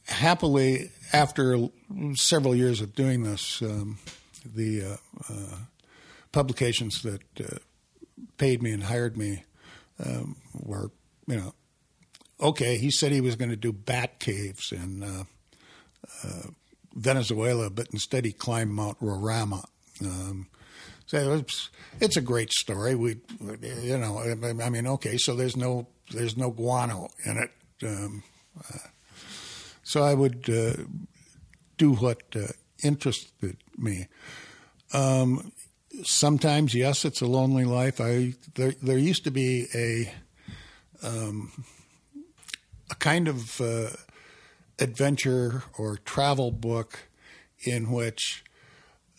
happily, 0.06 0.90
after 1.12 1.68
several 2.14 2.56
years 2.56 2.80
of 2.80 2.96
doing 2.96 3.24
this, 3.24 3.62
um, 3.62 3.98
the 4.46 4.84
uh, 4.84 4.98
uh 5.30 5.58
publications 6.32 7.02
that 7.04 7.22
uh, 7.40 7.58
paid 8.38 8.64
me 8.64 8.72
and 8.72 8.84
hired 8.84 9.16
me 9.16 9.44
um, 10.04 10.36
were, 10.54 10.90
you 11.28 11.36
know, 11.36 11.54
okay, 12.42 12.78
he 12.78 12.90
said 12.90 13.12
he 13.12 13.22
was 13.22 13.36
going 13.36 13.52
to 13.52 13.56
do 13.56 13.72
bat 13.72 14.20
caves 14.20 14.72
in 14.72 15.26
Venezuela, 16.96 17.70
but 17.70 17.88
instead 17.94 18.26
he 18.26 18.32
climbed 18.32 18.72
Mount 18.72 19.00
Roraima. 19.00 19.64
Um, 20.02 20.48
so 21.06 21.34
it's, 21.34 21.70
it's 22.00 22.18
a 22.18 22.22
great 22.22 22.52
story. 22.52 22.96
We, 22.96 23.18
you 23.62 23.98
know, 23.98 24.20
I 24.20 24.70
mean, 24.70 24.88
okay, 24.88 25.18
so 25.18 25.36
there's 25.36 25.56
no 25.56 25.88
there's 26.12 26.38
no 26.38 26.52
guano 26.52 27.10
in 27.26 27.38
it. 27.38 27.52
Um, 27.86 28.24
uh, 28.60 28.78
so 29.84 30.04
I 30.04 30.14
would 30.14 30.50
uh, 30.50 30.84
do 31.78 31.94
what 31.94 32.24
uh, 32.36 32.48
interested 32.84 33.58
me. 33.78 34.08
Um, 34.94 35.52
sometimes, 36.04 36.74
yes, 36.74 37.06
it's 37.06 37.22
a 37.22 37.26
lonely 37.26 37.66
life. 37.66 38.00
I 38.00 38.34
there 38.56 38.74
there 38.82 38.98
used 38.98 39.24
to 39.24 39.32
be 39.32 39.68
a 39.74 40.14
um, 41.06 41.66
a 42.90 42.96
kind 42.96 43.28
of 43.28 43.60
uh, 43.62 43.90
adventure 44.80 45.64
or 45.78 45.98
travel 45.98 46.52
book 46.52 47.00
in 47.66 47.92
which 47.92 48.44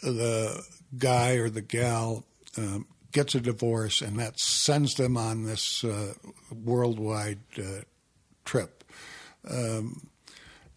the 0.03 0.63
guy 0.99 1.33
or 1.33 1.49
the 1.49 1.63
gal 1.63 2.25
um, 2.59 2.87
gets 3.13 3.35
a 3.35 3.41
divorce 3.41 4.03
and 4.03 4.19
that 4.19 4.39
sends 4.39 4.95
them 4.95 5.17
on 5.17 5.45
this 5.45 5.85
uh, 5.85 6.15
worldwide 6.53 7.39
uh, 7.59 7.83
trip. 8.45 8.85
Um, 9.49 10.09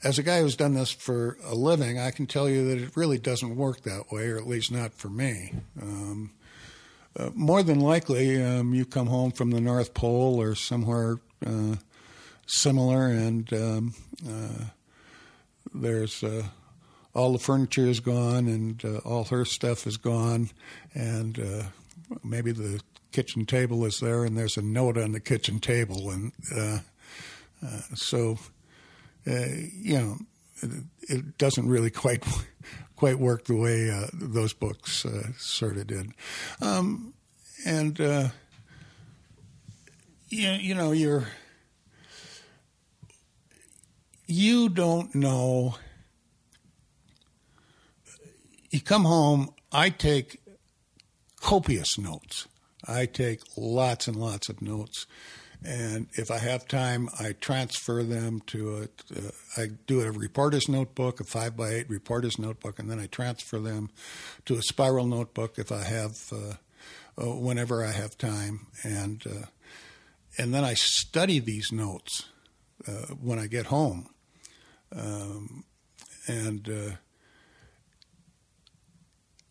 as 0.07 0.17
a 0.17 0.23
guy 0.23 0.39
who's 0.39 0.55
done 0.55 0.73
this 0.73 0.89
for 0.89 1.37
a 1.43 1.53
living, 1.53 1.99
I 1.99 2.11
can 2.11 2.27
tell 2.27 2.47
you 2.47 2.65
that 2.69 2.81
it 2.81 2.95
really 2.95 3.17
doesn't 3.17 3.57
work 3.57 3.81
that 3.81 4.09
way, 4.09 4.29
or 4.29 4.37
at 4.37 4.47
least 4.47 4.71
not 4.71 4.93
for 4.93 5.09
me. 5.09 5.51
Um, 5.81 6.31
uh, 7.19 7.31
more 7.35 7.61
than 7.61 7.81
likely, 7.81 8.41
um, 8.41 8.73
you 8.73 8.85
come 8.85 9.07
home 9.07 9.31
from 9.31 9.51
the 9.51 9.59
North 9.59 9.93
Pole 9.93 10.41
or 10.41 10.55
somewhere 10.55 11.17
uh, 11.45 11.75
similar, 12.45 13.07
and 13.07 13.51
um, 13.51 13.95
uh, 14.25 14.63
there's 15.73 16.23
uh, 16.23 16.43
all 17.13 17.33
the 17.33 17.39
furniture 17.39 17.87
is 17.87 17.99
gone, 17.99 18.47
and 18.47 18.85
uh, 18.85 18.99
all 18.99 19.25
her 19.25 19.43
stuff 19.43 19.85
is 19.85 19.97
gone, 19.97 20.51
and 20.93 21.37
uh, 21.37 21.63
maybe 22.23 22.53
the 22.53 22.79
kitchen 23.11 23.45
table 23.45 23.83
is 23.83 23.99
there, 23.99 24.23
and 24.23 24.37
there's 24.37 24.55
a 24.55 24.61
note 24.61 24.97
on 24.97 25.11
the 25.11 25.19
kitchen 25.19 25.59
table, 25.59 26.09
and 26.11 26.31
so 27.93 28.37
you 29.31 29.97
know, 29.97 30.17
it, 30.61 30.83
it, 31.09 31.37
doesn't 31.37 31.67
really 31.67 31.89
quite 31.89 32.23
quite 32.95 33.19
work 33.19 33.45
the 33.45 33.55
way 33.55 33.89
uh, 33.91 34.07
those 34.13 34.53
books 34.53 35.05
uh, 35.05 35.31
sort 35.37 35.77
of 35.77 35.87
did. 35.87 36.11
Um, 36.61 37.13
and 37.65 37.99
uh, 37.99 38.29
you, 40.29 40.49
you 40.49 40.75
know, 40.75 40.91
you're 40.91 41.27
you 44.27 44.69
don't 44.69 45.13
know. 45.15 45.75
You 48.69 48.81
come 48.81 49.05
home, 49.05 49.53
I 49.71 49.89
take 49.89 50.41
copious 51.39 51.97
notes. 51.97 52.47
I 52.85 53.05
take 53.05 53.41
lots 53.55 54.07
and 54.07 54.15
lots 54.17 54.49
of 54.49 54.61
notes. 54.61 55.07
And 55.65 56.07
if 56.13 56.29
I 56.29 56.37
have 56.37 56.67
time, 56.67 57.09
I 57.19 57.33
transfer 57.33 58.03
them 58.03 58.41
to 58.47 58.77
a. 58.77 58.81
Uh, 59.17 59.31
I 59.57 59.67
do 59.87 60.01
a 60.01 60.11
reporter's 60.11 60.69
notebook, 60.69 61.19
a 61.19 61.23
five 61.23 61.57
by 61.57 61.69
eight 61.69 61.89
reporter's 61.89 62.37
notebook, 62.37 62.77
and 62.79 62.89
then 62.89 62.99
I 62.99 63.07
transfer 63.07 63.59
them 63.59 63.89
to 64.45 64.55
a 64.55 64.61
spiral 64.61 65.07
notebook 65.07 65.57
if 65.57 65.71
I 65.71 65.83
have, 65.83 66.17
uh, 66.31 66.53
uh, 67.21 67.35
whenever 67.35 67.83
I 67.83 67.91
have 67.91 68.17
time, 68.17 68.67
and 68.83 69.23
uh, 69.25 69.47
and 70.37 70.53
then 70.53 70.63
I 70.63 70.75
study 70.75 71.39
these 71.39 71.71
notes 71.71 72.25
uh, 72.87 73.15
when 73.19 73.39
I 73.39 73.47
get 73.47 73.65
home, 73.65 74.09
um, 74.95 75.63
and 76.27 76.69
uh, 76.69 76.95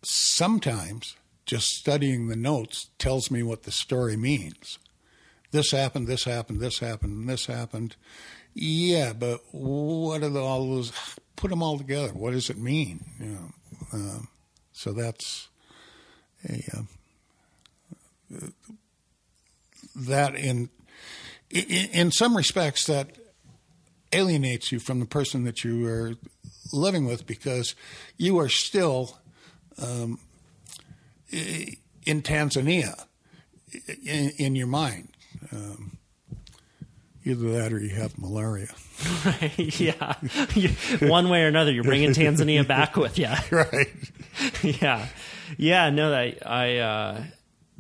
sometimes 0.04 1.16
just 1.46 1.66
studying 1.66 2.28
the 2.28 2.36
notes 2.36 2.90
tells 2.98 3.30
me 3.30 3.42
what 3.42 3.64
the 3.64 3.72
story 3.72 4.16
means. 4.16 4.78
This 5.50 5.70
happened, 5.70 6.06
this 6.06 6.24
happened, 6.24 6.60
this 6.60 6.78
happened, 6.78 7.28
this 7.28 7.46
happened. 7.46 7.96
Yeah, 8.54 9.12
but 9.12 9.40
what 9.52 10.22
are 10.22 10.28
the, 10.28 10.40
all 10.40 10.68
those? 10.68 10.92
Put 11.36 11.50
them 11.50 11.62
all 11.62 11.78
together. 11.78 12.08
What 12.08 12.32
does 12.32 12.50
it 12.50 12.58
mean? 12.58 13.04
You 13.20 13.26
know, 13.26 13.52
uh, 13.92 14.18
so 14.72 14.92
that's 14.92 15.48
a 16.48 16.62
uh, 16.74 18.46
that 19.94 20.34
in, 20.34 20.70
in 21.50 21.88
in 21.92 22.10
some 22.10 22.36
respects 22.36 22.86
that 22.86 23.16
alienates 24.12 24.72
you 24.72 24.78
from 24.78 25.00
the 25.00 25.06
person 25.06 25.44
that 25.44 25.64
you 25.64 25.86
are 25.86 26.14
living 26.72 27.06
with 27.06 27.26
because 27.26 27.74
you 28.16 28.38
are 28.38 28.48
still 28.48 29.18
um, 29.78 30.18
in 31.30 32.22
Tanzania 32.22 33.04
in, 34.04 34.30
in 34.38 34.56
your 34.56 34.66
mind. 34.66 35.15
Um, 35.52 35.98
either 37.24 37.50
that 37.52 37.72
or 37.72 37.78
you 37.80 37.90
have 37.90 38.16
malaria. 38.18 38.68
Right. 39.24 39.80
Yeah. 39.80 40.14
One 41.08 41.28
way 41.28 41.42
or 41.42 41.48
another, 41.48 41.70
you're 41.72 41.84
bringing 41.84 42.10
Tanzania 42.14 42.66
back 42.66 42.96
with 42.96 43.18
you. 43.18 43.28
Right. 43.50 43.88
yeah. 44.62 45.06
Yeah. 45.58 45.90
No, 45.90 46.12
I, 46.14 46.36
I, 46.44 46.76
uh, 46.78 47.24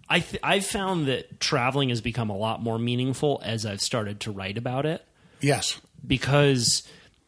I 0.08 0.20
th- 0.20 0.40
I've 0.42 0.66
found 0.66 1.06
that 1.08 1.40
traveling 1.40 1.88
has 1.88 2.00
become 2.00 2.30
a 2.30 2.36
lot 2.36 2.62
more 2.62 2.78
meaningful 2.78 3.40
as 3.44 3.64
I've 3.66 3.80
started 3.80 4.20
to 4.20 4.30
write 4.30 4.56
about 4.58 4.86
it 4.86 5.04
Yes. 5.40 5.80
because 6.06 6.86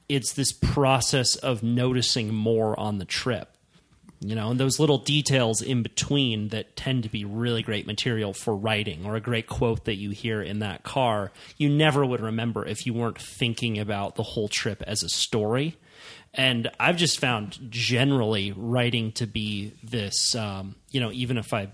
it's 0.09 0.33
this 0.35 0.53
process 0.53 1.35
of 1.37 1.63
noticing 1.63 2.33
more 2.33 2.79
on 2.79 2.99
the 2.99 3.05
trip. 3.05 3.51
You 4.21 4.35
know, 4.35 4.51
and 4.51 4.59
those 4.59 4.81
little 4.81 4.99
details 4.99 5.63
in 5.63 5.85
between 5.85 6.49
that 6.49 6.75
tend 6.75 7.05
to 7.05 7.09
be 7.09 7.25
really 7.25 7.63
great 7.63 7.87
material 7.87 8.33
for 8.33 8.57
writing, 8.57 9.07
or 9.07 9.15
a 9.15 9.21
great 9.21 9.47
quote 9.47 9.85
that 9.85 9.95
you 9.95 10.11
hear 10.11 10.43
in 10.43 10.59
that 10.59 10.83
car, 10.83 11.31
you 11.57 11.69
never 11.69 12.05
would 12.05 12.21
remember 12.21 12.67
if 12.67 12.85
you 12.85 12.93
weren't 12.93 13.21
thinking 13.21 13.79
about 13.79 14.17
the 14.17 14.25
whole 14.25 14.49
trip 14.49 14.83
as 14.89 15.05
a 15.05 15.09
story. 15.09 15.77
And 16.35 16.69
I've 16.81 16.97
just 16.97 17.21
found 17.21 17.59
generally 17.71 18.53
writing 18.53 19.13
to 19.13 19.27
be 19.27 19.75
this, 19.85 20.35
um, 20.35 20.75
you 20.91 21.01
know, 21.01 21.13
even 21.13 21.39
if 21.39 21.55
I 21.55 21.69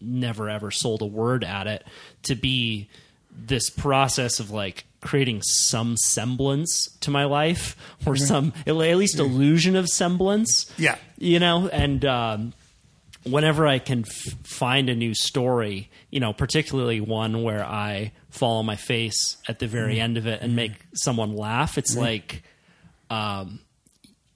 never 0.00 0.48
ever 0.48 0.70
sold 0.70 1.02
a 1.02 1.06
word 1.06 1.42
at 1.42 1.66
it, 1.66 1.84
to 2.24 2.36
be 2.36 2.88
this 3.34 3.70
process 3.70 4.38
of 4.40 4.50
like 4.50 4.84
creating 5.00 5.42
some 5.42 5.96
semblance 5.96 6.86
to 7.00 7.10
my 7.10 7.24
life 7.24 7.76
or 8.06 8.14
some 8.16 8.52
at 8.66 8.76
least 8.76 9.18
illusion 9.18 9.74
of 9.74 9.88
semblance 9.88 10.70
Yeah. 10.78 10.96
you 11.18 11.38
know? 11.40 11.68
And 11.68 12.04
um, 12.04 12.52
whenever 13.24 13.66
i 13.68 13.78
can 13.78 14.00
f- 14.00 14.34
find 14.42 14.88
a 14.90 14.94
new 14.96 15.14
story 15.14 15.88
you 16.10 16.18
know 16.18 16.32
particularly 16.32 17.00
one 17.00 17.44
where 17.44 17.64
i 17.64 18.10
fall 18.30 18.58
on 18.58 18.66
my 18.66 18.74
face 18.74 19.36
at 19.46 19.60
the 19.60 19.66
very 19.68 20.00
end 20.00 20.16
of 20.18 20.26
it 20.26 20.42
and 20.42 20.56
make 20.56 20.72
someone 20.94 21.32
laugh 21.36 21.78
it's 21.78 21.96
like 21.96 22.42
um, 23.10 23.60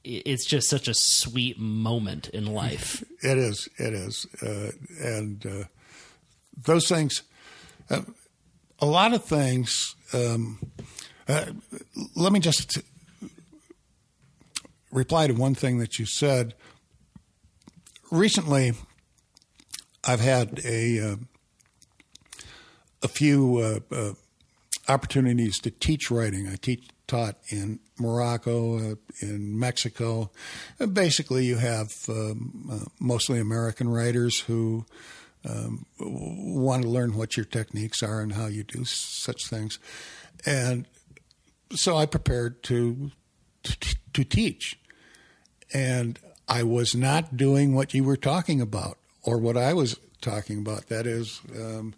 it's 0.04 0.46
just 0.46 0.68
such 0.68 0.86
a 0.86 0.94
sweet 0.94 1.58
moment 1.58 2.28
in 2.28 2.46
life. 2.46 3.02
It 3.22 3.38
is. 3.38 3.68
It 3.76 3.92
is. 3.92 4.24
Uh, 4.40 4.70
and 5.02 5.44
uh, 5.44 5.64
those 6.64 6.86
things, 6.88 7.22
uh, 7.90 8.02
a 8.78 8.86
lot 8.86 9.14
of 9.14 9.24
things. 9.24 9.94
Um, 10.12 10.58
uh, 11.28 11.46
let 12.14 12.32
me 12.32 12.40
just 12.40 12.78
reply 14.92 15.26
to 15.26 15.32
one 15.34 15.54
thing 15.54 15.78
that 15.78 15.98
you 15.98 16.06
said. 16.06 16.54
Recently, 18.10 18.72
I've 20.04 20.20
had 20.20 20.60
a 20.64 21.12
uh, 21.12 21.16
a 23.02 23.08
few 23.08 23.58
uh, 23.58 23.94
uh, 23.94 24.12
opportunities 24.88 25.58
to 25.60 25.70
teach 25.70 26.10
writing. 26.10 26.48
I 26.48 26.56
teach 26.56 26.88
taught 27.06 27.36
in 27.50 27.78
Morocco, 27.98 28.78
uh, 28.78 28.94
in 29.20 29.58
Mexico. 29.58 30.30
Uh, 30.80 30.86
basically, 30.86 31.44
you 31.44 31.56
have 31.56 31.92
um, 32.08 32.68
uh, 32.70 32.84
mostly 33.00 33.38
American 33.38 33.88
writers 33.88 34.40
who 34.40 34.84
um, 35.48 35.86
want 35.98 36.82
to 36.82 36.88
learn 36.88 37.16
what 37.16 37.36
your 37.36 37.46
techniques 37.46 38.02
are 38.02 38.20
and 38.20 38.32
how 38.32 38.46
you 38.46 38.64
do 38.64 38.84
such 38.84 39.46
things, 39.46 39.78
and 40.44 40.86
so 41.72 41.96
I 41.96 42.06
prepared 42.06 42.62
to 42.64 43.10
to, 43.64 43.96
to 44.12 44.24
teach, 44.24 44.78
and 45.72 46.18
I 46.48 46.62
was 46.62 46.94
not 46.94 47.36
doing 47.36 47.74
what 47.74 47.94
you 47.94 48.04
were 48.04 48.16
talking 48.16 48.60
about 48.60 48.98
or 49.22 49.38
what 49.38 49.56
I 49.56 49.72
was 49.74 49.98
talking 50.20 50.58
about. 50.58 50.88
That 50.88 51.06
is. 51.06 51.40
Um, 51.54 51.94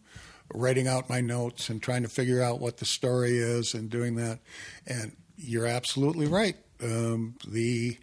writing 0.54 0.88
out 0.88 1.08
my 1.08 1.20
notes 1.20 1.68
and 1.68 1.82
trying 1.82 2.02
to 2.02 2.08
figure 2.08 2.42
out 2.42 2.60
what 2.60 2.78
the 2.78 2.84
story 2.84 3.38
is 3.38 3.74
and 3.74 3.90
doing 3.90 4.16
that. 4.16 4.38
And 4.86 5.14
you're 5.36 5.66
absolutely 5.66 6.26
right. 6.26 6.56
Um, 6.82 7.36
the 7.46 7.98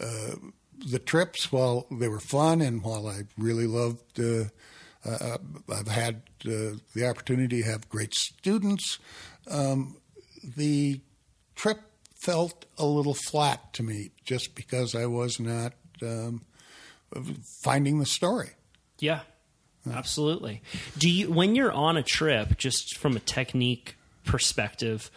uh, 0.00 0.36
the 0.90 0.98
trips, 0.98 1.50
while 1.50 1.86
they 1.90 2.08
were 2.08 2.20
fun 2.20 2.60
and 2.60 2.82
while 2.82 3.06
I 3.06 3.22
really 3.38 3.66
loved, 3.66 4.20
uh, 4.20 4.44
uh, 5.06 5.38
I've 5.72 5.88
had 5.88 6.22
uh, 6.46 6.76
the 6.94 7.06
opportunity 7.08 7.62
to 7.62 7.68
have 7.68 7.88
great 7.88 8.14
students. 8.14 8.98
Um, 9.50 9.96
the 10.56 11.00
trip 11.54 11.80
felt 12.14 12.64
a 12.78 12.84
little 12.86 13.14
flat 13.14 13.72
to 13.74 13.82
me 13.82 14.10
just 14.24 14.54
because 14.54 14.94
I 14.94 15.06
was 15.06 15.38
not 15.38 15.74
um, 16.02 16.42
finding 17.62 17.98
the 17.98 18.06
story. 18.06 18.50
Yeah, 18.98 19.20
absolutely. 19.90 20.62
Do 20.98 21.10
you 21.10 21.30
when 21.30 21.54
you're 21.54 21.72
on 21.72 21.96
a 21.96 22.02
trip, 22.02 22.56
just 22.56 22.96
from 22.98 23.16
a 23.16 23.20
technique 23.20 23.96
perspective, 24.24 25.10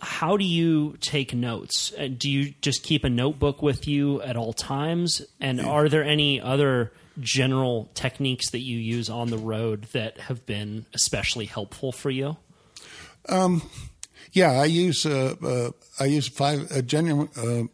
how 0.00 0.36
do 0.36 0.44
you 0.44 0.96
take 1.00 1.34
notes? 1.34 1.92
Uh, 1.98 2.08
Do 2.08 2.30
you 2.30 2.54
just 2.60 2.82
keep 2.82 3.04
a 3.04 3.10
notebook 3.10 3.62
with 3.62 3.86
you 3.86 4.22
at 4.22 4.36
all 4.36 4.52
times? 4.52 5.22
And 5.40 5.60
are 5.60 5.88
there 5.88 6.04
any 6.04 6.40
other 6.40 6.92
general 7.20 7.90
techniques 7.94 8.50
that 8.50 8.60
you 8.60 8.78
use 8.78 9.08
on 9.08 9.30
the 9.30 9.38
road 9.38 9.84
that 9.92 10.18
have 10.18 10.46
been 10.46 10.86
especially 10.94 11.46
helpful 11.46 11.92
for 11.92 12.10
you? 12.10 12.36
Yeah, 14.32 14.52
I 14.52 14.66
use 14.66 15.06
uh, 15.06 15.34
uh, 15.42 15.70
I 15.98 16.04
use 16.06 16.28
five 16.28 16.70
a 16.70 16.82
genuine 16.82 17.30
uh, 17.36 17.64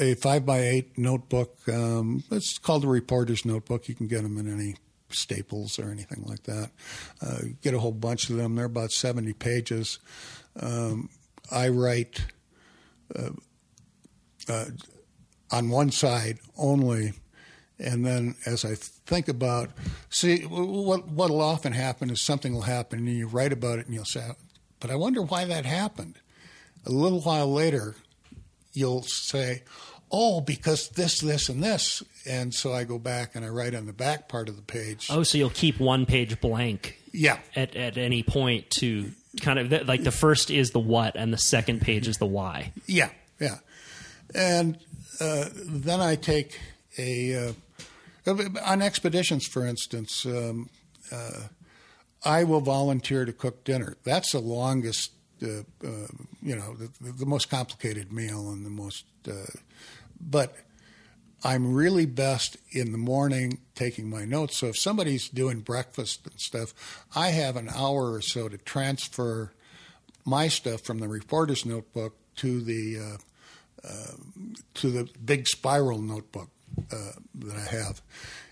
a 0.00 0.14
five 0.14 0.44
by 0.44 0.60
eight 0.60 0.98
notebook. 0.98 1.56
Um, 1.68 2.24
it's 2.30 2.58
called 2.58 2.84
a 2.84 2.88
reporter's 2.88 3.44
notebook. 3.44 3.88
You 3.88 3.94
can 3.94 4.08
get 4.08 4.22
them 4.22 4.38
in 4.38 4.52
any 4.52 4.74
Staples 5.10 5.78
or 5.78 5.90
anything 5.90 6.24
like 6.26 6.42
that. 6.42 6.70
Uh, 7.22 7.38
get 7.62 7.72
a 7.74 7.78
whole 7.78 7.92
bunch 7.92 8.28
of 8.28 8.36
them. 8.36 8.56
They're 8.56 8.66
about 8.66 8.90
seventy 8.90 9.32
pages. 9.32 9.98
Um, 10.60 11.08
I 11.50 11.68
write 11.68 12.26
uh, 13.16 13.30
uh, 14.48 14.66
on 15.50 15.70
one 15.70 15.90
side 15.90 16.40
only, 16.58 17.12
and 17.78 18.04
then 18.04 18.34
as 18.44 18.64
I 18.64 18.74
think 18.74 19.28
about, 19.28 19.70
see 20.10 20.42
what 20.42 21.08
what'll 21.08 21.40
often 21.40 21.72
happen 21.72 22.10
is 22.10 22.24
something 22.24 22.52
will 22.54 22.62
happen, 22.62 23.00
and 23.00 23.08
you 23.08 23.26
write 23.26 23.52
about 23.52 23.78
it, 23.78 23.86
and 23.86 23.94
you'll 23.94 24.04
say, 24.04 24.30
"But 24.80 24.90
I 24.90 24.96
wonder 24.96 25.22
why 25.22 25.44
that 25.44 25.64
happened." 25.64 26.16
A 26.86 26.90
little 26.90 27.20
while 27.20 27.52
later, 27.52 27.94
you'll 28.72 29.02
say, 29.04 29.62
"Oh, 30.10 30.40
because 30.40 30.88
this, 30.90 31.20
this, 31.20 31.48
and 31.48 31.62
this," 31.62 32.02
and 32.26 32.52
so 32.52 32.72
I 32.72 32.84
go 32.84 32.98
back 32.98 33.34
and 33.34 33.44
I 33.44 33.48
write 33.48 33.74
on 33.74 33.86
the 33.86 33.92
back 33.92 34.28
part 34.28 34.48
of 34.48 34.56
the 34.56 34.62
page. 34.62 35.08
Oh, 35.10 35.22
so 35.22 35.38
you'll 35.38 35.50
keep 35.50 35.78
one 35.78 36.06
page 36.06 36.40
blank 36.40 36.98
Yeah, 37.12 37.38
at 37.54 37.76
at 37.76 37.96
any 37.96 38.22
point 38.22 38.70
to 38.78 39.12
kind 39.40 39.58
of 39.58 39.86
like 39.86 40.02
the 40.02 40.10
first 40.10 40.50
is 40.50 40.70
the 40.70 40.80
what 40.80 41.14
and 41.14 41.32
the 41.32 41.38
second 41.38 41.80
page 41.80 42.08
is 42.08 42.16
the 42.16 42.26
why. 42.26 42.72
Yeah, 42.86 43.10
yeah. 43.38 43.58
And 44.34 44.78
uh, 45.20 45.46
then 45.54 46.00
I 46.00 46.16
take 46.16 46.58
a 46.98 47.48
uh, 47.48 47.52
on 48.28 48.82
expeditions, 48.82 49.46
for 49.46 49.66
instance. 49.66 50.24
Um, 50.26 50.70
uh, 51.12 51.48
I 52.24 52.44
will 52.44 52.60
volunteer 52.60 53.24
to 53.24 53.32
cook 53.32 53.64
dinner. 53.64 53.96
That's 54.04 54.32
the 54.32 54.40
longest, 54.40 55.12
uh, 55.42 55.60
uh, 55.84 56.08
you 56.42 56.56
know 56.56 56.74
the, 56.74 57.12
the 57.12 57.26
most 57.26 57.48
complicated 57.48 58.12
meal 58.12 58.50
and 58.50 58.66
the 58.66 58.70
most. 58.70 59.04
Uh, 59.28 59.32
but 60.20 60.54
I'm 61.44 61.74
really 61.74 62.06
best 62.06 62.56
in 62.72 62.90
the 62.90 62.98
morning 62.98 63.60
taking 63.74 64.10
my 64.10 64.24
notes. 64.24 64.56
So 64.56 64.66
if 64.68 64.78
somebody's 64.78 65.28
doing 65.28 65.60
breakfast 65.60 66.26
and 66.26 66.40
stuff, 66.40 67.06
I 67.14 67.28
have 67.28 67.56
an 67.56 67.68
hour 67.68 68.12
or 68.12 68.20
so 68.20 68.48
to 68.48 68.58
transfer 68.58 69.52
my 70.24 70.48
stuff 70.48 70.80
from 70.80 70.98
the 70.98 71.08
reporter's 71.08 71.64
notebook 71.64 72.16
to 72.36 72.60
the 72.60 72.98
uh, 72.98 73.86
uh, 73.88 74.12
to 74.74 74.90
the 74.90 75.08
big 75.24 75.46
spiral 75.46 76.00
notebook 76.00 76.50
uh, 76.92 77.12
that 77.34 77.56
I 77.56 77.76
have. 77.76 78.02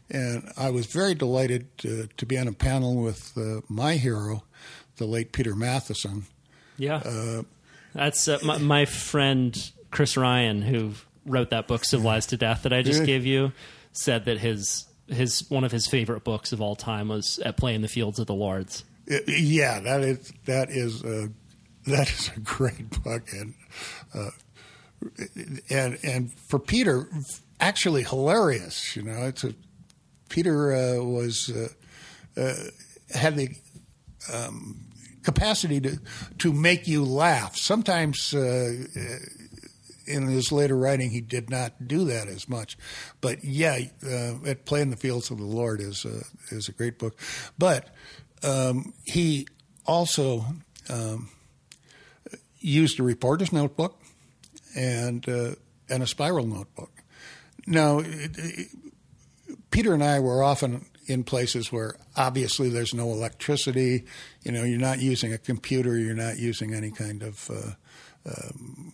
And 0.08 0.52
I 0.56 0.70
was 0.70 0.86
very 0.86 1.14
delighted 1.14 1.76
to, 1.78 2.08
to 2.16 2.26
be 2.26 2.38
on 2.38 2.46
a 2.46 2.52
panel 2.52 2.96
with 2.96 3.36
uh, 3.36 3.62
my 3.68 3.94
hero, 3.94 4.44
the 4.96 5.06
late 5.06 5.32
Peter 5.32 5.54
Matthiessen. 5.54 6.22
Yeah, 6.78 6.96
uh, 6.96 7.42
that's 7.94 8.28
uh, 8.28 8.38
my, 8.44 8.58
my 8.58 8.84
friend 8.84 9.72
Chris 9.90 10.16
Ryan 10.16 10.62
who 10.62 10.92
wrote 11.26 11.50
that 11.50 11.66
book 11.66 11.84
civilized 11.84 12.30
to 12.30 12.36
death 12.36 12.62
that 12.62 12.72
i 12.72 12.82
just 12.82 13.04
gave 13.04 13.26
you 13.26 13.52
said 13.92 14.24
that 14.24 14.38
his 14.38 14.86
his 15.08 15.48
one 15.50 15.64
of 15.64 15.72
his 15.72 15.86
favorite 15.86 16.24
books 16.24 16.52
of 16.52 16.60
all 16.60 16.76
time 16.76 17.08
was 17.08 17.38
at 17.44 17.56
play 17.56 17.74
in 17.74 17.82
the 17.82 17.88
fields 17.88 18.18
of 18.18 18.26
the 18.26 18.34
lords 18.34 18.84
yeah 19.26 19.80
that 19.80 20.00
is 20.02 20.32
that 20.46 20.70
is 20.70 21.04
a 21.04 21.28
that 21.86 22.10
is 22.10 22.30
a 22.36 22.40
great 22.40 22.90
book 23.02 23.22
and 23.32 23.54
uh, 24.14 24.30
and 25.70 25.98
and 26.02 26.32
for 26.32 26.58
peter 26.58 27.08
actually 27.60 28.02
hilarious 28.02 28.96
you 28.96 29.02
know 29.02 29.24
it's 29.24 29.44
a 29.44 29.54
peter 30.28 30.74
uh, 30.74 31.02
was 31.02 31.50
uh, 31.50 31.68
uh 32.40 32.54
had 33.14 33.36
the 33.36 33.48
um, 34.32 34.80
capacity 35.22 35.80
to 35.80 35.98
to 36.38 36.52
make 36.52 36.86
you 36.86 37.04
laugh 37.04 37.56
sometimes 37.56 38.34
uh, 38.34 38.72
in 40.06 40.26
his 40.28 40.52
later 40.52 40.76
writing, 40.76 41.10
he 41.10 41.20
did 41.20 41.50
not 41.50 41.86
do 41.86 42.04
that 42.04 42.28
as 42.28 42.48
much. 42.48 42.78
But 43.20 43.44
yeah, 43.44 43.78
uh, 44.04 44.34
at 44.46 44.64
Play 44.64 44.80
in 44.80 44.90
the 44.90 44.96
Fields 44.96 45.30
of 45.30 45.38
the 45.38 45.44
Lord 45.44 45.80
is 45.80 46.04
a, 46.04 46.22
is 46.54 46.68
a 46.68 46.72
great 46.72 46.98
book. 46.98 47.18
But 47.58 47.94
um, 48.42 48.94
he 49.04 49.48
also 49.84 50.44
um, 50.88 51.30
used 52.58 53.00
a 53.00 53.02
reporter's 53.02 53.52
notebook 53.52 54.00
and 54.76 55.28
uh, 55.28 55.54
and 55.88 56.02
a 56.02 56.06
spiral 56.06 56.46
notebook. 56.46 56.90
Now, 57.66 57.98
it, 57.98 58.30
it, 58.36 58.68
Peter 59.70 59.92
and 59.92 60.02
I 60.02 60.20
were 60.20 60.42
often 60.42 60.86
in 61.06 61.24
places 61.24 61.70
where 61.70 61.96
obviously 62.16 62.68
there's 62.68 62.94
no 62.94 63.10
electricity. 63.10 64.04
You 64.42 64.52
know, 64.52 64.64
you're 64.64 64.78
not 64.78 65.00
using 65.00 65.32
a 65.32 65.38
computer. 65.38 65.98
You're 65.98 66.14
not 66.14 66.38
using 66.38 66.74
any 66.74 66.90
kind 66.90 67.22
of 67.22 67.50
uh, 67.50 68.30
um, 68.30 68.92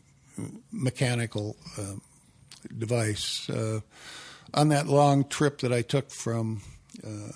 mechanical 0.70 1.56
uh, 1.78 1.94
device. 2.78 3.48
Uh, 3.48 3.80
on 4.54 4.68
that 4.68 4.86
long 4.86 5.24
trip 5.24 5.58
that 5.60 5.72
I 5.72 5.82
took 5.82 6.10
from 6.10 6.60
uh, 7.04 7.32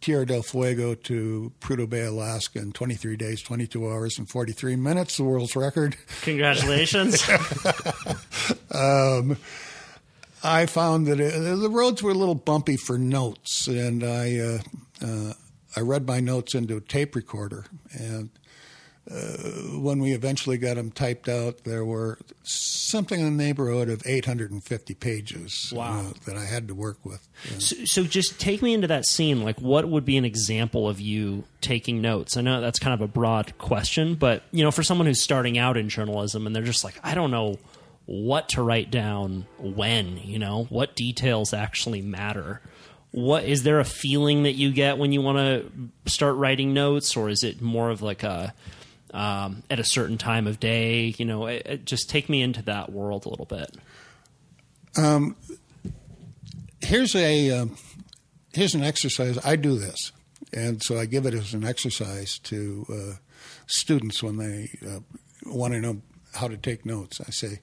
Tierra 0.00 0.24
del 0.24 0.42
Fuego 0.42 0.94
to 0.94 1.52
Prudhoe 1.60 1.88
Bay, 1.88 2.04
Alaska, 2.04 2.60
in 2.60 2.72
23 2.72 3.16
days, 3.16 3.42
22 3.42 3.88
hours, 3.88 4.18
and 4.18 4.28
43 4.28 4.76
minutes, 4.76 5.16
the 5.16 5.24
world's 5.24 5.56
record. 5.56 5.96
Congratulations. 6.22 7.28
um, 8.70 9.36
I 10.42 10.66
found 10.66 11.06
that 11.06 11.20
it, 11.20 11.32
the 11.32 11.70
roads 11.70 12.02
were 12.02 12.10
a 12.10 12.14
little 12.14 12.34
bumpy 12.34 12.76
for 12.76 12.98
notes, 12.98 13.66
and 13.66 14.04
I 14.04 14.38
uh, 14.38 14.58
uh, 15.04 15.32
I 15.76 15.80
read 15.80 16.06
my 16.06 16.20
notes 16.20 16.54
into 16.54 16.76
a 16.76 16.80
tape 16.80 17.14
recorder, 17.14 17.66
and 17.92 18.30
uh, 19.10 19.78
when 19.78 20.00
we 20.00 20.12
eventually 20.12 20.58
got 20.58 20.76
them 20.76 20.90
typed 20.90 21.28
out, 21.28 21.64
there 21.64 21.84
were 21.84 22.18
something 22.42 23.18
in 23.18 23.36
the 23.36 23.44
neighborhood 23.44 23.88
of 23.88 24.02
850 24.04 24.94
pages 24.94 25.72
wow. 25.74 26.00
uh, 26.00 26.12
that 26.26 26.36
I 26.36 26.44
had 26.44 26.68
to 26.68 26.74
work 26.74 26.98
with. 27.04 27.26
So, 27.58 27.76
so, 27.84 28.04
just 28.04 28.38
take 28.38 28.60
me 28.60 28.74
into 28.74 28.86
that 28.88 29.06
scene. 29.06 29.42
Like, 29.42 29.60
what 29.60 29.88
would 29.88 30.04
be 30.04 30.18
an 30.18 30.24
example 30.24 30.88
of 30.88 31.00
you 31.00 31.44
taking 31.60 32.02
notes? 32.02 32.36
I 32.36 32.42
know 32.42 32.60
that's 32.60 32.78
kind 32.78 32.94
of 32.94 33.00
a 33.00 33.10
broad 33.10 33.56
question, 33.56 34.14
but 34.14 34.42
you 34.50 34.62
know, 34.62 34.70
for 34.70 34.82
someone 34.82 35.06
who's 35.06 35.22
starting 35.22 35.58
out 35.58 35.76
in 35.76 35.88
journalism 35.88 36.46
and 36.46 36.54
they're 36.54 36.62
just 36.62 36.84
like, 36.84 37.00
I 37.02 37.14
don't 37.14 37.30
know 37.30 37.58
what 38.08 38.48
to 38.50 38.62
write 38.62 38.90
down 38.90 39.46
when. 39.58 40.16
You 40.16 40.38
know, 40.38 40.64
what 40.64 40.96
details 40.96 41.52
actually 41.52 42.02
matter 42.02 42.60
what 43.10 43.44
is 43.44 43.62
there 43.62 43.80
a 43.80 43.84
feeling 43.84 44.42
that 44.42 44.52
you 44.52 44.72
get 44.72 44.98
when 44.98 45.12
you 45.12 45.22
want 45.22 45.38
to 45.38 46.10
start 46.10 46.36
writing 46.36 46.74
notes 46.74 47.16
or 47.16 47.28
is 47.28 47.42
it 47.42 47.62
more 47.62 47.90
of 47.90 48.02
like 48.02 48.22
a 48.22 48.54
um, 49.14 49.62
at 49.70 49.80
a 49.80 49.84
certain 49.84 50.18
time 50.18 50.46
of 50.46 50.60
day? 50.60 51.14
You 51.16 51.24
know, 51.24 51.46
it, 51.46 51.62
it 51.64 51.84
just 51.84 52.10
take 52.10 52.28
me 52.28 52.42
into 52.42 52.62
that 52.62 52.92
world 52.92 53.24
a 53.24 53.30
little 53.30 53.46
bit. 53.46 53.76
Um, 54.96 55.36
here's 56.80 57.14
a 57.14 57.50
uh, 57.50 57.66
here's 58.52 58.74
an 58.74 58.84
exercise. 58.84 59.38
I 59.44 59.56
do 59.56 59.78
this, 59.78 60.12
and 60.52 60.82
so 60.82 60.98
I 60.98 61.06
give 61.06 61.24
it 61.24 61.34
as 61.34 61.54
an 61.54 61.64
exercise 61.64 62.38
to 62.40 62.86
uh, 62.90 63.16
students 63.66 64.22
when 64.22 64.36
they 64.36 64.68
uh, 64.86 65.00
want 65.46 65.72
to 65.74 65.80
know 65.80 66.02
how 66.34 66.48
to 66.48 66.58
take 66.58 66.84
notes. 66.84 67.20
I 67.26 67.30
say, 67.30 67.60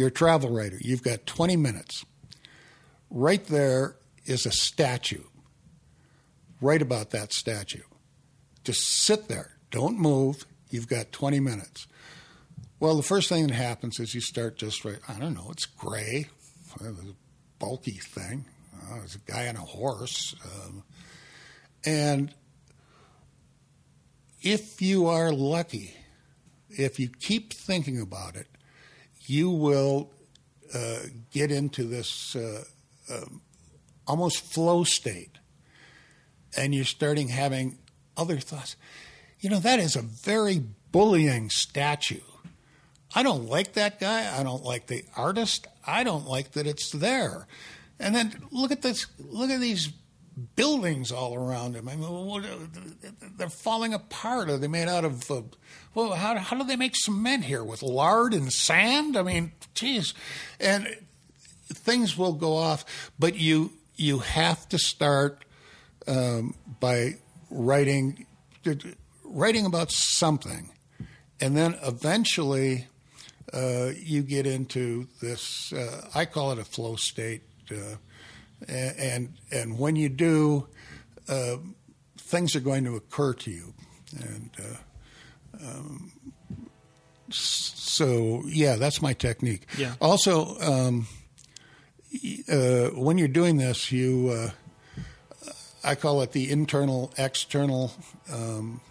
"You're 0.00 0.08
a 0.08 0.10
travel 0.10 0.48
writer. 0.48 0.78
You've 0.80 1.02
got 1.02 1.26
20 1.26 1.56
minutes. 1.56 2.06
Right 3.10 3.44
there 3.44 3.96
is 4.24 4.46
a 4.46 4.50
statue. 4.50 5.24
Write 6.62 6.80
about 6.80 7.10
that 7.10 7.34
statue. 7.34 7.82
Just 8.64 8.80
sit 9.04 9.28
there. 9.28 9.58
Don't 9.70 9.98
move. 9.98 10.46
You've 10.70 10.88
got 10.88 11.12
20 11.12 11.38
minutes. 11.40 11.86
Well, 12.78 12.96
the 12.96 13.02
first 13.02 13.28
thing 13.28 13.46
that 13.46 13.52
happens 13.52 14.00
is 14.00 14.14
you 14.14 14.22
start 14.22 14.56
just 14.56 14.86
right. 14.86 14.96
I 15.06 15.18
don't 15.18 15.34
know. 15.34 15.48
It's 15.50 15.66
gray, 15.66 16.28
It's 16.76 16.82
a 16.82 16.94
bulky 17.58 18.00
thing. 18.00 18.46
Uh, 18.74 19.00
there's 19.00 19.16
a 19.16 19.30
guy 19.30 19.48
on 19.48 19.56
a 19.56 19.60
horse, 19.60 20.34
um, 20.42 20.82
and 21.84 22.32
if 24.40 24.80
you 24.80 25.08
are 25.08 25.30
lucky, 25.30 25.94
if 26.70 26.98
you 26.98 27.10
keep 27.10 27.52
thinking 27.52 28.00
about 28.00 28.34
it, 28.34 28.46
you 29.30 29.50
will 29.50 30.10
uh, 30.74 30.98
get 31.30 31.50
into 31.50 31.84
this 31.84 32.34
uh, 32.36 32.64
um, 33.12 33.40
almost 34.06 34.52
flow 34.52 34.84
state, 34.84 35.38
and 36.56 36.74
you're 36.74 36.84
starting 36.84 37.28
having 37.28 37.78
other 38.16 38.38
thoughts 38.38 38.76
you 39.40 39.48
know, 39.48 39.58
that 39.58 39.78
is 39.78 39.96
a 39.96 40.02
very 40.02 40.62
bullying 40.92 41.48
statue. 41.50 42.20
I 43.14 43.22
don't 43.22 43.48
like 43.48 43.72
that 43.72 43.98
guy. 43.98 44.38
I 44.38 44.42
don't 44.42 44.62
like 44.62 44.86
the 44.86 45.04
artist. 45.16 45.66
I 45.86 46.04
don't 46.04 46.26
like 46.26 46.52
that 46.52 46.66
it's 46.66 46.92
there. 46.92 47.46
And 47.98 48.14
then 48.14 48.32
look 48.52 48.70
at 48.70 48.82
this. 48.82 49.06
Look 49.18 49.50
at 49.50 49.60
these 49.60 49.88
buildings 50.56 51.12
all 51.12 51.34
around 51.34 51.74
him. 51.74 51.88
I 51.88 51.96
mean, 51.96 52.44
they're 53.36 53.48
falling 53.48 53.94
apart. 53.94 54.50
Are 54.50 54.56
they 54.56 54.68
made 54.68 54.88
out 54.88 55.04
of? 55.04 55.30
Uh, 55.30 55.42
well, 55.94 56.12
how 56.12 56.36
how 56.38 56.56
do 56.56 56.64
they 56.64 56.76
make 56.76 56.96
cement 56.96 57.44
here 57.44 57.64
with 57.64 57.82
lard 57.82 58.34
and 58.34 58.52
sand? 58.52 59.16
I 59.16 59.22
mean, 59.22 59.52
geez, 59.74 60.14
and 60.58 60.96
things 61.66 62.16
will 62.16 62.32
go 62.32 62.56
off. 62.56 63.10
But 63.18 63.36
you 63.36 63.72
you 63.96 64.20
have 64.20 64.68
to 64.70 64.78
start 64.78 65.44
um, 66.06 66.54
by 66.80 67.16
writing 67.50 68.26
writing 69.24 69.66
about 69.66 69.90
something, 69.90 70.70
and 71.40 71.56
then 71.56 71.76
eventually 71.82 72.86
uh, 73.52 73.90
you 73.96 74.22
get 74.22 74.46
into 74.46 75.08
this. 75.20 75.72
Uh, 75.72 76.08
I 76.14 76.24
call 76.24 76.52
it 76.52 76.58
a 76.58 76.64
flow 76.64 76.96
state, 76.96 77.42
uh, 77.70 77.96
and 78.68 79.34
and 79.50 79.78
when 79.78 79.96
you 79.96 80.08
do, 80.08 80.66
uh, 81.28 81.56
things 82.18 82.54
are 82.54 82.60
going 82.60 82.84
to 82.84 82.96
occur 82.96 83.32
to 83.34 83.50
you, 83.50 83.74
and 84.18 84.50
uh, 84.58 85.64
um, 85.64 86.12
so 87.30 88.42
yeah, 88.46 88.76
that's 88.76 89.02
my 89.02 89.12
technique. 89.12 89.66
Yeah. 89.76 89.94
Also, 90.00 90.58
um, 90.60 91.06
uh, 92.50 92.88
when 92.88 93.18
you're 93.18 93.28
doing 93.28 93.56
this, 93.56 93.92
you. 93.92 94.50
I 95.82 95.94
call 95.94 96.20
it 96.20 96.32
the 96.32 96.50
internal 96.50 97.10
external 97.16 97.90
um, 98.30 98.82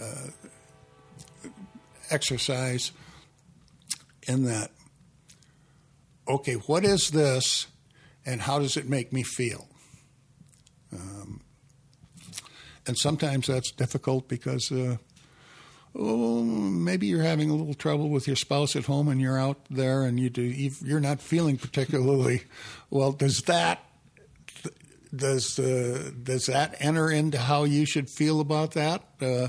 uh, 0.00 0.28
exercise 2.10 2.92
in 4.26 4.44
that, 4.44 4.70
okay, 6.28 6.54
what 6.54 6.84
is 6.84 7.10
this 7.10 7.66
and 8.26 8.42
how 8.42 8.58
does 8.58 8.76
it 8.76 8.88
make 8.88 9.12
me 9.12 9.22
feel? 9.22 9.68
Um, 10.92 11.40
and 12.86 12.98
sometimes 12.98 13.46
that's 13.46 13.70
difficult 13.70 14.28
because 14.28 14.72
uh, 14.72 14.96
oh, 15.94 16.42
maybe 16.42 17.06
you're 17.06 17.22
having 17.22 17.50
a 17.50 17.54
little 17.54 17.74
trouble 17.74 18.08
with 18.08 18.26
your 18.26 18.36
spouse 18.36 18.76
at 18.76 18.86
home 18.86 19.08
and 19.08 19.20
you're 19.20 19.38
out 19.38 19.58
there 19.70 20.02
and 20.02 20.18
you 20.18 20.30
do 20.30 20.42
you're 20.42 21.00
not 21.00 21.20
feeling 21.20 21.56
particularly 21.56 22.42
well. 22.90 23.12
Does 23.12 23.42
that 23.42 23.84
does 25.14 25.58
uh, 25.58 26.10
does 26.22 26.46
that 26.46 26.76
enter 26.78 27.10
into 27.10 27.38
how 27.38 27.64
you 27.64 27.86
should 27.86 28.08
feel 28.08 28.40
about 28.40 28.72
that? 28.72 29.04
Uh, 29.20 29.48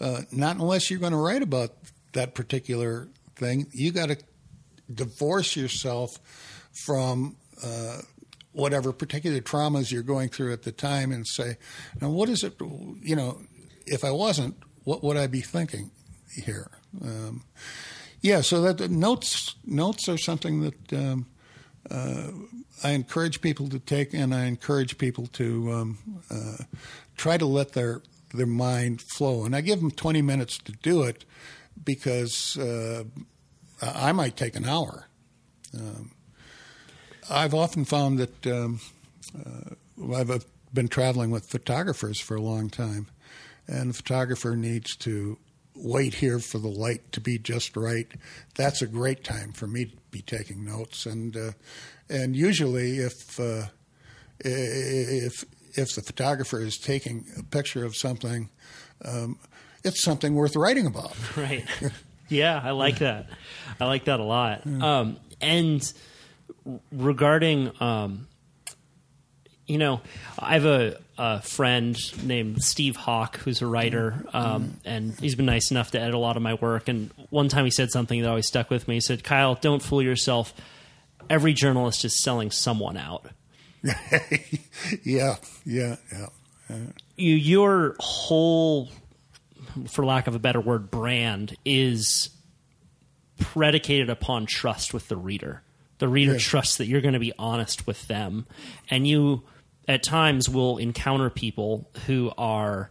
uh, 0.00 0.22
not 0.30 0.56
unless 0.56 0.90
you're 0.90 1.00
going 1.00 1.12
to 1.12 1.18
write 1.18 1.42
about 1.42 1.72
that 2.12 2.34
particular 2.34 3.08
thing, 3.36 3.66
you 3.72 3.92
got 3.92 4.08
to 4.08 4.16
divorce 4.92 5.56
yourself 5.56 6.18
from 6.84 7.36
uh, 7.62 7.98
whatever 8.52 8.92
particular 8.92 9.40
traumas 9.40 9.90
you're 9.90 10.02
going 10.02 10.28
through 10.28 10.52
at 10.52 10.62
the 10.62 10.72
time 10.72 11.12
and 11.12 11.26
say, 11.26 11.56
now 12.00 12.10
what 12.10 12.28
is 12.28 12.42
it, 12.42 12.54
you 12.60 13.16
know, 13.16 13.40
if 13.86 14.04
I 14.04 14.10
wasn't, 14.10 14.56
what 14.84 15.02
would 15.02 15.16
I 15.16 15.26
be 15.26 15.40
thinking 15.40 15.90
here? 16.34 16.70
Um, 17.02 17.44
yeah, 18.20 18.40
so 18.40 18.60
that 18.62 18.90
notes 18.90 19.54
notes 19.64 20.08
are 20.08 20.18
something 20.18 20.62
that 20.62 20.92
um, 20.92 21.26
uh, 21.90 22.30
I 22.82 22.90
encourage 22.90 23.40
people 23.40 23.68
to 23.68 23.78
take, 23.78 24.12
and 24.12 24.34
I 24.34 24.46
encourage 24.46 24.98
people 24.98 25.26
to 25.28 25.72
um, 25.72 25.98
uh, 26.30 26.64
try 27.16 27.36
to 27.36 27.46
let 27.46 27.72
their 27.72 28.02
their 28.34 28.46
mind 28.46 29.02
flow. 29.02 29.44
And 29.44 29.54
I 29.54 29.60
give 29.60 29.80
them 29.80 29.90
20 29.90 30.20
minutes 30.22 30.58
to 30.58 30.72
do 30.72 31.02
it 31.02 31.24
because 31.82 32.58
uh, 32.58 33.04
I 33.80 34.12
might 34.12 34.36
take 34.36 34.56
an 34.56 34.64
hour. 34.64 35.06
Um, 35.74 36.12
I've 37.30 37.54
often 37.54 37.84
found 37.84 38.18
that 38.18 38.46
um, 38.46 38.80
uh, 39.38 40.14
I've 40.14 40.44
been 40.72 40.88
traveling 40.88 41.30
with 41.30 41.48
photographers 41.48 42.20
for 42.20 42.36
a 42.36 42.40
long 42.40 42.70
time, 42.70 43.08
and 43.66 43.90
the 43.90 43.94
photographer 43.94 44.56
needs 44.56 44.96
to 44.96 45.38
wait 45.74 46.14
here 46.14 46.38
for 46.38 46.58
the 46.58 46.68
light 46.68 47.12
to 47.12 47.20
be 47.20 47.38
just 47.38 47.76
right. 47.76 48.06
That's 48.56 48.82
a 48.82 48.86
great 48.86 49.24
time 49.24 49.52
for 49.52 49.66
me 49.66 49.86
to 49.86 49.96
be 50.10 50.22
taking 50.22 50.64
notes, 50.64 51.06
and 51.06 51.36
uh, 51.36 51.52
and 52.08 52.34
usually 52.34 52.98
if 52.98 53.38
uh, 53.38 53.66
if 54.40 55.44
if 55.74 55.94
the 55.94 56.02
photographer 56.02 56.60
is 56.60 56.78
taking 56.78 57.26
a 57.38 57.42
picture 57.42 57.84
of 57.84 57.96
something, 57.96 58.50
um, 59.04 59.38
it's 59.84 60.02
something 60.02 60.34
worth 60.34 60.56
writing 60.56 60.86
about. 60.86 61.14
Right. 61.36 61.64
yeah, 62.28 62.60
I 62.62 62.72
like 62.72 62.98
that. 62.98 63.26
I 63.80 63.86
like 63.86 64.06
that 64.06 64.20
a 64.20 64.24
lot. 64.24 64.66
Um, 64.66 65.18
and 65.40 65.80
regarding, 66.92 67.70
um, 67.80 68.26
you 69.66 69.78
know, 69.78 70.00
I 70.38 70.54
have 70.54 70.64
a, 70.64 70.98
a, 71.18 71.42
friend 71.42 71.96
named 72.24 72.62
Steve 72.62 72.96
Hawk 72.96 73.36
who's 73.38 73.60
a 73.62 73.66
writer, 73.66 74.24
um, 74.32 74.78
and 74.84 75.18
he's 75.20 75.34
been 75.34 75.46
nice 75.46 75.70
enough 75.70 75.90
to 75.92 76.00
edit 76.00 76.14
a 76.14 76.18
lot 76.18 76.36
of 76.36 76.42
my 76.42 76.54
work. 76.54 76.88
And 76.88 77.10
one 77.30 77.48
time 77.48 77.64
he 77.64 77.70
said 77.70 77.90
something 77.90 78.22
that 78.22 78.28
always 78.28 78.46
stuck 78.46 78.70
with 78.70 78.88
me. 78.88 78.94
He 78.94 79.00
said, 79.00 79.22
"Kyle, 79.22 79.54
don't 79.54 79.82
fool 79.82 80.02
yourself. 80.02 80.54
Every 81.28 81.52
journalist 81.52 82.04
is 82.04 82.18
selling 82.18 82.50
someone 82.50 82.96
out." 82.96 83.26
yeah, 85.04 85.36
yeah, 85.64 85.96
yeah. 86.12 86.26
You, 87.16 87.34
your 87.34 87.96
whole, 87.98 88.90
for 89.86 90.04
lack 90.04 90.26
of 90.26 90.34
a 90.34 90.38
better 90.38 90.60
word, 90.60 90.90
brand 90.90 91.56
is 91.64 92.30
predicated 93.38 94.10
upon 94.10 94.46
trust 94.46 94.92
with 94.92 95.08
the 95.08 95.16
reader. 95.16 95.62
The 95.98 96.08
reader 96.08 96.32
yeah. 96.32 96.38
trusts 96.38 96.76
that 96.76 96.86
you're 96.86 97.00
going 97.00 97.14
to 97.14 97.20
be 97.20 97.32
honest 97.38 97.86
with 97.86 98.06
them, 98.06 98.46
and 98.90 99.06
you 99.06 99.42
at 99.86 100.02
times 100.02 100.48
will 100.48 100.78
encounter 100.78 101.30
people 101.30 101.90
who 102.06 102.32
are 102.38 102.90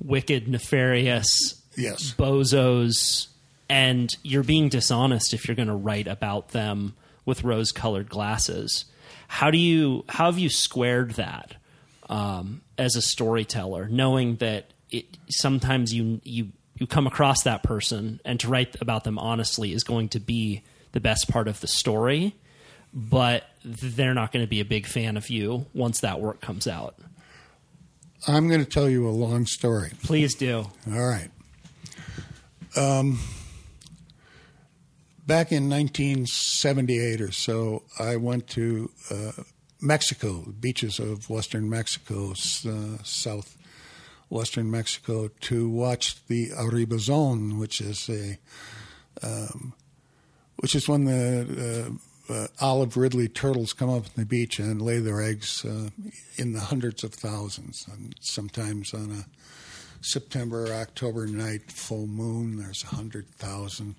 wicked, 0.00 0.48
nefarious, 0.48 1.62
yes, 1.76 2.14
bozos, 2.14 3.28
and 3.68 4.14
you're 4.22 4.42
being 4.42 4.68
dishonest 4.68 5.34
if 5.34 5.46
you're 5.46 5.54
going 5.54 5.68
to 5.68 5.74
write 5.74 6.06
about 6.08 6.48
them 6.48 6.94
with 7.24 7.44
rose-colored 7.44 8.08
glasses. 8.08 8.86
How 9.28 9.50
do 9.50 9.58
you 9.58 10.04
how 10.08 10.26
have 10.26 10.38
you 10.38 10.48
squared 10.48 11.12
that 11.12 11.54
um, 12.08 12.62
as 12.76 12.96
a 12.96 13.02
storyteller, 13.02 13.88
knowing 13.88 14.36
that 14.36 14.72
it, 14.90 15.06
sometimes 15.28 15.94
you 15.94 16.20
you 16.24 16.52
you 16.78 16.86
come 16.86 17.06
across 17.06 17.44
that 17.44 17.62
person 17.62 18.20
and 18.24 18.40
to 18.40 18.48
write 18.48 18.76
about 18.80 19.04
them 19.04 19.18
honestly 19.18 19.72
is 19.72 19.84
going 19.84 20.08
to 20.10 20.20
be 20.20 20.62
the 20.92 21.00
best 21.00 21.28
part 21.28 21.48
of 21.48 21.60
the 21.60 21.66
story, 21.66 22.36
but 22.92 23.44
they're 23.64 24.14
not 24.14 24.32
going 24.32 24.44
to 24.44 24.48
be 24.50 24.60
a 24.60 24.64
big 24.64 24.86
fan 24.86 25.16
of 25.16 25.28
you 25.30 25.66
once 25.74 26.00
that 26.00 26.20
work 26.20 26.40
comes 26.40 26.66
out. 26.66 26.96
I'm 28.26 28.48
going 28.48 28.64
to 28.64 28.70
tell 28.70 28.88
you 28.88 29.08
a 29.08 29.10
long 29.10 29.46
story. 29.46 29.92
Please 30.04 30.34
do. 30.34 30.66
All 30.92 31.06
right. 31.06 31.30
Um, 32.76 33.18
back 35.26 35.50
in 35.50 35.68
1978 35.68 37.20
or 37.20 37.32
so, 37.32 37.82
I 37.98 38.16
went 38.16 38.46
to 38.48 38.90
uh, 39.10 39.32
Mexico, 39.80 40.42
the 40.46 40.52
beaches 40.52 41.00
of 41.00 41.28
western 41.28 41.68
Mexico, 41.68 42.30
uh, 42.30 43.02
south 43.02 43.56
western 44.28 44.70
Mexico, 44.70 45.28
to 45.40 45.68
watch 45.68 46.24
the 46.26 46.50
Arribazon, 46.50 47.58
which 47.58 47.80
is 47.80 48.08
a 48.08 48.38
um, 49.26 49.74
which 50.56 50.74
is 50.74 50.88
when 50.88 51.04
the 51.04 51.90
uh, 52.28 52.32
uh, 52.32 52.46
olive 52.60 52.96
ridley 52.96 53.28
turtles 53.28 53.72
come 53.72 53.90
up 53.90 54.04
on 54.04 54.10
the 54.16 54.24
beach 54.24 54.58
and 54.58 54.80
lay 54.80 54.98
their 54.98 55.20
eggs 55.20 55.64
uh, 55.64 55.88
in 56.36 56.52
the 56.52 56.60
hundreds 56.60 57.04
of 57.04 57.12
thousands, 57.12 57.86
and 57.92 58.14
sometimes 58.20 58.94
on 58.94 59.10
a 59.10 59.26
September 60.02 60.66
or 60.66 60.72
October 60.72 61.26
night, 61.26 61.70
full 61.70 62.06
moon, 62.06 62.56
there's 62.56 62.82
a 62.84 62.94
hundred 62.94 63.28
thousand 63.36 63.94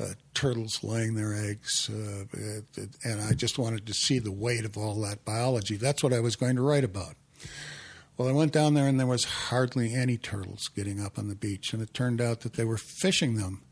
uh, 0.00 0.06
turtles 0.34 0.82
laying 0.82 1.14
their 1.14 1.34
eggs, 1.34 1.90
uh, 1.90 2.24
and 3.04 3.20
I 3.20 3.32
just 3.32 3.58
wanted 3.58 3.86
to 3.86 3.94
see 3.94 4.18
the 4.18 4.32
weight 4.32 4.64
of 4.64 4.76
all 4.76 5.00
that 5.02 5.24
biology. 5.24 5.76
That's 5.76 6.02
what 6.02 6.12
I 6.12 6.20
was 6.20 6.36
going 6.36 6.56
to 6.56 6.62
write 6.62 6.84
about. 6.84 7.14
Well, 8.16 8.28
I 8.28 8.32
went 8.32 8.52
down 8.52 8.74
there 8.74 8.86
and 8.86 9.00
there 9.00 9.06
was 9.06 9.24
hardly 9.24 9.94
any 9.94 10.18
turtles 10.18 10.68
getting 10.68 11.00
up 11.00 11.18
on 11.18 11.28
the 11.28 11.34
beach, 11.34 11.72
and 11.72 11.82
it 11.82 11.94
turned 11.94 12.20
out 12.20 12.40
that 12.40 12.54
they 12.54 12.64
were 12.64 12.76
fishing 12.76 13.34
them 13.36 13.62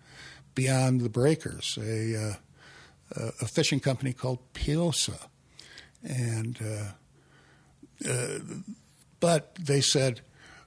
beyond 0.59 1.01
the 1.03 1.09
breakers. 1.09 1.79
A, 1.81 2.37
uh, 3.17 3.31
a 3.41 3.47
fishing 3.47 3.79
company 3.79 4.13
called 4.13 4.41
Piosa, 4.55 5.19
and 6.03 6.59
uh, 6.61 8.09
uh, 8.11 8.39
but 9.21 9.55
they 9.55 9.81
said 9.81 10.21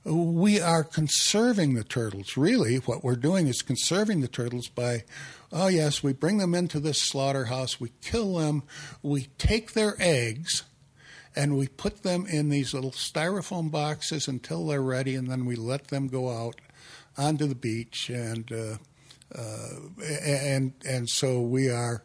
we 0.06 0.62
are 0.62 0.86
conserving 0.86 1.74
the 1.74 1.84
turtles. 1.84 2.38
Really, 2.38 2.78
what 2.78 3.04
we're 3.04 3.18
doing 3.18 3.48
is 3.48 3.62
conserving 3.62 4.22
the 4.22 4.30
turtles 4.30 4.70
by 4.70 5.04
Oh, 5.54 5.68
yes, 5.68 6.02
we 6.02 6.14
bring 6.14 6.38
them 6.38 6.56
into 6.56 6.80
this 6.80 7.02
slaughterhouse, 7.02 7.78
we 7.78 7.92
kill 8.02 8.36
them, 8.36 8.64
we 9.04 9.28
take 9.38 9.74
their 9.74 9.96
eggs, 10.00 10.64
and 11.36 11.58
we 11.58 11.68
put 11.68 12.04
them 12.04 12.26
in 12.26 12.48
these 12.48 12.74
little 12.74 12.92
styrofoam 12.92 13.70
boxes 13.70 14.30
until 14.30 14.66
they're 14.66 14.82
ready, 14.82 15.14
and 15.14 15.30
then 15.30 15.44
we 15.44 15.58
let 15.58 15.90
them 15.90 16.08
go 16.08 16.30
out 16.30 16.62
onto 17.18 17.48
the 17.48 17.56
beach, 17.56 18.10
and 18.10 18.50
uh, 18.54 18.78
and 19.36 20.74
and 20.86 21.10
so 21.10 21.42
we 21.42 21.70
are 21.70 22.04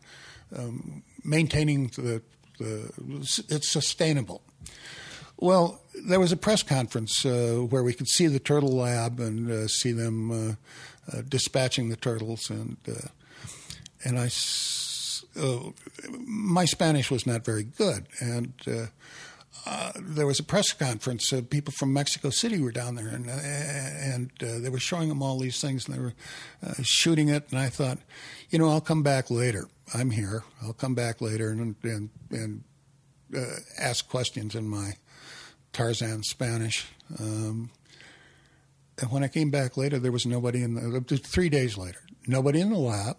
um, 0.57 1.03
maintaining 1.25 1.89
the, 1.89 2.23
the 2.59 2.91
it's 3.49 3.71
sustainable. 3.71 4.43
Well, 5.39 5.83
there 6.07 6.19
was 6.19 6.33
a 6.33 6.37
press 6.37 6.63
conference 6.63 7.27
uh, 7.27 7.67
where 7.69 7.83
we 7.83 7.93
could 7.93 8.09
see 8.09 8.27
the 8.27 8.39
turtle 8.39 8.75
lab 8.75 9.21
and 9.21 9.51
uh, 9.51 9.69
see 9.69 9.93
them 9.93 10.31
uh, 10.31 10.55
uh, 11.13 11.23
dispatching 11.29 11.91
the 11.91 11.97
turtles, 11.97 12.49
and 12.49 12.77
and 14.03 14.19
I, 14.19 14.31
uh, 15.39 15.71
my 16.27 16.65
Spanish 16.65 17.11
was 17.11 17.27
not 17.27 17.45
very 17.45 17.65
good, 17.65 18.07
and 18.21 18.53
uh, 19.67 19.71
uh, 19.71 19.93
there 20.01 20.27
was 20.27 20.39
a 20.39 20.45
press 20.45 20.73
conference. 20.73 21.33
Uh, 21.33 21.43
people 21.49 21.73
from 21.77 21.93
Mexico 21.93 22.31
City 22.31 22.61
were 22.61 22.73
down 22.73 22.95
there, 22.95 23.09
and 23.09 23.29
uh, 23.29 23.33
and 23.33 24.31
uh, 24.43 24.59
they 24.61 24.69
were 24.69 24.79
showing 24.79 25.09
them 25.09 25.23
all 25.23 25.39
these 25.39 25.61
things, 25.61 25.87
and 25.87 25.97
they 25.97 26.01
were 26.01 26.15
shooting 26.83 27.29
it. 27.29 27.47
And 27.51 27.59
I 27.59 27.69
thought, 27.69 27.99
you 28.51 28.59
know, 28.59 28.69
I'll 28.69 28.81
come 28.81 29.03
back 29.03 29.31
later. 29.31 29.69
I'm 29.95 30.11
here. 30.11 30.45
I'll 30.63 30.73
come 30.73 30.95
back 30.95 31.21
later 31.21 31.51
and 31.51 31.75
and 31.83 32.11
and 32.31 32.65
ask 33.79 34.09
questions 34.09 34.55
in 34.55 34.69
my 34.69 34.93
Tarzan 35.73 36.23
Spanish. 36.23 36.87
Um, 37.19 37.71
and 38.99 39.11
when 39.11 39.23
I 39.23 39.29
came 39.29 39.51
back 39.51 39.77
later, 39.77 39.99
there 39.99 40.13
was 40.13 40.27
nobody 40.27 40.63
in 40.63 40.75
the. 40.75 41.19
Three 41.19 41.49
days 41.49 41.77
later, 41.77 42.01
nobody 42.27 42.61
in 42.61 42.71
the 42.71 42.79
lab 42.79 43.17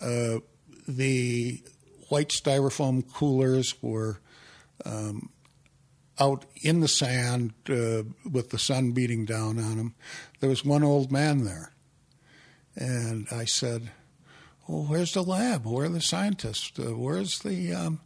uh, 0.00 0.38
the 0.86 1.62
white 2.08 2.28
styrofoam 2.30 3.04
coolers 3.12 3.74
were 3.82 4.20
um, 4.84 5.30
out 6.20 6.44
in 6.62 6.80
the 6.80 6.88
sand 6.88 7.52
uh, 7.68 8.02
with 8.30 8.50
the 8.50 8.58
sun 8.58 8.92
beating 8.92 9.24
down 9.24 9.58
on 9.58 9.76
him, 9.78 9.94
There 10.40 10.50
was 10.50 10.64
one 10.64 10.82
old 10.82 11.12
man 11.12 11.44
there. 11.44 11.72
And 12.76 13.26
I 13.30 13.44
said, 13.44 13.90
well, 14.68 14.84
where's 14.84 15.14
the 15.14 15.22
lab? 15.22 15.64
Where 15.64 15.86
are 15.86 15.88
the 15.88 16.00
scientists? 16.00 16.78
Uh, 16.78 16.94
where's 16.96 17.38
the 17.40 17.72
um, 17.72 18.00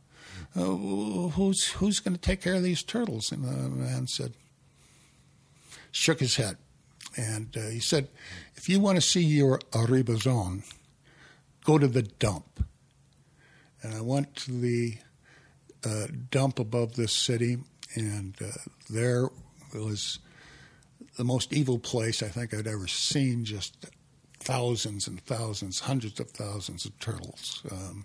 uh, 0.55 0.63
who's 0.63 1.71
who's 1.73 1.99
going 1.99 2.15
to 2.15 2.21
take 2.21 2.41
care 2.41 2.55
of 2.55 2.63
these 2.63 2.85
turtles? 2.85 3.33
And 3.33 3.45
the 3.45 3.69
man 3.69 4.07
said, 4.07 4.35
shook 5.91 6.21
his 6.21 6.37
head, 6.37 6.57
and 7.17 7.55
uh, 7.57 7.69
he 7.69 7.81
said, 7.81 8.09
if 8.55 8.69
you 8.69 8.79
want 8.79 8.97
to 8.97 9.03
see 9.03 9.23
your 9.23 9.59
Arribazon, 9.73 10.63
go 11.65 11.79
to 11.79 11.89
the 11.89 12.03
dump. 12.03 12.65
And 13.83 13.95
I 13.95 14.01
went 14.01 14.37
to 14.37 14.53
the 14.53 14.99
uh, 15.85 16.07
dump 16.31 16.61
above 16.61 16.95
this 16.95 17.13
city, 17.13 17.59
and 17.95 18.35
uh, 18.41 18.51
there 18.91 19.29
was 19.75 20.19
the 21.17 21.25
most 21.25 21.53
evil 21.53 21.79
place 21.79 22.23
I 22.23 22.29
think 22.29 22.55
I'd 22.55 22.67
ever 22.67 22.87
seen. 22.87 23.45
Just 23.45 23.87
thousands 24.41 25.07
and 25.07 25.21
thousands, 25.25 25.81
hundreds 25.81 26.21
of 26.21 26.31
thousands 26.31 26.85
of 26.85 26.99
turtles, 26.99 27.63
um, 27.71 28.05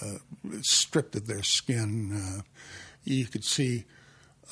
uh, 0.00 0.18
stripped 0.62 1.14
of 1.16 1.26
their 1.26 1.42
skin. 1.42 2.12
Uh, 2.12 2.42
you 3.04 3.26
could 3.26 3.44
see 3.44 3.84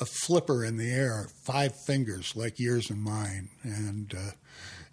a 0.01 0.05
flipper 0.05 0.63
in 0.63 0.77
the 0.77 0.91
air, 0.91 1.27
five 1.43 1.73
fingers 1.85 2.35
like 2.35 2.59
yours 2.59 2.89
and 2.89 3.01
mine. 3.01 3.49
And 3.63 4.13
uh, 4.15 4.31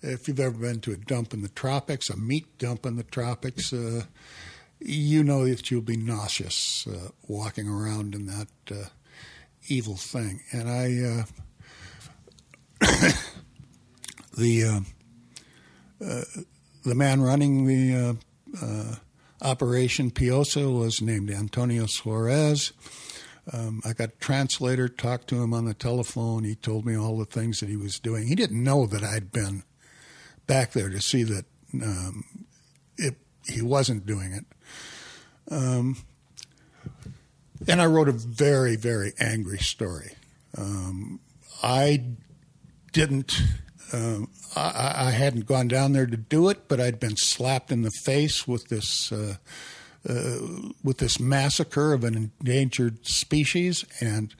if 0.02 0.26
you've 0.26 0.40
ever 0.40 0.56
been 0.56 0.80
to 0.80 0.92
a 0.92 0.96
dump 0.96 1.32
in 1.32 1.42
the 1.42 1.48
tropics, 1.48 2.10
a 2.10 2.16
meat 2.16 2.58
dump 2.58 2.86
in 2.86 2.96
the 2.96 3.04
tropics, 3.04 3.72
uh, 3.72 4.04
you 4.80 5.22
know 5.24 5.46
that 5.46 5.70
you'll 5.70 5.80
be 5.80 5.96
nauseous 5.96 6.86
uh, 6.86 7.10
walking 7.28 7.68
around 7.68 8.14
in 8.14 8.26
that 8.26 8.48
uh, 8.70 8.88
evil 9.68 9.96
thing. 9.96 10.40
And 10.52 10.68
I, 10.68 11.24
uh, 12.82 12.86
the 14.36 14.64
uh, 14.64 14.80
uh, 16.04 16.24
the 16.84 16.94
man 16.94 17.20
running 17.22 17.66
the 17.66 18.18
operation 19.42 20.10
Piosa 20.10 20.68
was 20.68 21.00
named 21.00 21.30
Antonio 21.30 21.86
Suarez. 21.86 22.72
Um, 23.52 23.80
I 23.84 23.92
got 23.92 24.08
a 24.08 24.16
translator, 24.18 24.88
talked 24.88 25.28
to 25.28 25.40
him 25.40 25.54
on 25.54 25.66
the 25.66 25.74
telephone. 25.74 26.44
He 26.44 26.56
told 26.56 26.84
me 26.84 26.96
all 26.96 27.16
the 27.16 27.24
things 27.24 27.60
that 27.60 27.68
he 27.68 27.76
was 27.76 28.00
doing. 28.00 28.26
He 28.26 28.34
didn't 28.34 28.62
know 28.62 28.86
that 28.86 29.04
I'd 29.04 29.30
been 29.30 29.62
back 30.46 30.72
there 30.72 30.88
to 30.88 31.00
see 31.00 31.22
that 31.22 31.44
um, 31.74 32.24
it, 32.96 33.16
he 33.48 33.62
wasn't 33.62 34.04
doing 34.04 34.32
it. 34.32 34.44
Um, 35.48 35.96
and 37.66 37.80
I 37.80 37.86
wrote 37.86 38.08
a 38.08 38.12
very, 38.12 38.76
very 38.76 39.12
angry 39.18 39.58
story. 39.58 40.12
Um, 40.56 41.20
I 41.62 42.04
didn't, 42.92 43.34
um, 43.92 44.30
I, 44.54 45.08
I, 45.08 45.10
hadn't 45.10 45.46
gone 45.46 45.68
down 45.68 45.92
there 45.92 46.06
to 46.06 46.16
do 46.16 46.48
it, 46.48 46.66
but 46.68 46.80
I'd 46.80 46.98
been 46.98 47.16
slapped 47.16 47.70
in 47.70 47.82
the 47.82 47.90
face 48.04 48.46
with 48.46 48.68
this. 48.68 49.12
Uh, 49.12 49.36
uh, 50.08 50.38
with 50.84 50.98
this 50.98 51.18
massacre 51.18 51.92
of 51.92 52.04
an 52.04 52.14
endangered 52.14 53.04
species, 53.04 53.84
and 54.00 54.36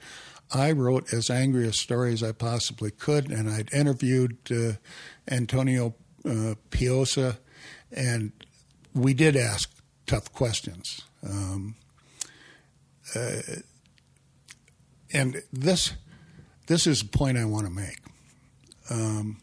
I 0.53 0.71
wrote 0.71 1.11
as 1.11 1.29
angry 1.29 1.67
a 1.67 1.73
story 1.73 2.13
as 2.13 2.23
I 2.23 2.31
possibly 2.31 2.89
could, 2.89 3.29
and 3.29 3.49
I'd 3.49 3.73
interviewed 3.73 4.37
uh, 4.49 4.73
Antonio 5.29 5.93
uh, 6.25 6.55
Piosa, 6.69 7.39
and 7.91 8.31
we 8.93 9.13
did 9.13 9.35
ask 9.35 9.69
tough 10.05 10.31
questions. 10.31 11.01
Um, 11.27 11.75
and 15.13 15.41
this 15.51 15.93
this 16.67 16.85
is 16.85 16.99
the 16.99 17.17
point 17.17 17.37
I 17.37 17.45
want 17.45 17.65
to 17.65 17.71
make. 17.71 17.99
Um, 18.89 19.37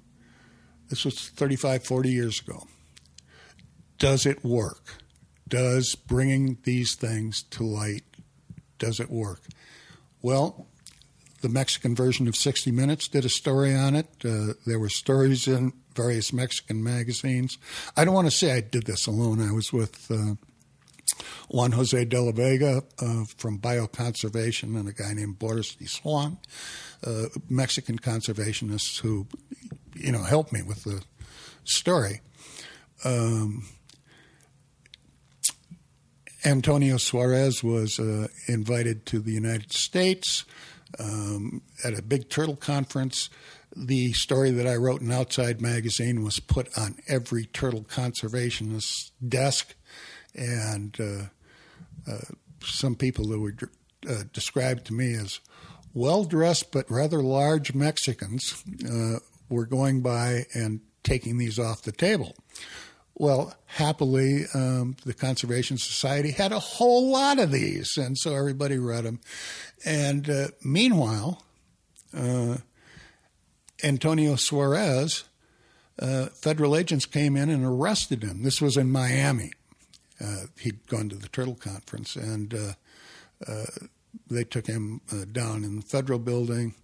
this 0.88 1.04
was 1.04 1.28
35, 1.30 1.84
40 1.84 2.10
years 2.10 2.40
ago. 2.40 2.66
Does 3.98 4.26
it 4.26 4.44
work? 4.44 5.02
Does 5.48 5.94
bringing 5.94 6.58
these 6.64 6.94
things 6.94 7.42
to 7.50 7.64
light, 7.64 8.04
does 8.78 9.00
it 9.00 9.10
work? 9.10 9.40
Well, 10.22 10.66
the 11.40 11.48
Mexican 11.48 11.94
version 11.94 12.26
of 12.28 12.36
60 12.36 12.70
Minutes 12.70 13.08
did 13.08 13.24
a 13.24 13.28
story 13.28 13.74
on 13.74 13.94
it. 13.94 14.06
Uh, 14.24 14.54
there 14.66 14.78
were 14.78 14.88
stories 14.88 15.46
in 15.46 15.72
various 15.94 16.32
Mexican 16.32 16.82
magazines. 16.82 17.58
I 17.96 18.04
don't 18.04 18.14
want 18.14 18.26
to 18.26 18.36
say 18.36 18.52
I 18.52 18.60
did 18.60 18.84
this 18.84 19.06
alone. 19.06 19.46
I 19.46 19.52
was 19.52 19.72
with 19.72 20.10
uh, 20.10 20.34
Juan 21.48 21.72
Jose 21.72 22.04
de 22.04 22.20
la 22.20 22.32
Vega 22.32 22.82
uh, 23.00 23.24
from 23.36 23.58
Bioconservation 23.58 24.78
and 24.78 24.88
a 24.88 24.92
guy 24.92 25.12
named 25.12 25.38
Boris 25.38 25.74
de 25.74 25.86
Swan, 25.86 26.38
uh, 27.06 27.26
Mexican 27.48 27.98
conservationists 27.98 29.00
who, 29.00 29.26
you 29.94 30.12
know, 30.12 30.22
helped 30.22 30.52
me 30.52 30.62
with 30.62 30.84
the 30.84 31.02
story. 31.64 32.20
Um, 33.04 33.64
Antonio 36.44 36.98
Suarez 36.98 37.64
was 37.64 37.98
uh, 37.98 38.28
invited 38.48 39.06
to 39.06 39.18
the 39.18 39.32
United 39.32 39.72
States 39.72 40.44
um, 40.98 41.62
at 41.82 41.98
a 41.98 42.02
big 42.02 42.28
turtle 42.28 42.56
conference. 42.56 43.30
The 43.74 44.12
story 44.12 44.50
that 44.50 44.66
I 44.66 44.76
wrote 44.76 45.00
in 45.00 45.10
Outside 45.10 45.60
Magazine 45.60 46.22
was 46.22 46.40
put 46.40 46.76
on 46.78 46.96
every 47.08 47.46
turtle 47.46 47.82
conservationist's 47.82 49.10
desk, 49.26 49.74
and 50.34 50.96
uh, 51.00 52.10
uh, 52.10 52.18
some 52.62 52.94
people 52.94 53.26
that 53.28 53.38
were 53.38 53.54
uh, 54.08 54.24
described 54.32 54.86
to 54.86 54.92
me 54.92 55.14
as 55.14 55.40
well 55.92 56.24
dressed 56.24 56.72
but 56.72 56.90
rather 56.90 57.22
large 57.22 57.74
Mexicans 57.74 58.64
uh, 58.90 59.18
were 59.48 59.66
going 59.66 60.00
by 60.02 60.44
and 60.54 60.80
taking 61.02 61.38
these 61.38 61.58
off 61.58 61.82
the 61.82 61.92
table. 61.92 62.34
Well, 63.16 63.54
happily, 63.66 64.46
um, 64.54 64.96
the 65.04 65.14
Conservation 65.14 65.78
Society 65.78 66.32
had 66.32 66.50
a 66.50 66.58
whole 66.58 67.12
lot 67.12 67.38
of 67.38 67.52
these, 67.52 67.96
and 67.96 68.18
so 68.18 68.34
everybody 68.34 68.76
read 68.76 69.04
them. 69.04 69.20
And 69.84 70.28
uh, 70.28 70.48
meanwhile, 70.64 71.44
uh, 72.16 72.56
Antonio 73.84 74.34
Suarez, 74.34 75.24
federal 75.96 76.74
agents 76.74 77.06
came 77.06 77.36
in 77.36 77.50
and 77.50 77.64
arrested 77.64 78.24
him. 78.24 78.42
This 78.42 78.60
was 78.60 78.76
in 78.76 78.90
Miami. 78.90 79.52
Uh, 80.24 80.46
he'd 80.60 80.86
gone 80.86 81.08
to 81.10 81.16
the 81.16 81.28
Turtle 81.28 81.54
Conference, 81.54 82.16
and 82.16 82.54
uh, 82.54 82.72
uh, 83.46 83.64
they 84.30 84.44
took 84.44 84.66
him 84.66 85.00
down 85.32 85.64
in 85.64 85.76
the 85.76 85.82
federal 85.82 86.18
building 86.18 86.74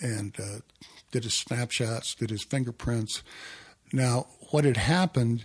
and 0.00 0.36
did 1.10 1.24
his 1.24 1.34
snapshots, 1.34 2.14
did 2.14 2.30
his 2.30 2.44
fingerprints. 2.44 3.22
Now, 3.92 4.26
what 4.50 4.64
had 4.64 4.76
happened 4.76 5.44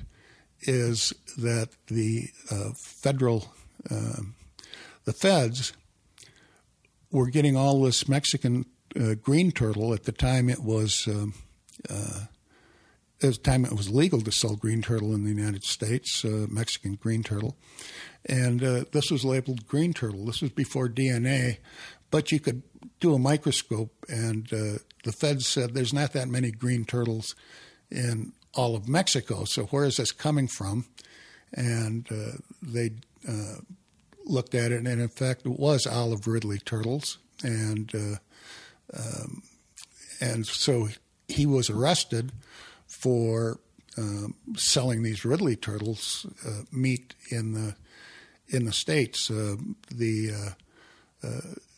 is 0.62 1.14
that 1.38 1.70
the 1.88 2.30
uh, 2.50 2.72
federal, 3.02 3.54
uh, 3.90 4.22
the 5.06 5.14
feds, 5.14 5.74
were 7.12 7.30
getting 7.30 7.56
all 7.56 7.84
this 7.84 8.08
Mexican 8.08 8.66
uh, 9.00 9.16
green 9.16 9.52
turtle. 9.52 9.94
At 9.94 10.04
the 10.04 10.12
time, 10.12 10.50
it 10.50 10.64
was 10.64 11.08
um, 11.08 11.34
uh, 11.90 12.26
the 13.32 13.38
time 13.38 13.66
it 13.66 13.74
was 13.74 13.90
legal 13.90 14.22
to 14.22 14.32
sell 14.32 14.56
green 14.56 14.82
turtle 14.82 15.14
in 15.14 15.24
the 15.24 15.30
United 15.30 15.64
States, 15.64 16.24
uh, 16.26 16.48
Mexican 16.50 16.96
green 16.96 17.24
turtle, 17.24 17.56
and 18.26 18.64
uh, 18.64 18.84
this 18.92 19.10
was 19.12 19.26
labeled 19.26 19.68
green 19.68 19.94
turtle. 19.94 20.26
This 20.26 20.42
was 20.42 20.52
before 20.52 20.88
DNA, 20.90 21.58
but 22.12 22.32
you 22.32 22.40
could 22.40 22.64
do 23.00 23.14
a 23.14 23.20
microscope, 23.20 23.94
and 24.08 24.48
the 24.48 25.12
feds 25.12 25.48
said 25.48 25.74
there's 25.74 25.94
not 25.94 26.14
that 26.14 26.28
many 26.28 26.52
green 26.52 26.86
turtles 26.86 27.36
in 27.92 28.34
all 28.54 28.76
of 28.76 28.88
Mexico. 28.88 29.44
So 29.46 29.66
where 29.66 29.86
is 29.86 29.98
this 29.98 30.12
coming 30.12 30.48
from? 30.48 30.86
And 31.54 32.08
uh, 32.12 32.38
they 32.62 32.92
uh, 33.28 33.58
looked 34.26 34.56
at 34.56 34.72
it, 34.72 34.86
and 34.86 34.88
in 34.88 35.08
fact, 35.10 35.46
it 35.46 35.60
was 35.60 35.86
olive 35.86 36.28
ridley 36.28 36.60
turtles, 36.60 37.20
and 37.44 37.94
uh, 37.94 38.98
um, 38.98 39.44
and 40.20 40.46
so 40.48 40.90
he 41.28 41.46
was 41.46 41.70
arrested 41.70 42.32
for 43.04 43.60
um, 43.98 44.34
selling 44.56 45.04
these 45.04 45.26
ridley 45.26 45.58
turtles 45.58 46.26
uh, 46.48 46.62
meat 46.72 47.16
in 47.30 47.52
the 47.52 47.76
in 48.48 48.66
the 48.66 48.72
states. 48.72 49.30
Uh, 49.30 49.58
the 49.94 50.56
uh, 51.24 51.30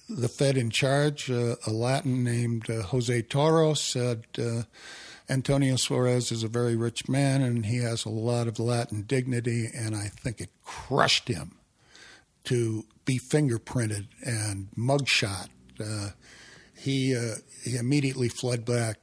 the 0.08 0.30
Fed 0.30 0.56
in 0.56 0.70
charge, 0.70 1.30
a 1.32 1.58
Latin 1.68 2.24
named 2.24 2.68
Jose 2.68 3.24
Toro, 3.24 3.74
said 3.74 4.26
Antonio 5.28 5.76
Suarez 5.78 6.32
is 6.32 6.44
a 6.44 6.48
very 6.48 6.76
rich 6.76 7.10
man 7.10 7.42
and 7.42 7.66
he 7.66 7.78
has 7.78 8.06
a 8.06 8.10
lot 8.10 8.48
of 8.48 8.60
Latin 8.60 9.02
dignity, 9.02 9.68
and 9.74 9.96
I 9.96 10.08
think 10.08 10.40
it 10.40 10.52
crushed 10.64 11.28
him 11.28 11.58
to 12.44 12.86
be 13.06 13.20
fingerprinted 13.20 14.08
and 14.24 14.68
mugshot. 14.78 15.50
Uh, 15.80 16.10
he 16.78 17.16
uh, 17.16 17.36
he 17.64 17.76
immediately 17.76 18.30
fled 18.30 18.64
back 18.64 19.00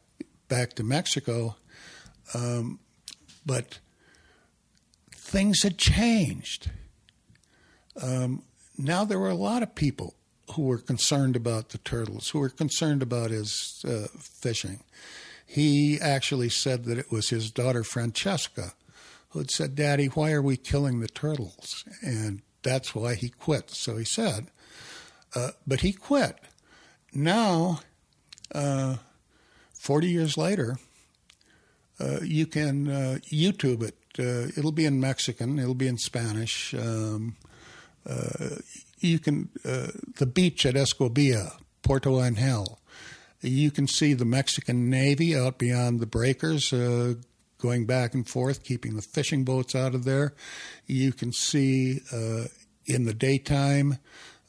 back 0.49 0.75
to 0.75 0.85
Mexico, 0.85 1.57
um, 2.35 2.79
but 3.45 3.79
things 5.15 5.63
had 5.63 5.79
changed. 5.79 6.71
Um, 8.01 8.43
now 8.79 9.05
there 9.05 9.19
were 9.19 9.31
a 9.31 9.35
lot 9.35 9.63
of 9.63 9.75
people 9.75 10.15
who 10.55 10.63
were 10.63 10.79
concerned 10.79 11.37
about 11.37 11.71
the 11.71 11.79
turtles, 11.79 12.31
who 12.31 12.39
were 12.39 12.49
concerned 12.49 13.03
about 13.03 13.31
his 13.31 13.85
uh, 13.87 14.09
fishing 14.19 14.81
he 15.53 16.01
actually 16.01 16.49
said 16.49 16.85
that 16.85 16.97
it 16.97 17.13
was 17.13 17.29
his 17.29 17.51
daughter 17.51 17.85
Francesca 17.85 18.73
who 19.29 19.41
had 19.41 19.51
said, 19.51 19.75
Daddy, 19.75 20.07
why 20.07 20.33
are 20.33 20.41
we 20.41 20.57
killing 20.57 21.01
the 21.01 21.09
turtles? 21.09 21.85
And 22.01 22.41
that's 22.63 22.95
why 22.95 23.17
he 23.17 23.29
quit. 23.29 23.69
So 23.69 23.99
he 23.99 24.05
said, 24.07 24.47
uh, 25.37 25.51
but 25.67 25.83
he 25.83 25.93
quit. 25.93 26.39
Now, 27.13 27.81
uh, 28.55 28.97
40 29.75 30.09
years 30.09 30.39
later, 30.39 30.79
you 32.23 32.47
can 32.47 32.89
uh, 32.89 33.19
YouTube 33.31 33.83
it. 33.83 33.97
Uh, 34.19 34.53
it'll 34.57 34.73
be 34.73 34.85
in 34.85 35.01
Mexican, 35.01 35.59
it'll 35.59 35.75
be 35.75 35.89
in 35.89 35.99
Spanish. 35.99 36.75
Um, 36.75 37.37
uh, 38.09 38.57
you 38.99 39.19
can, 39.19 39.49
the 39.65 40.27
beach 40.27 40.67
at 40.67 40.75
Escobilla, 40.75 41.53
Puerto 41.83 42.23
Angel, 42.23 42.79
you 43.43 43.71
can 43.71 43.89
see 43.89 44.15
the 44.15 44.25
Mexican 44.25 44.89
Navy 44.89 45.37
out 45.37 45.59
beyond 45.59 46.01
the 46.01 46.07
breakers 46.07 46.73
uh, 46.73 47.15
going 47.59 47.87
back 47.87 48.15
and 48.15 48.29
forth, 48.29 48.65
keeping 48.65 48.97
the 48.97 49.03
fishing 49.03 49.45
boats 49.45 49.75
out 49.75 49.95
of 49.95 50.05
there. 50.05 50.35
You 50.87 51.13
can 51.13 51.33
see 51.33 52.01
uh, 52.13 52.45
in 52.87 53.05
the 53.05 53.15
daytime 53.15 53.99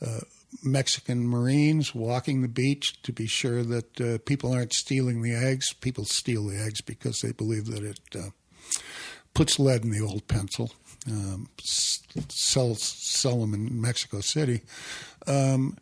uh, 0.02 0.22
Mexican 0.61 1.27
Marines 1.27 1.95
walking 1.95 2.41
the 2.41 2.47
beach 2.47 3.01
to 3.03 3.11
be 3.11 3.25
sure 3.25 3.63
that 3.63 4.01
uh, 4.01 4.17
people 4.25 4.53
aren't 4.53 4.73
stealing 4.73 5.21
the 5.21 5.34
eggs. 5.34 5.73
People 5.73 6.05
steal 6.05 6.47
the 6.47 6.59
eggs 6.59 6.81
because 6.81 7.19
they 7.19 7.31
believe 7.31 7.65
that 7.65 7.84
it 7.84 7.99
uh, 8.15 8.30
puts 9.34 9.59
lead 9.59 9.84
in 9.84 9.91
the 9.91 10.01
old 10.01 10.27
pencil. 10.27 10.71
Um, 11.09 11.49
sell 11.61 12.75
sell 12.75 13.39
them 13.39 13.53
in 13.53 13.81
Mexico 13.81 14.21
City, 14.21 14.61
um, 15.27 15.77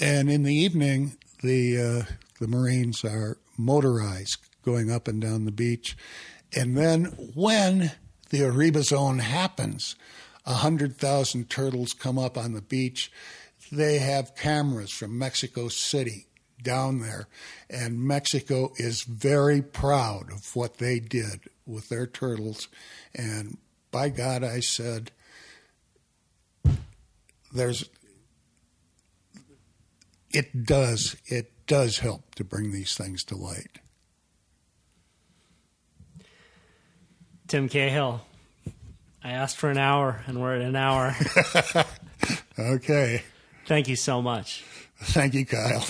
and 0.00 0.30
in 0.30 0.42
the 0.42 0.54
evening 0.54 1.18
the 1.42 1.78
uh, 1.78 2.12
the 2.40 2.48
Marines 2.48 3.04
are 3.04 3.36
motorized 3.58 4.38
going 4.64 4.90
up 4.90 5.06
and 5.06 5.20
down 5.20 5.44
the 5.44 5.52
beach, 5.52 5.98
and 6.56 6.78
then 6.78 7.04
when 7.34 7.92
the 8.30 8.40
Arribazon 8.40 9.20
happens, 9.20 9.96
a 10.46 10.54
hundred 10.54 10.96
thousand 10.96 11.50
turtles 11.50 11.92
come 11.92 12.18
up 12.18 12.38
on 12.38 12.54
the 12.54 12.62
beach 12.62 13.12
they 13.74 13.98
have 13.98 14.36
cameras 14.36 14.90
from 14.90 15.18
Mexico 15.18 15.68
City 15.68 16.26
down 16.62 17.00
there, 17.00 17.28
and 17.68 18.00
Mexico 18.00 18.72
is 18.76 19.02
very 19.02 19.62
proud 19.62 20.32
of 20.32 20.56
what 20.56 20.78
they 20.78 20.98
did 20.98 21.40
with 21.66 21.88
their 21.88 22.06
turtles. 22.06 22.68
And 23.14 23.58
by 23.90 24.08
God, 24.08 24.42
I 24.42 24.60
said, 24.60 25.10
there's, 27.52 27.88
it 30.30 30.64
does, 30.64 31.16
it 31.26 31.52
does 31.66 31.98
help 31.98 32.34
to 32.34 32.44
bring 32.44 32.72
these 32.72 32.94
things 32.94 33.22
to 33.24 33.36
light. 33.36 33.78
Tim 37.46 37.68
Cahill, 37.68 38.22
I 39.22 39.30
asked 39.30 39.58
for 39.58 39.70
an 39.70 39.78
hour, 39.78 40.24
and 40.26 40.40
we're 40.40 40.56
at 40.56 40.62
an 40.62 40.76
hour. 40.76 41.14
okay. 42.58 43.22
Thank 43.66 43.88
you 43.88 43.96
so 43.96 44.22
much. 44.22 44.64
Thank 45.00 45.34
you, 45.34 45.46
Kyle. 45.46 45.84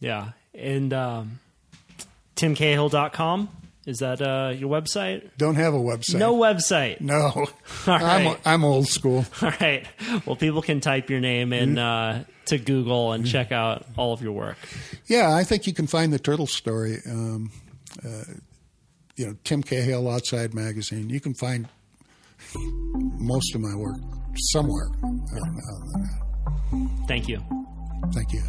Yeah. 0.00 0.30
And 0.54 0.92
um, 0.92 1.40
timcahill.com. 2.36 3.48
Is 3.86 3.98
that 3.98 4.22
uh, 4.22 4.54
your 4.56 4.70
website? 4.70 5.28
Don't 5.36 5.56
have 5.56 5.74
a 5.74 5.78
website. 5.78 6.14
No 6.14 6.34
website. 6.36 7.02
No. 7.02 7.46
I'm, 7.86 8.36
I'm 8.44 8.64
old 8.64 8.88
school. 8.88 9.26
All 9.42 9.52
right. 9.60 9.86
Well, 10.24 10.36
people 10.36 10.62
can 10.62 10.80
type 10.80 11.10
your 11.10 11.20
name 11.20 11.52
in 11.52 11.74
mm-hmm. 11.74 12.22
uh, 12.22 12.24
to 12.46 12.58
Google 12.58 13.12
and 13.12 13.26
check 13.26 13.52
out 13.52 13.84
all 13.96 14.12
of 14.12 14.22
your 14.22 14.32
work. 14.32 14.56
Yeah, 15.06 15.34
I 15.34 15.44
think 15.44 15.66
you 15.66 15.74
can 15.74 15.86
find 15.86 16.12
the 16.12 16.18
turtle 16.18 16.46
story. 16.46 16.98
Um, 17.08 17.50
uh, 18.04 18.24
you 19.16 19.26
know, 19.26 19.36
Tim 19.44 19.62
Cahill 19.62 20.10
Outside 20.10 20.54
Magazine. 20.54 21.08
You 21.10 21.20
can 21.20 21.34
find 21.34 21.68
most 22.54 23.54
of 23.54 23.60
my 23.60 23.74
work 23.76 23.96
somewhere. 24.52 24.88
Thank 27.06 27.28
you. 27.28 27.40
Thank 28.12 28.32
you. 28.32 28.42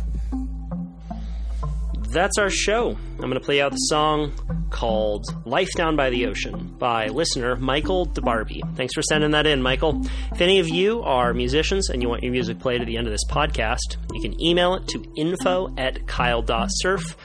That's 2.10 2.38
our 2.38 2.49
show. 2.49 2.91
I'm 2.91 3.18
going 3.18 3.34
to 3.34 3.40
play 3.41 3.61
out 3.61 3.72
the 3.72 3.77
song 3.77 4.32
called 4.69 5.26
Life 5.45 5.72
Down 5.76 5.98
by 5.98 6.10
the 6.10 6.27
Ocean 6.27 6.73
by 6.80 7.07
listener 7.07 7.57
Michael 7.57 8.06
DeBarbie. 8.06 8.76
Thanks 8.77 8.94
for 8.94 9.02
sending 9.02 9.32
that 9.32 9.45
in, 9.45 9.61
Michael. 9.61 10.02
If 10.32 10.40
any 10.40 10.60
of 10.60 10.69
you 10.69 11.02
are 11.02 11.34
musicians 11.34 11.90
and 11.90 12.02
you 12.02 12.07
want 12.07 12.23
your 12.23 12.32
music 12.32 12.60
played 12.60 12.80
at 12.80 12.88
the 12.88 12.95
end 12.95 13.07
of 13.07 13.11
this 13.11 13.26
podcast, 13.30 13.98
you 14.14 14.22
can 14.22 14.41
email 14.41 14.76
it 14.76 14.88
to 14.90 15.03
info 15.18 15.73
at 15.77 16.07
kyle.surf. 16.07 17.18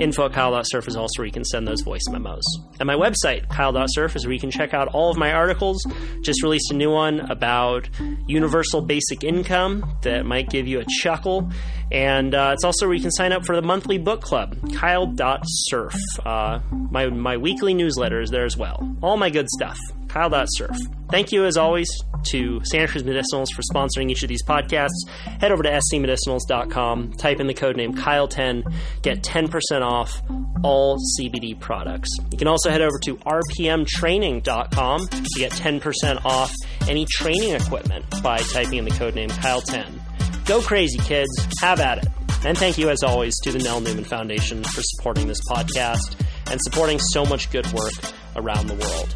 Info 0.00 0.24
at 0.24 0.32
kyle.surf 0.32 0.88
is 0.88 0.96
also 0.96 1.20
where 1.20 1.26
you 1.26 1.32
can 1.32 1.44
send 1.44 1.68
those 1.68 1.82
voice 1.82 2.00
memos. 2.10 2.42
And 2.80 2.86
my 2.86 2.94
website, 2.94 3.48
kyle.surf, 3.50 4.16
is 4.16 4.24
where 4.24 4.32
you 4.32 4.40
can 4.40 4.50
check 4.50 4.72
out 4.72 4.88
all 4.88 5.10
of 5.10 5.18
my 5.18 5.32
articles. 5.32 5.86
Just 6.22 6.42
released 6.42 6.70
a 6.70 6.74
new 6.74 6.90
one 6.90 7.20
about 7.30 7.88
universal 8.26 8.80
basic 8.80 9.22
income 9.22 9.98
that 10.02 10.24
might 10.24 10.48
give 10.48 10.66
you 10.66 10.80
a 10.80 10.84
chuckle. 11.02 11.50
And 11.92 12.34
uh, 12.34 12.52
it's 12.54 12.64
also 12.64 12.86
where 12.86 12.94
you 12.94 13.02
can 13.02 13.10
sign 13.10 13.32
up 13.32 13.44
for 13.44 13.54
the 13.54 13.62
monthly 13.62 13.98
book 13.98 14.22
club, 14.22 14.56
kyle.surf. 14.74 15.94
Uh, 16.24 16.60
my, 16.90 17.08
my 17.08 17.36
weekly 17.36 17.74
newsletter 17.74 18.20
is 18.20 18.30
there 18.30 18.46
as 18.46 18.56
well. 18.56 18.96
All 19.02 19.18
my 19.18 19.28
good 19.28 19.48
stuff. 19.50 19.78
Kyle.surf. 20.10 20.76
Thank 21.10 21.32
you, 21.32 21.44
as 21.44 21.56
always, 21.56 21.88
to 22.30 22.60
Cruz 22.60 23.02
Medicinals 23.02 23.48
for 23.54 23.62
sponsoring 23.62 24.10
each 24.10 24.22
of 24.22 24.28
these 24.28 24.42
podcasts. 24.42 25.08
Head 25.40 25.52
over 25.52 25.62
to 25.62 25.80
scmedicinals.com, 25.92 27.12
type 27.12 27.40
in 27.40 27.46
the 27.46 27.54
code 27.54 27.76
name 27.76 27.94
Kyle10, 27.94 28.72
get 29.02 29.22
10% 29.22 29.82
off 29.82 30.20
all 30.62 30.98
CBD 31.18 31.58
products. 31.58 32.10
You 32.30 32.38
can 32.38 32.48
also 32.48 32.70
head 32.70 32.82
over 32.82 32.98
to 33.04 33.16
rpmtraining.com 33.16 35.00
to 35.08 35.38
get 35.38 35.52
10% 35.52 36.24
off 36.24 36.52
any 36.88 37.06
training 37.08 37.52
equipment 37.52 38.04
by 38.22 38.38
typing 38.38 38.78
in 38.78 38.84
the 38.84 38.90
code 38.92 39.14
name 39.14 39.30
Kyle10. 39.30 40.46
Go 40.46 40.60
crazy, 40.60 40.98
kids. 40.98 41.30
Have 41.60 41.80
at 41.80 41.98
it. 41.98 42.08
And 42.44 42.56
thank 42.56 42.78
you, 42.78 42.88
as 42.88 43.02
always, 43.02 43.38
to 43.40 43.52
the 43.52 43.58
Nell 43.58 43.80
Newman 43.80 44.04
Foundation 44.04 44.64
for 44.64 44.80
supporting 44.82 45.28
this 45.28 45.40
podcast 45.48 46.18
and 46.50 46.60
supporting 46.62 46.98
so 46.98 47.24
much 47.24 47.50
good 47.50 47.70
work 47.72 47.92
around 48.34 48.66
the 48.66 48.74
world. 48.74 49.14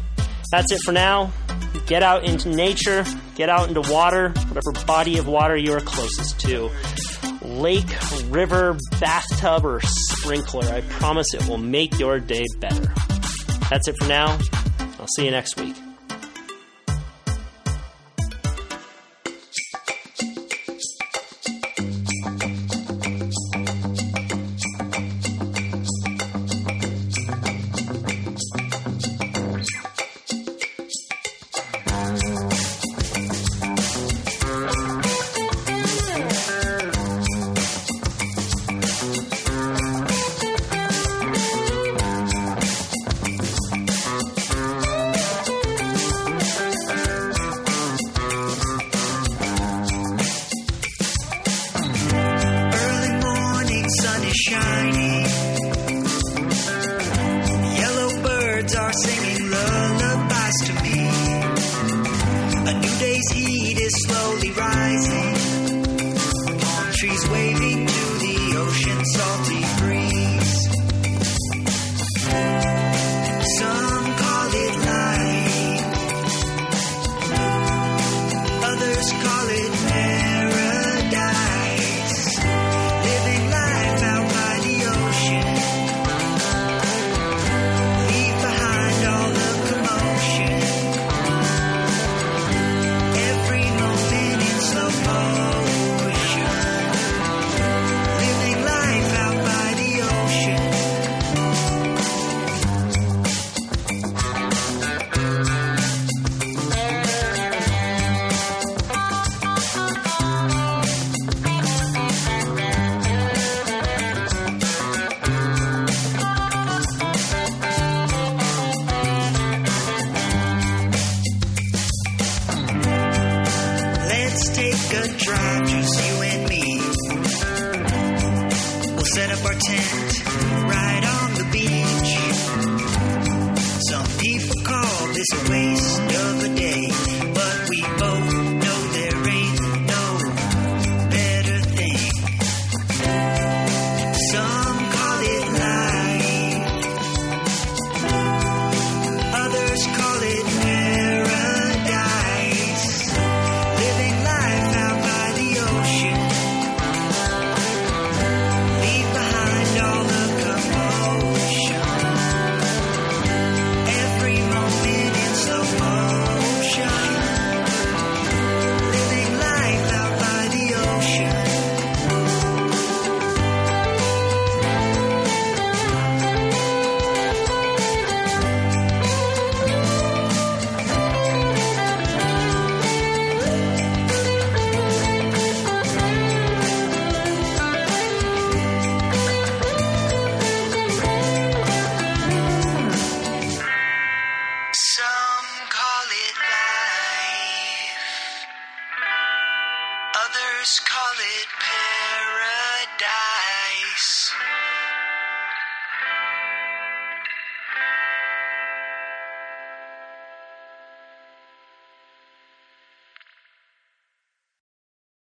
That's 0.55 0.71
it 0.71 0.79
for 0.85 0.93
now. 0.93 1.33
Get 1.85 2.01
out 2.01 2.23
into 2.23 2.47
nature, 2.47 3.03
get 3.35 3.49
out 3.49 3.67
into 3.67 3.81
water, 3.91 4.29
whatever 4.29 4.85
body 4.87 5.17
of 5.17 5.27
water 5.27 5.57
you 5.57 5.73
are 5.73 5.81
closest 5.81 6.39
to. 6.45 6.71
Lake, 7.41 7.89
river, 8.29 8.77
bathtub, 9.01 9.65
or 9.65 9.81
sprinkler. 9.81 10.63
I 10.63 10.79
promise 10.79 11.33
it 11.33 11.45
will 11.49 11.57
make 11.57 11.99
your 11.99 12.21
day 12.21 12.45
better. 12.59 12.89
That's 13.69 13.89
it 13.89 13.97
for 13.99 14.07
now. 14.07 14.39
I'll 14.97 15.07
see 15.17 15.25
you 15.25 15.31
next 15.31 15.59
week. 15.59 15.75